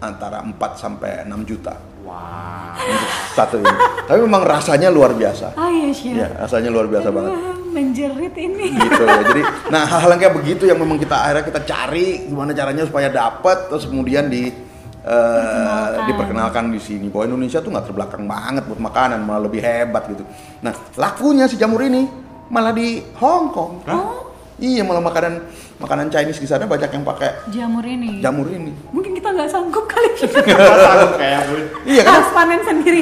antara 0.00 0.40
4 0.40 0.56
sampai 0.72 1.26
6 1.28 1.44
juta 1.44 1.76
Wah. 2.00 2.72
untuk 2.72 3.10
satu 3.36 3.56
ini. 3.60 3.76
Tapi 4.08 4.18
memang 4.24 4.40
rasanya 4.40 4.88
luar 4.88 5.12
biasa. 5.12 5.52
Ah 5.52 5.68
iya 5.68 5.92
chef. 5.92 6.16
Ya, 6.16 6.32
rasanya 6.32 6.72
luar 6.72 6.88
biasa 6.88 7.12
banget. 7.12 7.32
Menjerit 7.68 8.32
ini. 8.32 8.72
Gitu 8.72 9.02
ya. 9.04 9.20
Jadi, 9.28 9.42
nah 9.68 9.84
hal-hal 9.84 10.16
yang 10.16 10.20
kayak 10.24 10.34
begitu 10.40 10.64
yang 10.64 10.80
memang 10.80 10.96
kita 10.96 11.12
akhirnya 11.12 11.44
kita 11.44 11.60
cari 11.68 12.06
gimana 12.24 12.56
caranya 12.56 12.88
supaya 12.88 13.12
dapat 13.12 13.68
terus 13.68 13.84
kemudian 13.84 14.32
di 14.32 14.48
eh, 14.48 14.54
Perkenalkan. 15.04 16.06
diperkenalkan 16.08 16.64
di 16.72 16.80
sini 16.80 17.06
bahwa 17.12 17.36
Indonesia 17.36 17.60
tuh 17.60 17.68
nggak 17.74 17.86
terbelakang 17.92 18.24
banget 18.24 18.64
buat 18.64 18.80
makanan 18.80 19.18
malah 19.28 19.44
lebih 19.44 19.60
hebat 19.60 20.08
gitu. 20.08 20.24
Nah 20.64 20.72
lakunya 20.96 21.44
si 21.44 21.60
jamur 21.60 21.84
ini 21.84 22.08
malah 22.48 22.72
di 22.72 23.04
Hong 23.20 23.52
Kong. 23.52 23.72
Oh, 23.84 24.27
Iya 24.58 24.82
malah 24.82 24.98
makanan 24.98 25.38
makanan 25.78 26.10
Chinese 26.10 26.42
di 26.42 26.48
sana 26.50 26.66
banyak 26.66 26.90
yang 26.90 27.06
pakai 27.06 27.30
jamur 27.54 27.86
ini. 27.86 28.18
jamur 28.18 28.50
ini. 28.50 28.74
Mungkin 28.90 29.14
kita 29.14 29.30
nggak 29.30 29.46
sanggup 29.46 29.86
kali. 29.86 30.10
Sanggup 30.18 31.14
kayak. 31.14 31.42
Iya 31.86 32.02
kan? 32.02 32.12
Harus 32.18 32.30
panen 32.42 32.60
sendiri. 32.66 33.00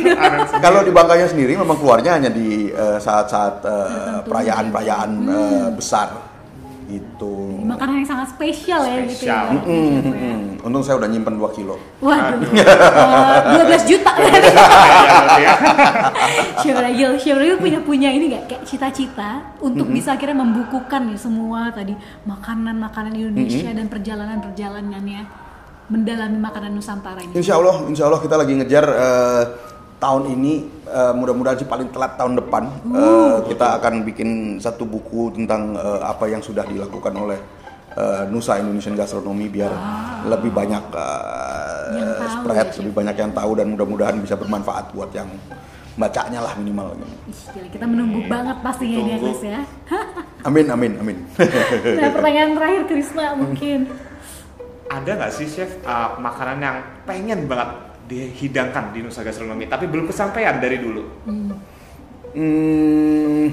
Kalau 0.60 0.80
di 0.84 0.92
Bangkanya 0.92 1.26
sendiri 1.32 1.56
memang 1.56 1.80
keluarnya 1.80 2.20
hanya 2.20 2.28
di 2.28 2.68
eh, 2.68 2.98
saat-saat 3.00 3.64
eh, 3.64 4.18
perayaan-perayaan 4.28 5.10
eh, 5.24 5.68
besar 5.72 6.35
itu. 6.86 7.34
Makanan 7.66 8.02
yang 8.02 8.08
sangat 8.08 8.28
spesial 8.34 8.80
ya 8.86 9.02
gitu 9.06 9.26
ya. 9.26 9.42
Spesial. 9.42 9.44
berarti, 9.50 9.74
chef, 9.74 10.04
ya. 10.06 10.34
Hmm, 10.36 10.66
Untung 10.66 10.82
saya 10.82 10.96
udah 11.02 11.08
nyimpen 11.10 11.34
2 11.38 11.56
kilo. 11.58 11.74
Waduh, 12.02 12.50
eh, 12.62 13.82
12 13.82 13.90
juta. 13.90 14.12
ya. 15.38 15.52
Chef 16.62 16.76
Ragil, 16.76 17.10
Chef 17.18 17.36
Ragil 17.36 17.56
punya 17.58 17.78
punya 17.82 18.08
ini 18.10 18.24
nggak 18.32 18.44
kayak 18.48 18.62
cita-cita 18.64 19.54
untuk 19.58 19.90
bisa 19.90 20.14
akhirnya 20.14 20.38
membukukan 20.42 21.10
nih 21.10 21.18
semua 21.18 21.70
tadi 21.74 21.94
makanan-makanan 22.24 23.12
Indonesia 23.14 23.70
dan 23.74 23.86
perjalanan-perjalanannya 23.90 25.22
mendalami 25.86 26.38
makanan 26.42 26.74
Nusantara 26.74 27.22
ini. 27.22 27.32
Insya 27.38 27.58
Allah, 27.62 27.86
insya 27.86 28.10
Allah 28.10 28.18
kita 28.18 28.34
lagi 28.34 28.52
ngejar 28.58 28.84
eh, 28.90 29.44
tahun 29.96 30.22
ini 30.36 30.52
eh, 30.86 31.12
mudah-mudahan 31.16 31.56
sih 31.56 31.68
paling 31.68 31.88
telat 31.88 32.20
tahun 32.20 32.36
depan 32.36 32.68
eh, 32.92 33.36
kita 33.48 33.80
akan 33.80 34.04
bikin 34.04 34.60
satu 34.60 34.84
buku 34.84 35.32
tentang 35.32 35.72
eh, 35.76 36.00
apa 36.04 36.28
yang 36.28 36.44
sudah 36.44 36.68
dilakukan 36.68 37.12
oleh 37.16 37.38
eh, 37.96 38.22
Nusa 38.28 38.60
Indonesian 38.60 38.92
Gastronomy 38.92 39.48
biar 39.48 39.72
lebih 40.28 40.52
banyak 40.52 40.84
Yang 41.86 42.12
tahu 42.18 42.28
spread, 42.42 42.66
ya, 42.66 42.76
lebih 42.82 42.94
banyak 42.98 43.16
yang 43.16 43.32
tahu 43.32 43.50
dan 43.56 43.66
mudah-mudahan 43.70 44.16
bisa 44.18 44.34
bermanfaat 44.34 44.90
buat 44.90 45.10
yang 45.14 45.30
bacanya 45.96 46.44
lah 46.44 46.52
minimal. 46.60 46.92
Ih, 47.30 47.72
kita 47.72 47.88
menunggu 47.88 48.26
banget 48.28 48.58
pastinya 48.60 49.00
ya. 49.06 49.16
Chris 49.16 49.42
ya. 49.54 49.60
Amin, 50.44 50.66
amin, 50.68 50.92
amin. 51.00 51.16
Nah 51.96 52.10
pertanyaan 52.12 52.50
terakhir 52.52 52.82
Krisna 52.90 53.26
mungkin. 53.38 53.78
Ada 54.86 55.10
nggak 55.18 55.32
sih 55.34 55.46
chef 55.50 55.82
uh, 55.82 56.14
makanan 56.18 56.58
yang 56.62 56.76
pengen 57.06 57.50
banget 57.50 57.85
dihidangkan 58.06 58.94
di 58.94 59.02
Nusa 59.02 59.26
Gastronomi 59.26 59.66
tapi 59.66 59.90
belum 59.90 60.06
kesampaian 60.06 60.62
dari 60.62 60.78
dulu? 60.78 61.02
Hmm, 62.36 63.48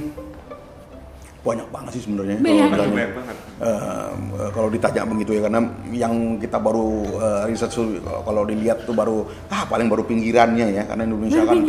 banyak 1.44 1.68
banget 1.72 1.92
sih 2.00 2.04
sebenarnya. 2.08 2.38
kalau 2.40 2.48
Banyak. 2.48 2.70
ditanya. 2.72 2.94
Banyak 2.96 3.12
banget. 3.20 3.38
Eh, 3.64 4.12
kalau 4.56 4.70
ditanya 4.72 5.02
begitu 5.08 5.32
ya 5.36 5.42
karena 5.48 5.62
yang 5.92 6.14
kita 6.40 6.58
baru 6.60 6.88
eh, 7.20 7.42
riset 7.52 7.72
tuh, 7.72 8.00
kalau 8.00 8.48
dilihat 8.48 8.88
tuh 8.88 8.96
baru 8.96 9.28
ah 9.52 9.68
paling 9.68 9.92
baru 9.92 10.08
pinggirannya 10.08 10.72
ya 10.72 10.84
karena 10.88 11.04
Indonesia 11.04 11.44
kan 11.44 11.60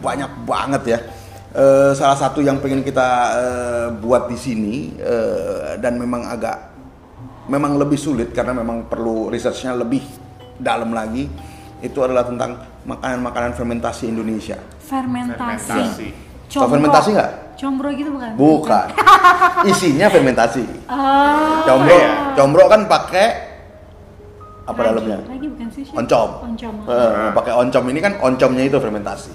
banyak 0.00 0.30
banget 0.48 0.82
ya. 0.96 0.98
Eh, 1.54 1.92
salah 1.94 2.18
satu 2.18 2.42
yang 2.42 2.58
pengen 2.58 2.82
kita 2.82 3.08
eh, 3.38 3.86
buat 3.94 4.26
di 4.26 4.34
sini 4.34 4.96
eh, 4.98 5.78
dan 5.78 6.00
memang 6.00 6.26
agak 6.26 6.56
memang 7.46 7.76
lebih 7.76 8.00
sulit 8.00 8.32
karena 8.32 8.56
memang 8.56 8.88
perlu 8.88 9.28
researchnya 9.28 9.76
lebih 9.76 10.02
dalam 10.56 10.90
lagi 10.96 11.28
itu 11.84 11.98
adalah 12.00 12.24
tentang 12.24 12.56
makanan-makanan 12.88 13.52
fermentasi 13.52 14.08
Indonesia. 14.08 14.56
Fermentasi. 14.80 15.68
Fermentasi. 15.68 16.08
Tau 16.48 16.68
fermentasi 16.70 17.08
nggak? 17.12 17.30
Combro 17.60 17.88
gitu 17.92 18.10
bukan? 18.16 18.30
Bukan. 18.40 18.86
Isinya 19.70 20.08
fermentasi. 20.08 20.64
Oh, 20.88 21.60
Combro, 21.68 21.94
iya. 21.94 22.32
combro 22.34 22.64
kan 22.66 22.88
pakai 22.88 23.26
apa 24.64 24.80
Ragi. 24.80 24.88
dalamnya? 24.90 25.18
Ragi 25.28 25.46
bukan 25.52 25.68
sih? 25.70 25.84
Oncom. 25.92 26.28
Oncom. 26.50 26.74
Eh, 26.88 27.30
pakai 27.36 27.52
oncom 27.52 27.84
ini 27.92 28.00
kan 28.00 28.12
oncomnya 28.24 28.64
itu 28.64 28.78
fermentasi. 28.80 29.34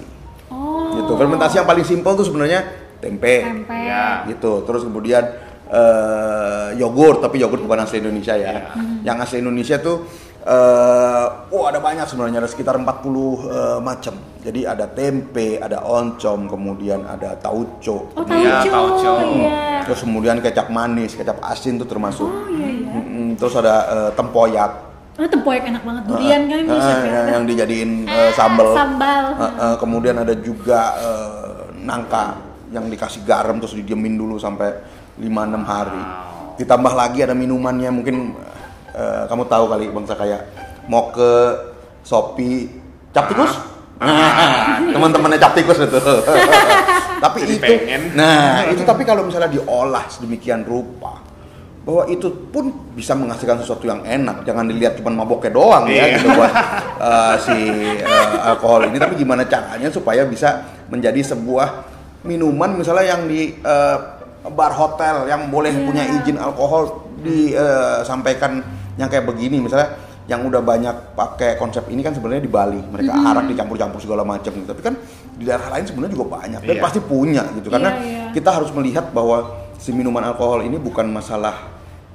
Oh. 0.50 0.98
Gitu. 0.98 1.12
Fermentasi 1.14 1.62
yang 1.62 1.68
paling 1.70 1.86
simpel 1.86 2.12
tuh 2.18 2.26
sebenarnya 2.26 2.66
tempe. 2.98 3.46
Tempe. 3.46 3.78
Ya. 3.78 4.26
Gitu. 4.26 4.66
Terus 4.66 4.82
kemudian 4.84 5.22
eh, 5.70 6.68
yogurt, 6.76 7.22
tapi 7.22 7.38
yogurt 7.38 7.62
bukan 7.62 7.86
asli 7.86 8.02
Indonesia 8.02 8.34
ya. 8.34 8.52
Ya. 8.52 8.62
Yang 9.06 9.16
asli 9.22 9.36
Indonesia 9.38 9.78
tuh 9.78 10.02
eh 10.40 11.26
oh 11.52 11.68
ada 11.68 11.76
banyak 11.78 12.08
sebenarnya 12.08 12.40
ada 12.40 12.48
sekitar 12.48 12.74
40 12.74 12.86
eh, 12.86 13.78
macam. 13.80 14.14
Jadi 14.40 14.64
ada 14.64 14.88
tempe, 14.88 15.60
ada 15.60 15.84
oncom, 15.84 16.48
kemudian 16.48 17.04
ada 17.04 17.36
tauco. 17.36 18.08
Oh 18.16 18.24
Iya, 18.24 18.64
tauco. 18.64 19.04
tauco. 19.04 19.12
Iya. 19.36 19.84
Terus 19.84 20.00
kemudian 20.00 20.40
kecap 20.40 20.72
manis, 20.72 21.12
kecap 21.12 21.36
asin 21.44 21.76
tuh 21.76 21.84
termasuk. 21.84 22.24
Oh 22.24 22.48
iya 22.48 22.68
iya. 22.72 22.88
Mm-mm, 22.90 23.36
terus 23.36 23.52
ada 23.54 23.74
eh, 23.84 24.10
tempoyak. 24.16 24.72
Oh 25.20 25.28
tempoyak 25.28 25.68
enak 25.68 25.84
banget 25.84 26.02
durian 26.08 26.42
kan 26.48 26.56
ini 26.56 26.70
Eh, 26.72 26.80
chef 26.80 26.98
ya. 26.98 27.10
yang, 27.12 27.26
yang 27.28 27.44
dijadiin 27.44 27.90
eh, 28.08 28.30
sambal. 28.32 28.72
Sambal. 28.72 29.24
Eh, 29.36 29.44
eh, 29.44 29.76
kemudian 29.76 30.16
ada 30.16 30.32
juga 30.32 30.80
eh, 30.96 31.60
nangka 31.84 32.40
yang 32.72 32.88
dikasih 32.88 33.28
garam 33.28 33.60
terus 33.60 33.76
didiemin 33.76 34.16
dulu 34.16 34.40
sampai 34.40 34.72
5-6 35.20 35.28
hari. 35.68 36.00
Ditambah 36.56 36.92
lagi 36.96 37.20
ada 37.20 37.36
minumannya 37.36 37.92
mungkin 37.92 38.16
eh, 38.92 39.22
kamu 39.26 39.44
tahu 39.46 39.64
kali 39.66 39.86
bangsa 39.88 40.14
kayak 40.14 40.40
moke, 40.86 41.34
sopi, 42.02 42.68
cap 43.10 43.28
tikus. 43.28 43.52
Nah, 44.00 44.80
teman-temannya 44.94 45.38
cap 45.38 45.52
tikus 45.52 45.78
itu. 45.78 45.98
tapi 47.24 47.44
Jadi 47.44 47.52
itu, 47.52 47.64
pengen. 47.84 48.02
nah 48.16 48.64
itu 48.64 48.80
tapi 48.80 49.04
kalau 49.04 49.28
misalnya 49.28 49.52
diolah 49.52 50.08
sedemikian 50.08 50.64
rupa, 50.64 51.20
bahwa 51.84 52.08
itu 52.08 52.32
pun 52.48 52.72
bisa 52.96 53.12
menghasilkan 53.12 53.60
sesuatu 53.60 53.84
yang 53.84 54.00
enak. 54.00 54.40
Jangan 54.48 54.64
dilihat 54.64 54.96
cuma 54.96 55.12
maboknya 55.12 55.52
doang 55.52 55.84
ya 55.84 56.08
Iya. 56.08 56.16
gitu 56.16 56.32
buat 56.32 56.52
eh, 57.12 57.34
si 57.44 57.58
eh, 58.00 58.36
alkohol 58.40 58.88
ini, 58.88 58.96
tapi 58.96 59.20
gimana 59.20 59.44
caranya 59.44 59.92
supaya 59.92 60.24
bisa 60.24 60.64
menjadi 60.88 61.20
sebuah 61.20 61.68
minuman 62.24 62.76
misalnya 62.76 63.16
yang 63.16 63.28
di 63.28 63.52
eh, 63.54 63.96
bar 64.48 64.72
hotel 64.72 65.28
yang 65.28 65.52
boleh 65.52 65.76
Iya. 65.76 65.84
punya 65.84 66.04
izin 66.20 66.36
alkohol 66.40 67.09
disampaikan 67.20 68.60
yang 68.96 69.08
kayak 69.08 69.24
begini 69.24 69.60
misalnya 69.60 69.96
yang 70.26 70.46
udah 70.46 70.62
banyak 70.62 71.16
pakai 71.18 71.56
konsep 71.56 71.90
ini 71.90 72.00
kan 72.00 72.14
sebenarnya 72.14 72.40
di 72.40 72.48
Bali 72.48 72.78
mereka 72.78 73.10
Mm-hmm. 73.10 73.30
arak 73.30 73.44
dicampur-campur 73.50 73.98
segala 73.98 74.22
macam 74.22 74.52
gitu. 74.52 74.62
tapi 74.64 74.78
kan 74.80 74.94
di 75.34 75.42
daerah 75.42 75.72
lain 75.72 75.84
sebenarnya 75.84 76.12
juga 76.12 76.26
banyak 76.36 76.60
dan 76.62 76.76
Iya. 76.76 76.82
pasti 76.82 77.00
punya 77.00 77.42
gitu 77.52 77.66
karena 77.66 77.90
Iya, 77.96 78.04
iya. 78.04 78.24
kita 78.30 78.50
harus 78.52 78.70
melihat 78.70 79.10
bahwa 79.10 79.50
si 79.74 79.90
minuman 79.90 80.22
alkohol 80.22 80.62
ini 80.62 80.76
bukan 80.76 81.08
masalah 81.08 81.56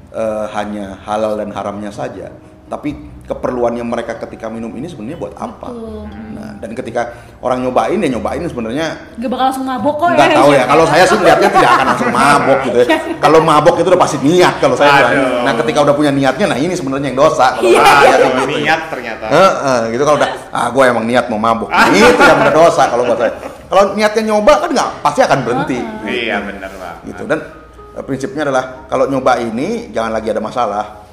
eh, 0.09 0.45
hanya 0.53 0.95
halal 1.03 1.35
dan 1.35 1.51
haramnya 1.51 1.91
saja, 1.91 2.31
tapi 2.65 2.89
keperluannya 3.25 3.81
mereka 3.81 4.17
ketika 4.21 4.49
minum 4.49 4.69
ini 4.73 4.85
sebenarnya 4.85 5.17
buat 5.17 5.33
apa? 5.37 5.69
Betul. 5.69 6.05
Nah, 6.33 6.51
dan 6.61 6.71
ketika 6.73 7.01
orang 7.41 7.61
nyobain 7.61 7.97
ya 7.97 8.09
nyobain 8.09 8.41
sebenarnya 8.41 9.17
Gak 9.17 9.29
bakal 9.29 9.45
langsung 9.49 9.65
mabok 9.65 9.95
kok 9.97 10.07
nggak 10.13 10.29
ya. 10.29 10.37
tahu 10.37 10.49
ya. 10.53 10.63
Kalau 10.65 10.85
saya 10.85 11.03
sih 11.05 11.17
melihatnya 11.17 11.49
tidak 11.49 11.69
akan 11.73 11.85
langsung 11.93 12.09
mabok 12.17 12.57
gitu 12.65 12.77
ya. 12.81 12.87
Kalau 13.17 13.39
mabok 13.41 13.75
itu 13.77 13.87
udah 13.89 14.01
pasti 14.01 14.17
niat 14.21 14.53
kalau 14.57 14.75
saya. 14.77 14.89
bilang. 14.93 15.13
Aduh. 15.13 15.41
Nah, 15.45 15.53
ketika 15.61 15.79
udah 15.85 15.95
punya 15.97 16.11
niatnya, 16.13 16.45
nah 16.49 16.57
ini 16.57 16.73
sebenarnya 16.73 17.07
yang 17.13 17.17
dosa. 17.17 17.45
Kalau 17.53 17.69
Iya. 17.69 17.81
Ah, 17.81 18.01
gitu. 18.17 18.57
niat 18.61 18.81
ternyata. 18.89 19.25
Heeh, 19.29 19.79
gitu 19.93 20.03
kalau 20.05 20.17
udah 20.17 20.29
ah 20.49 20.67
gue 20.69 20.83
emang 20.85 21.05
niat 21.05 21.25
mau 21.29 21.37
mabuk. 21.37 21.69
itu 21.93 22.21
yang 22.21 22.39
udah 22.41 22.53
dosa 22.53 22.83
kalau 22.89 23.03
buat 23.05 23.19
saya. 23.21 23.33
Kalau 23.65 23.83
niatnya 23.93 24.21
nyoba 24.25 24.53
kan 24.61 24.69
nggak 24.73 24.89
pasti 25.01 25.19
akan 25.21 25.39
berhenti. 25.41 25.79
Iya 26.05 26.41
benar 26.41 26.69
bang. 26.73 26.97
Gitu 27.09 27.23
dan 27.25 27.39
eh, 27.93 28.03
prinsipnya 28.05 28.41
adalah 28.45 28.85
kalau 28.85 29.05
nyoba 29.05 29.37
ini 29.37 29.89
jangan 29.93 30.13
lagi 30.13 30.29
ada 30.29 30.41
masalah. 30.41 31.04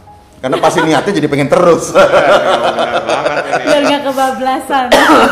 Karena 0.42 0.58
pasti 0.58 0.82
niatnya 0.82 1.12
jadi 1.22 1.28
pengen 1.30 1.46
terus. 1.46 1.94
Ini. 1.94 3.62
Biar 3.62 3.82
gak 3.86 4.02
kebablasan. 4.10 4.86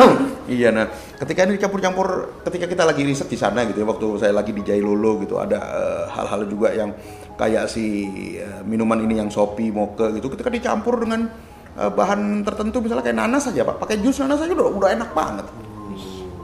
iya 0.54 0.70
nah, 0.70 0.86
ketika 1.18 1.46
ini 1.46 1.58
dicampur-campur 1.58 2.38
ketika 2.46 2.66
kita 2.70 2.82
lagi 2.86 3.02
riset 3.02 3.26
di 3.30 3.38
sana 3.38 3.66
gitu 3.66 3.82
ya 3.82 3.86
waktu 3.86 4.06
saya 4.18 4.32
lagi 4.34 4.54
di 4.54 4.62
Jailolo 4.62 5.22
gitu 5.22 5.38
ada 5.38 5.58
eh, 5.58 6.04
hal-hal 6.10 6.46
juga 6.46 6.74
yang 6.74 6.90
kayak 7.34 7.70
si 7.70 8.06
eh, 8.38 8.62
minuman 8.66 8.98
ini 9.02 9.22
yang 9.22 9.30
sopi 9.30 9.70
moke 9.70 10.10
gitu 10.14 10.30
ketika 10.30 10.50
dicampur 10.50 11.02
dengan 11.02 11.30
eh, 11.74 11.90
bahan 11.90 12.42
tertentu 12.42 12.82
misalnya 12.82 13.02
kayak 13.06 13.18
nanas 13.18 13.46
aja 13.50 13.62
Pak, 13.66 13.82
pakai 13.82 13.98
jus 14.02 14.18
nanas 14.22 14.42
aja 14.42 14.52
udah 14.54 14.68
udah 14.74 14.88
enak 14.94 15.10
banget. 15.14 15.46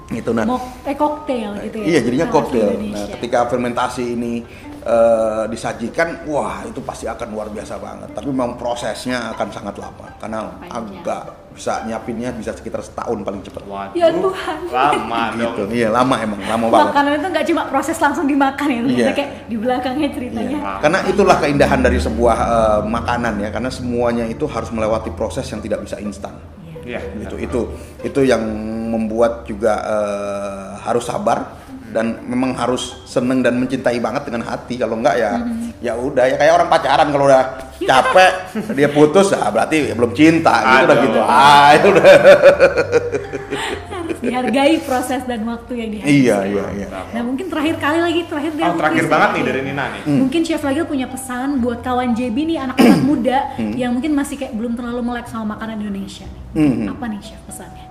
Gitu 0.06 0.30
nah. 0.30 0.46
Mau 0.46 0.58
eh 0.82 0.94
koktail 0.94 1.50
gitu 1.66 1.76
ya. 1.82 1.86
Iya 1.88 2.00
jadinya 2.06 2.26
koktail. 2.28 2.62
Nah, 2.62 2.74
Indonesia. 2.78 3.12
ketika 3.18 3.38
fermentasi 3.46 4.04
ini 4.08 4.32
eh, 4.80 5.44
disajikan, 5.46 6.22
wah 6.24 6.62
itu 6.62 6.78
pasti 6.78 7.04
akan 7.04 7.26
luar 7.28 7.50
biasa 7.50 7.74
banget. 7.76 8.14
Tapi 8.14 8.28
memang 8.28 8.54
prosesnya 8.54 9.34
akan 9.34 9.48
sangat 9.50 9.74
lama 9.76 10.06
karena 10.16 10.46
Panjang. 10.62 11.02
agak 11.02 11.22
bisa 11.56 11.72
nyiapinnya 11.82 12.30
bisa 12.36 12.52
sekitar 12.52 12.84
setahun 12.84 13.18
paling 13.18 13.42
cepat. 13.42 13.64
Waduh. 13.64 13.96
Ya 13.96 14.12
Tuhan. 14.12 14.56
Lama 14.70 15.22
Gitu. 15.40 15.60
dong. 15.66 15.70
Iya 15.72 15.88
lama 15.90 16.14
emang, 16.20 16.38
lama 16.38 16.64
banget. 16.68 16.86
Makanan 16.86 17.10
itu 17.16 17.28
nggak 17.32 17.46
cuma 17.50 17.62
proses 17.66 17.96
langsung 17.98 18.26
dimakan 18.28 18.68
ya, 18.70 18.80
Iya. 18.86 19.10
kayak 19.10 19.30
di 19.50 19.56
belakangnya 19.58 20.08
ceritanya. 20.14 20.58
Iya. 20.62 20.72
Karena 20.78 20.98
itulah 21.02 21.36
keindahan 21.40 21.80
dari 21.82 21.98
sebuah 21.98 22.36
eh, 22.38 22.80
makanan 22.86 23.34
ya, 23.42 23.48
karena 23.50 23.70
semuanya 23.72 24.22
itu 24.22 24.46
harus 24.46 24.70
melewati 24.70 25.10
proses 25.10 25.48
yang 25.50 25.58
tidak 25.58 25.82
bisa 25.82 25.98
instan. 25.98 26.36
Iya. 26.86 27.02
Gitu. 27.26 27.34
Itu 27.42 27.60
itu 28.04 28.20
yang 28.22 28.44
membuat 28.88 29.44
juga 29.44 29.74
eh, 29.78 30.66
harus 30.80 31.02
sabar 31.02 31.58
dan 31.86 32.18
memang 32.22 32.52
harus 32.52 32.92
seneng 33.04 33.40
dan 33.40 33.56
mencintai 33.56 33.96
banget 33.96 34.26
dengan 34.26 34.44
hati. 34.44 34.76
Kalau 34.76 34.96
enggak 34.96 35.16
ya 35.16 35.32
ya 35.80 35.92
udah 35.94 36.24
ya 36.24 36.36
kayak 36.36 36.52
orang 36.54 36.68
pacaran 36.68 37.08
kalau 37.08 37.24
udah 37.24 37.44
capek 37.78 38.32
dia 38.76 38.88
putus 38.88 39.30
ya 39.30 39.46
berarti 39.46 39.90
belum 39.90 40.12
cinta 40.12 40.54
gitu 40.60 40.84
udah 40.84 40.96
gitu. 41.00 41.18
Ah, 41.20 41.68
itu 41.72 41.86
udah. 41.88 42.04
Harus 43.88 44.18
dihargai 44.20 44.76
proses 44.80 45.22
dan 45.24 45.40
waktu 45.44 45.72
yang 45.74 45.88
dihabiskan. 45.90 46.16
iya, 46.16 46.38
iya, 46.44 46.64
iya. 46.76 46.88
Nah 47.10 47.22
mungkin 47.22 47.46
terakhir 47.46 47.74
kali 47.76 47.98
lagi 47.98 48.20
terakhir 48.24 48.52
Oh, 48.58 48.76
terakhir 48.76 49.04
banget 49.06 49.28
ya. 49.28 49.34
nih 49.34 49.42
dari 49.44 49.60
Nina 49.62 49.84
nih. 49.88 50.02
Mungkin 50.06 50.40
Chef 50.42 50.62
Lagil 50.62 50.84
punya 50.84 51.06
pesan 51.06 51.48
buat 51.58 51.80
kawan 51.80 52.12
JB 52.12 52.36
nih 52.44 52.58
anak-anak 52.60 53.00
muda 53.08 53.38
Hmm. 53.56 53.72
yang 53.72 53.94
mungkin 53.94 54.12
masih 54.12 54.36
kayak 54.36 54.52
belum 54.52 54.74
terlalu 54.74 55.00
melek 55.02 55.26
sama 55.26 55.54
makanan 55.54 55.80
Indonesia. 55.80 56.26
Hmm. 56.52 56.88
Apa 56.88 57.04
nih 57.06 57.20
Chef 57.22 57.40
pesannya? 57.44 57.85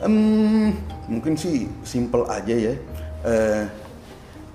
Em, 0.00 0.72
mungkin 1.08 1.36
sih 1.36 1.68
simple 1.84 2.24
aja 2.28 2.56
ya. 2.56 2.74
Eh, 3.24 3.64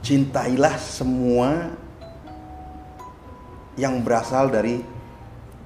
cintailah 0.01 0.77
semua 0.77 1.73
yang 3.75 4.01
berasal 4.01 4.49
dari 4.49 4.81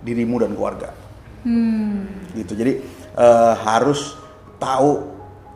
dirimu 0.04 0.40
dan 0.40 0.56
keluarga. 0.56 0.92
Hmm. 1.40 2.04
gitu 2.36 2.52
jadi 2.52 2.84
eh, 3.16 3.54
harus 3.64 4.20
tahu 4.60 5.08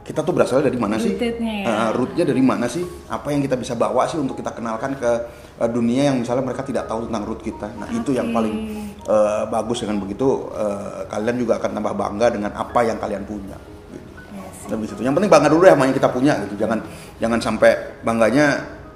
kita 0.08 0.24
tuh 0.24 0.32
berasalnya 0.32 0.72
dari 0.72 0.80
mana 0.80 0.96
sih 0.96 1.12
Rootednya 1.12 1.54
ya. 1.60 1.66
Eh, 1.68 1.90
rootnya 1.92 2.24
dari 2.24 2.40
mana 2.40 2.72
sih 2.72 2.88
apa 3.12 3.36
yang 3.36 3.44
kita 3.44 3.60
bisa 3.60 3.76
bawa 3.76 4.08
sih 4.08 4.16
untuk 4.16 4.40
kita 4.40 4.56
kenalkan 4.56 4.96
ke 4.96 5.12
eh, 5.60 5.68
dunia 5.68 6.08
yang 6.08 6.24
misalnya 6.24 6.48
mereka 6.48 6.64
tidak 6.64 6.88
tahu 6.88 7.12
tentang 7.12 7.24
root 7.28 7.44
kita 7.44 7.68
nah 7.76 7.88
itu 7.92 8.16
yang 8.16 8.32
paling 8.32 8.56
eh, 9.04 9.44
bagus 9.52 9.84
dengan 9.84 10.00
begitu 10.00 10.48
eh, 10.56 11.04
kalian 11.12 11.36
juga 11.36 11.60
akan 11.60 11.72
tambah 11.76 11.94
bangga 12.00 12.28
dengan 12.32 12.52
apa 12.56 12.80
yang 12.88 12.96
kalian 12.96 13.28
punya. 13.28 13.60
Lebih 14.66 14.88
situ 14.88 15.02
yang 15.02 15.14
penting 15.14 15.28
bangga 15.28 15.50
dulu 15.50 15.64
ya 15.64 15.74
sama 15.74 15.84
yang 15.86 15.96
kita 15.96 16.10
punya 16.10 16.34
gitu 16.44 16.56
jangan 16.56 16.80
jangan 17.18 17.40
sampai 17.40 17.72
bangganya 18.00 18.46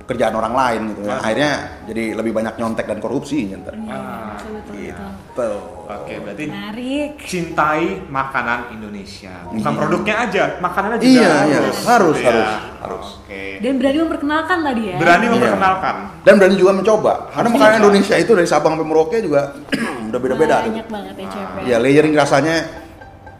kerjaan 0.07 0.32
orang 0.34 0.53
lain 0.55 0.82
gitu 0.91 1.01
ya 1.03 1.20
akhirnya 1.20 1.51
jadi 1.84 2.15
lebih 2.15 2.32
banyak 2.32 2.55
nyontek 2.55 2.88
dan 2.88 2.97
korupsi 2.97 3.51
ntar 3.59 3.76
Iya, 3.76 3.91
Ah, 3.91 4.39
gitu 4.72 5.51
Oke, 5.88 6.20
berarti 6.20 6.43
Menarik. 6.47 7.11
cintai 7.24 8.03
makanan 8.07 8.74
Indonesia. 8.74 9.32
Bukan 9.47 9.72
produknya 9.72 10.15
aja, 10.20 10.43
makanannya 10.57 10.97
juga 10.99 11.11
Iya, 11.13 11.32
iya. 11.45 11.59
harus. 11.61 11.78
Harus, 11.86 12.15
Gitu 12.18 12.26
ya. 12.26 12.32
harus, 12.34 12.51
harus. 12.82 13.07
Oke. 13.22 13.43
Dan 13.63 13.74
berani 13.78 13.97
memperkenalkan 14.03 14.57
tadi 14.65 14.84
ya. 14.84 14.95
Berani 14.97 15.24
Iya. 15.24 15.32
memperkenalkan. 15.32 15.95
dan 16.26 16.34
berani 16.36 16.55
juga 16.55 16.72
mencoba 16.74 17.13
karena 17.30 17.47
makanan 17.47 17.55
mencoba. 17.55 17.80
Indonesia 17.80 18.15
itu 18.18 18.32
dari 18.34 18.47
Sabang 18.47 18.72
sampai 18.76 18.84
Merauke 18.86 19.18
juga 19.22 19.41
udah 20.11 20.20
beda-beda 20.20 20.55
gitu. 20.59 20.72
Banyak 20.76 20.88
banget 20.91 21.15
ya 21.15 21.28
chef 21.32 21.49
ya. 21.53 21.61
ya 21.63 21.78
layering 21.80 22.13
rasanya 22.13 22.55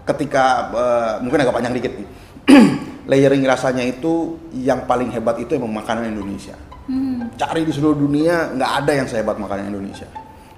ketika 0.06 0.46
eh, 0.72 1.12
mungkin 1.20 1.40
agak 1.42 1.54
panjang 1.54 1.74
dikit 1.74 1.94
nih 1.94 2.08
layering 3.12 3.44
rasanya 3.48 3.84
itu 3.88 4.36
yang 4.56 4.84
paling 4.84 5.12
hebat 5.12 5.40
itu 5.40 5.56
emang 5.56 5.72
makanan 5.84 6.12
Indonesia. 6.12 6.56
Hmm. 6.88 7.36
cari 7.36 7.68
di 7.68 7.76
seluruh 7.76 8.00
dunia 8.00 8.56
nggak 8.56 8.72
ada 8.84 8.92
yang 8.96 9.08
sehebat 9.12 9.36
makanan 9.36 9.76
Indonesia. 9.76 10.08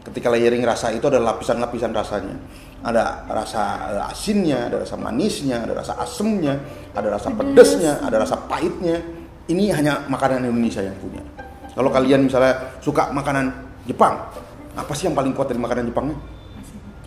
Ketika 0.06 0.30
layering 0.30 0.62
rasa 0.62 0.94
itu 0.94 1.06
ada 1.10 1.18
lapisan-lapisan 1.18 1.90
rasanya. 1.90 2.38
Ada 2.80 3.26
rasa 3.28 3.62
eh, 3.98 4.12
asinnya 4.14 4.70
ada 4.70 4.86
rasa 4.86 4.96
manisnya 4.96 5.66
ada 5.66 5.74
rasa 5.76 6.00
asemnya 6.00 6.56
ada 6.96 7.12
rasa 7.12 7.34
pedesnya 7.34 7.98
ada 8.06 8.22
rasa 8.22 8.38
pahitnya. 8.46 9.02
Ini 9.50 9.74
hanya 9.74 10.06
makanan 10.06 10.46
Indonesia 10.46 10.86
yang 10.86 10.94
punya. 11.02 11.26
Kalau 11.74 11.90
kalian 11.90 12.30
misalnya 12.30 12.78
suka 12.78 13.10
makanan 13.10 13.50
Jepang 13.90 14.30
apa 14.78 14.94
sih 14.94 15.10
yang 15.10 15.18
paling 15.18 15.34
kuat 15.34 15.50
dari 15.50 15.58
makanan 15.58 15.90
Jepangnya? 15.90 16.18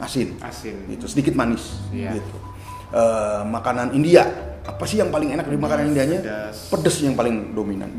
Asin. 0.03 0.35
Asin. 0.43 0.83
gitu 0.91 1.07
sedikit 1.07 1.39
manis. 1.39 1.79
Iya. 1.95 2.19
gitu. 2.19 2.37
Eh, 2.91 3.43
makanan 3.47 3.95
India 3.95 4.27
apa 4.63 4.85
sih 4.87 5.03
yang 5.03 5.11
paling 5.11 5.35
enak 5.35 5.47
dari 5.47 5.59
makanan 5.59 5.85
Indianya 5.91 6.21
Pedas. 6.23 6.57
pedes 6.71 6.97
yang 7.03 7.19
paling 7.19 7.51
dominan 7.51 7.91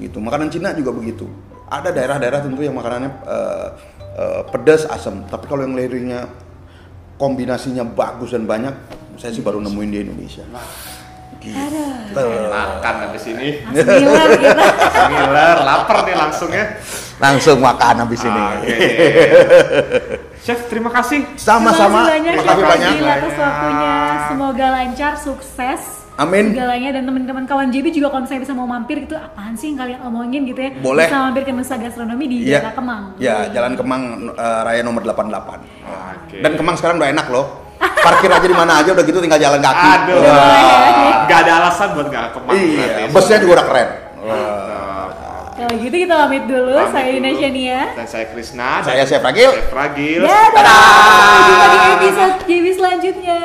gitu 0.00 0.18
makanan 0.18 0.50
Cina 0.50 0.74
juga 0.74 0.90
begitu 0.90 1.30
ada 1.70 1.94
daerah-daerah 1.94 2.42
tentu 2.42 2.66
yang 2.66 2.74
makanannya 2.74 3.10
eh, 3.30 3.68
eh, 4.18 4.40
pedas 4.50 4.90
asam 4.90 5.22
tapi 5.30 5.46
kalau 5.46 5.62
yang 5.62 5.78
layeringnya 5.78 6.26
kombinasinya 7.14 7.86
bagus 7.86 8.34
dan 8.34 8.48
banyak 8.48 8.74
saya 9.20 9.30
sih 9.30 9.44
baru 9.44 9.62
nemuin 9.62 9.90
di 9.92 9.98
Indonesia 10.02 10.44
gitu. 11.40 12.26
Makan 12.52 12.94
habis 13.08 13.24
ini. 13.32 13.48
Langsung 13.64 13.88
ngiler 13.88 14.30
gitu. 14.36 14.62
Ngiler, 15.10 15.56
lapar 15.64 15.98
nih 16.04 16.14
langsung 16.16 16.50
ya. 16.52 16.66
langsung 17.20 17.60
makan 17.60 18.00
habis 18.00 18.24
ini 18.24 18.40
Oke. 18.40 18.76
Chef, 20.44 20.56
terima 20.72 20.88
kasih. 20.88 21.20
sama-sama 21.36 22.08
Terima 22.08 22.16
kasih 22.16 22.16
banyak 22.16 22.32
terima 22.32 22.48
kasih 22.48 22.64
banyak 22.64 22.92
Fadil 22.96 23.04
atas 23.12 23.34
waktunya. 23.36 23.92
Semoga 24.24 24.66
lancar, 24.72 25.12
sukses. 25.20 25.99
Amin. 26.20 26.52
Segalanya 26.52 26.90
dan 26.92 27.08
teman-teman 27.08 27.44
kawan 27.48 27.72
JB 27.72 27.86
juga 27.90 28.12
kalau 28.12 28.28
misalnya 28.28 28.42
bisa 28.44 28.52
mau 28.52 28.68
mampir 28.68 28.96
gitu, 29.00 29.16
apaan 29.16 29.56
sih 29.56 29.72
yang 29.72 29.80
kalian 29.80 30.00
omongin 30.04 30.44
gitu 30.44 30.60
ya? 30.60 30.70
Boleh. 30.76 31.08
Bisa 31.08 31.16
mampir 31.24 31.42
ke 31.42 31.52
Nusa 31.56 31.80
Gastronomi 31.80 32.24
di 32.28 32.36
Iya. 32.44 32.60
Jakarta 32.60 32.76
Kemang. 32.76 33.02
Ya, 33.16 33.36
Jalan 33.48 33.72
Kemang 33.72 34.02
eh, 34.30 34.60
Raya 34.60 34.82
nomor 34.84 35.00
88. 35.00 35.64
Oke. 35.80 36.36
Dan 36.44 36.52
Kemang 36.60 36.76
sekarang 36.76 37.00
udah 37.00 37.08
enak 37.08 37.26
loh. 37.32 37.46
Parkir 37.80 38.28
aja 38.28 38.44
di 38.44 38.52
mana 38.52 38.84
aja 38.84 38.92
udah 38.92 39.00
gitu 39.00 39.18
tinggal 39.18 39.40
jalan 39.40 39.64
kaki. 39.64 39.88
Aduh. 39.96 40.20
Wah. 40.20 41.24
Gak 41.24 41.38
ada 41.48 41.52
alasan 41.64 41.88
buat 41.96 42.12
gak 42.12 42.36
ke 42.36 42.38
mana. 42.44 42.52
Iya, 42.52 43.08
busnya 43.08 43.36
juga 43.40 43.52
udah 43.56 43.66
keren. 43.72 43.88
Kalau 45.56 45.76
gitu 45.76 45.92
kita 45.94 46.14
pamit 46.16 46.44
dulu. 46.44 46.72
Pamit 46.72 46.92
saya 46.92 47.04
dulu. 47.08 47.16
Indonesia 47.16 47.48
Nia. 47.48 47.82
Dan 47.96 48.06
saya 48.08 48.24
Krisna. 48.28 48.70
Saya 48.84 49.04
Chef 49.08 49.20
Ragil. 49.20 49.50
Chef 49.56 49.72
Ragil. 49.72 50.20
Dadah. 50.24 50.68
Jumpa 51.48 51.66
di 51.66 51.78
episode 51.96 52.36
JB 52.44 52.66
selanjutnya. 52.76 53.40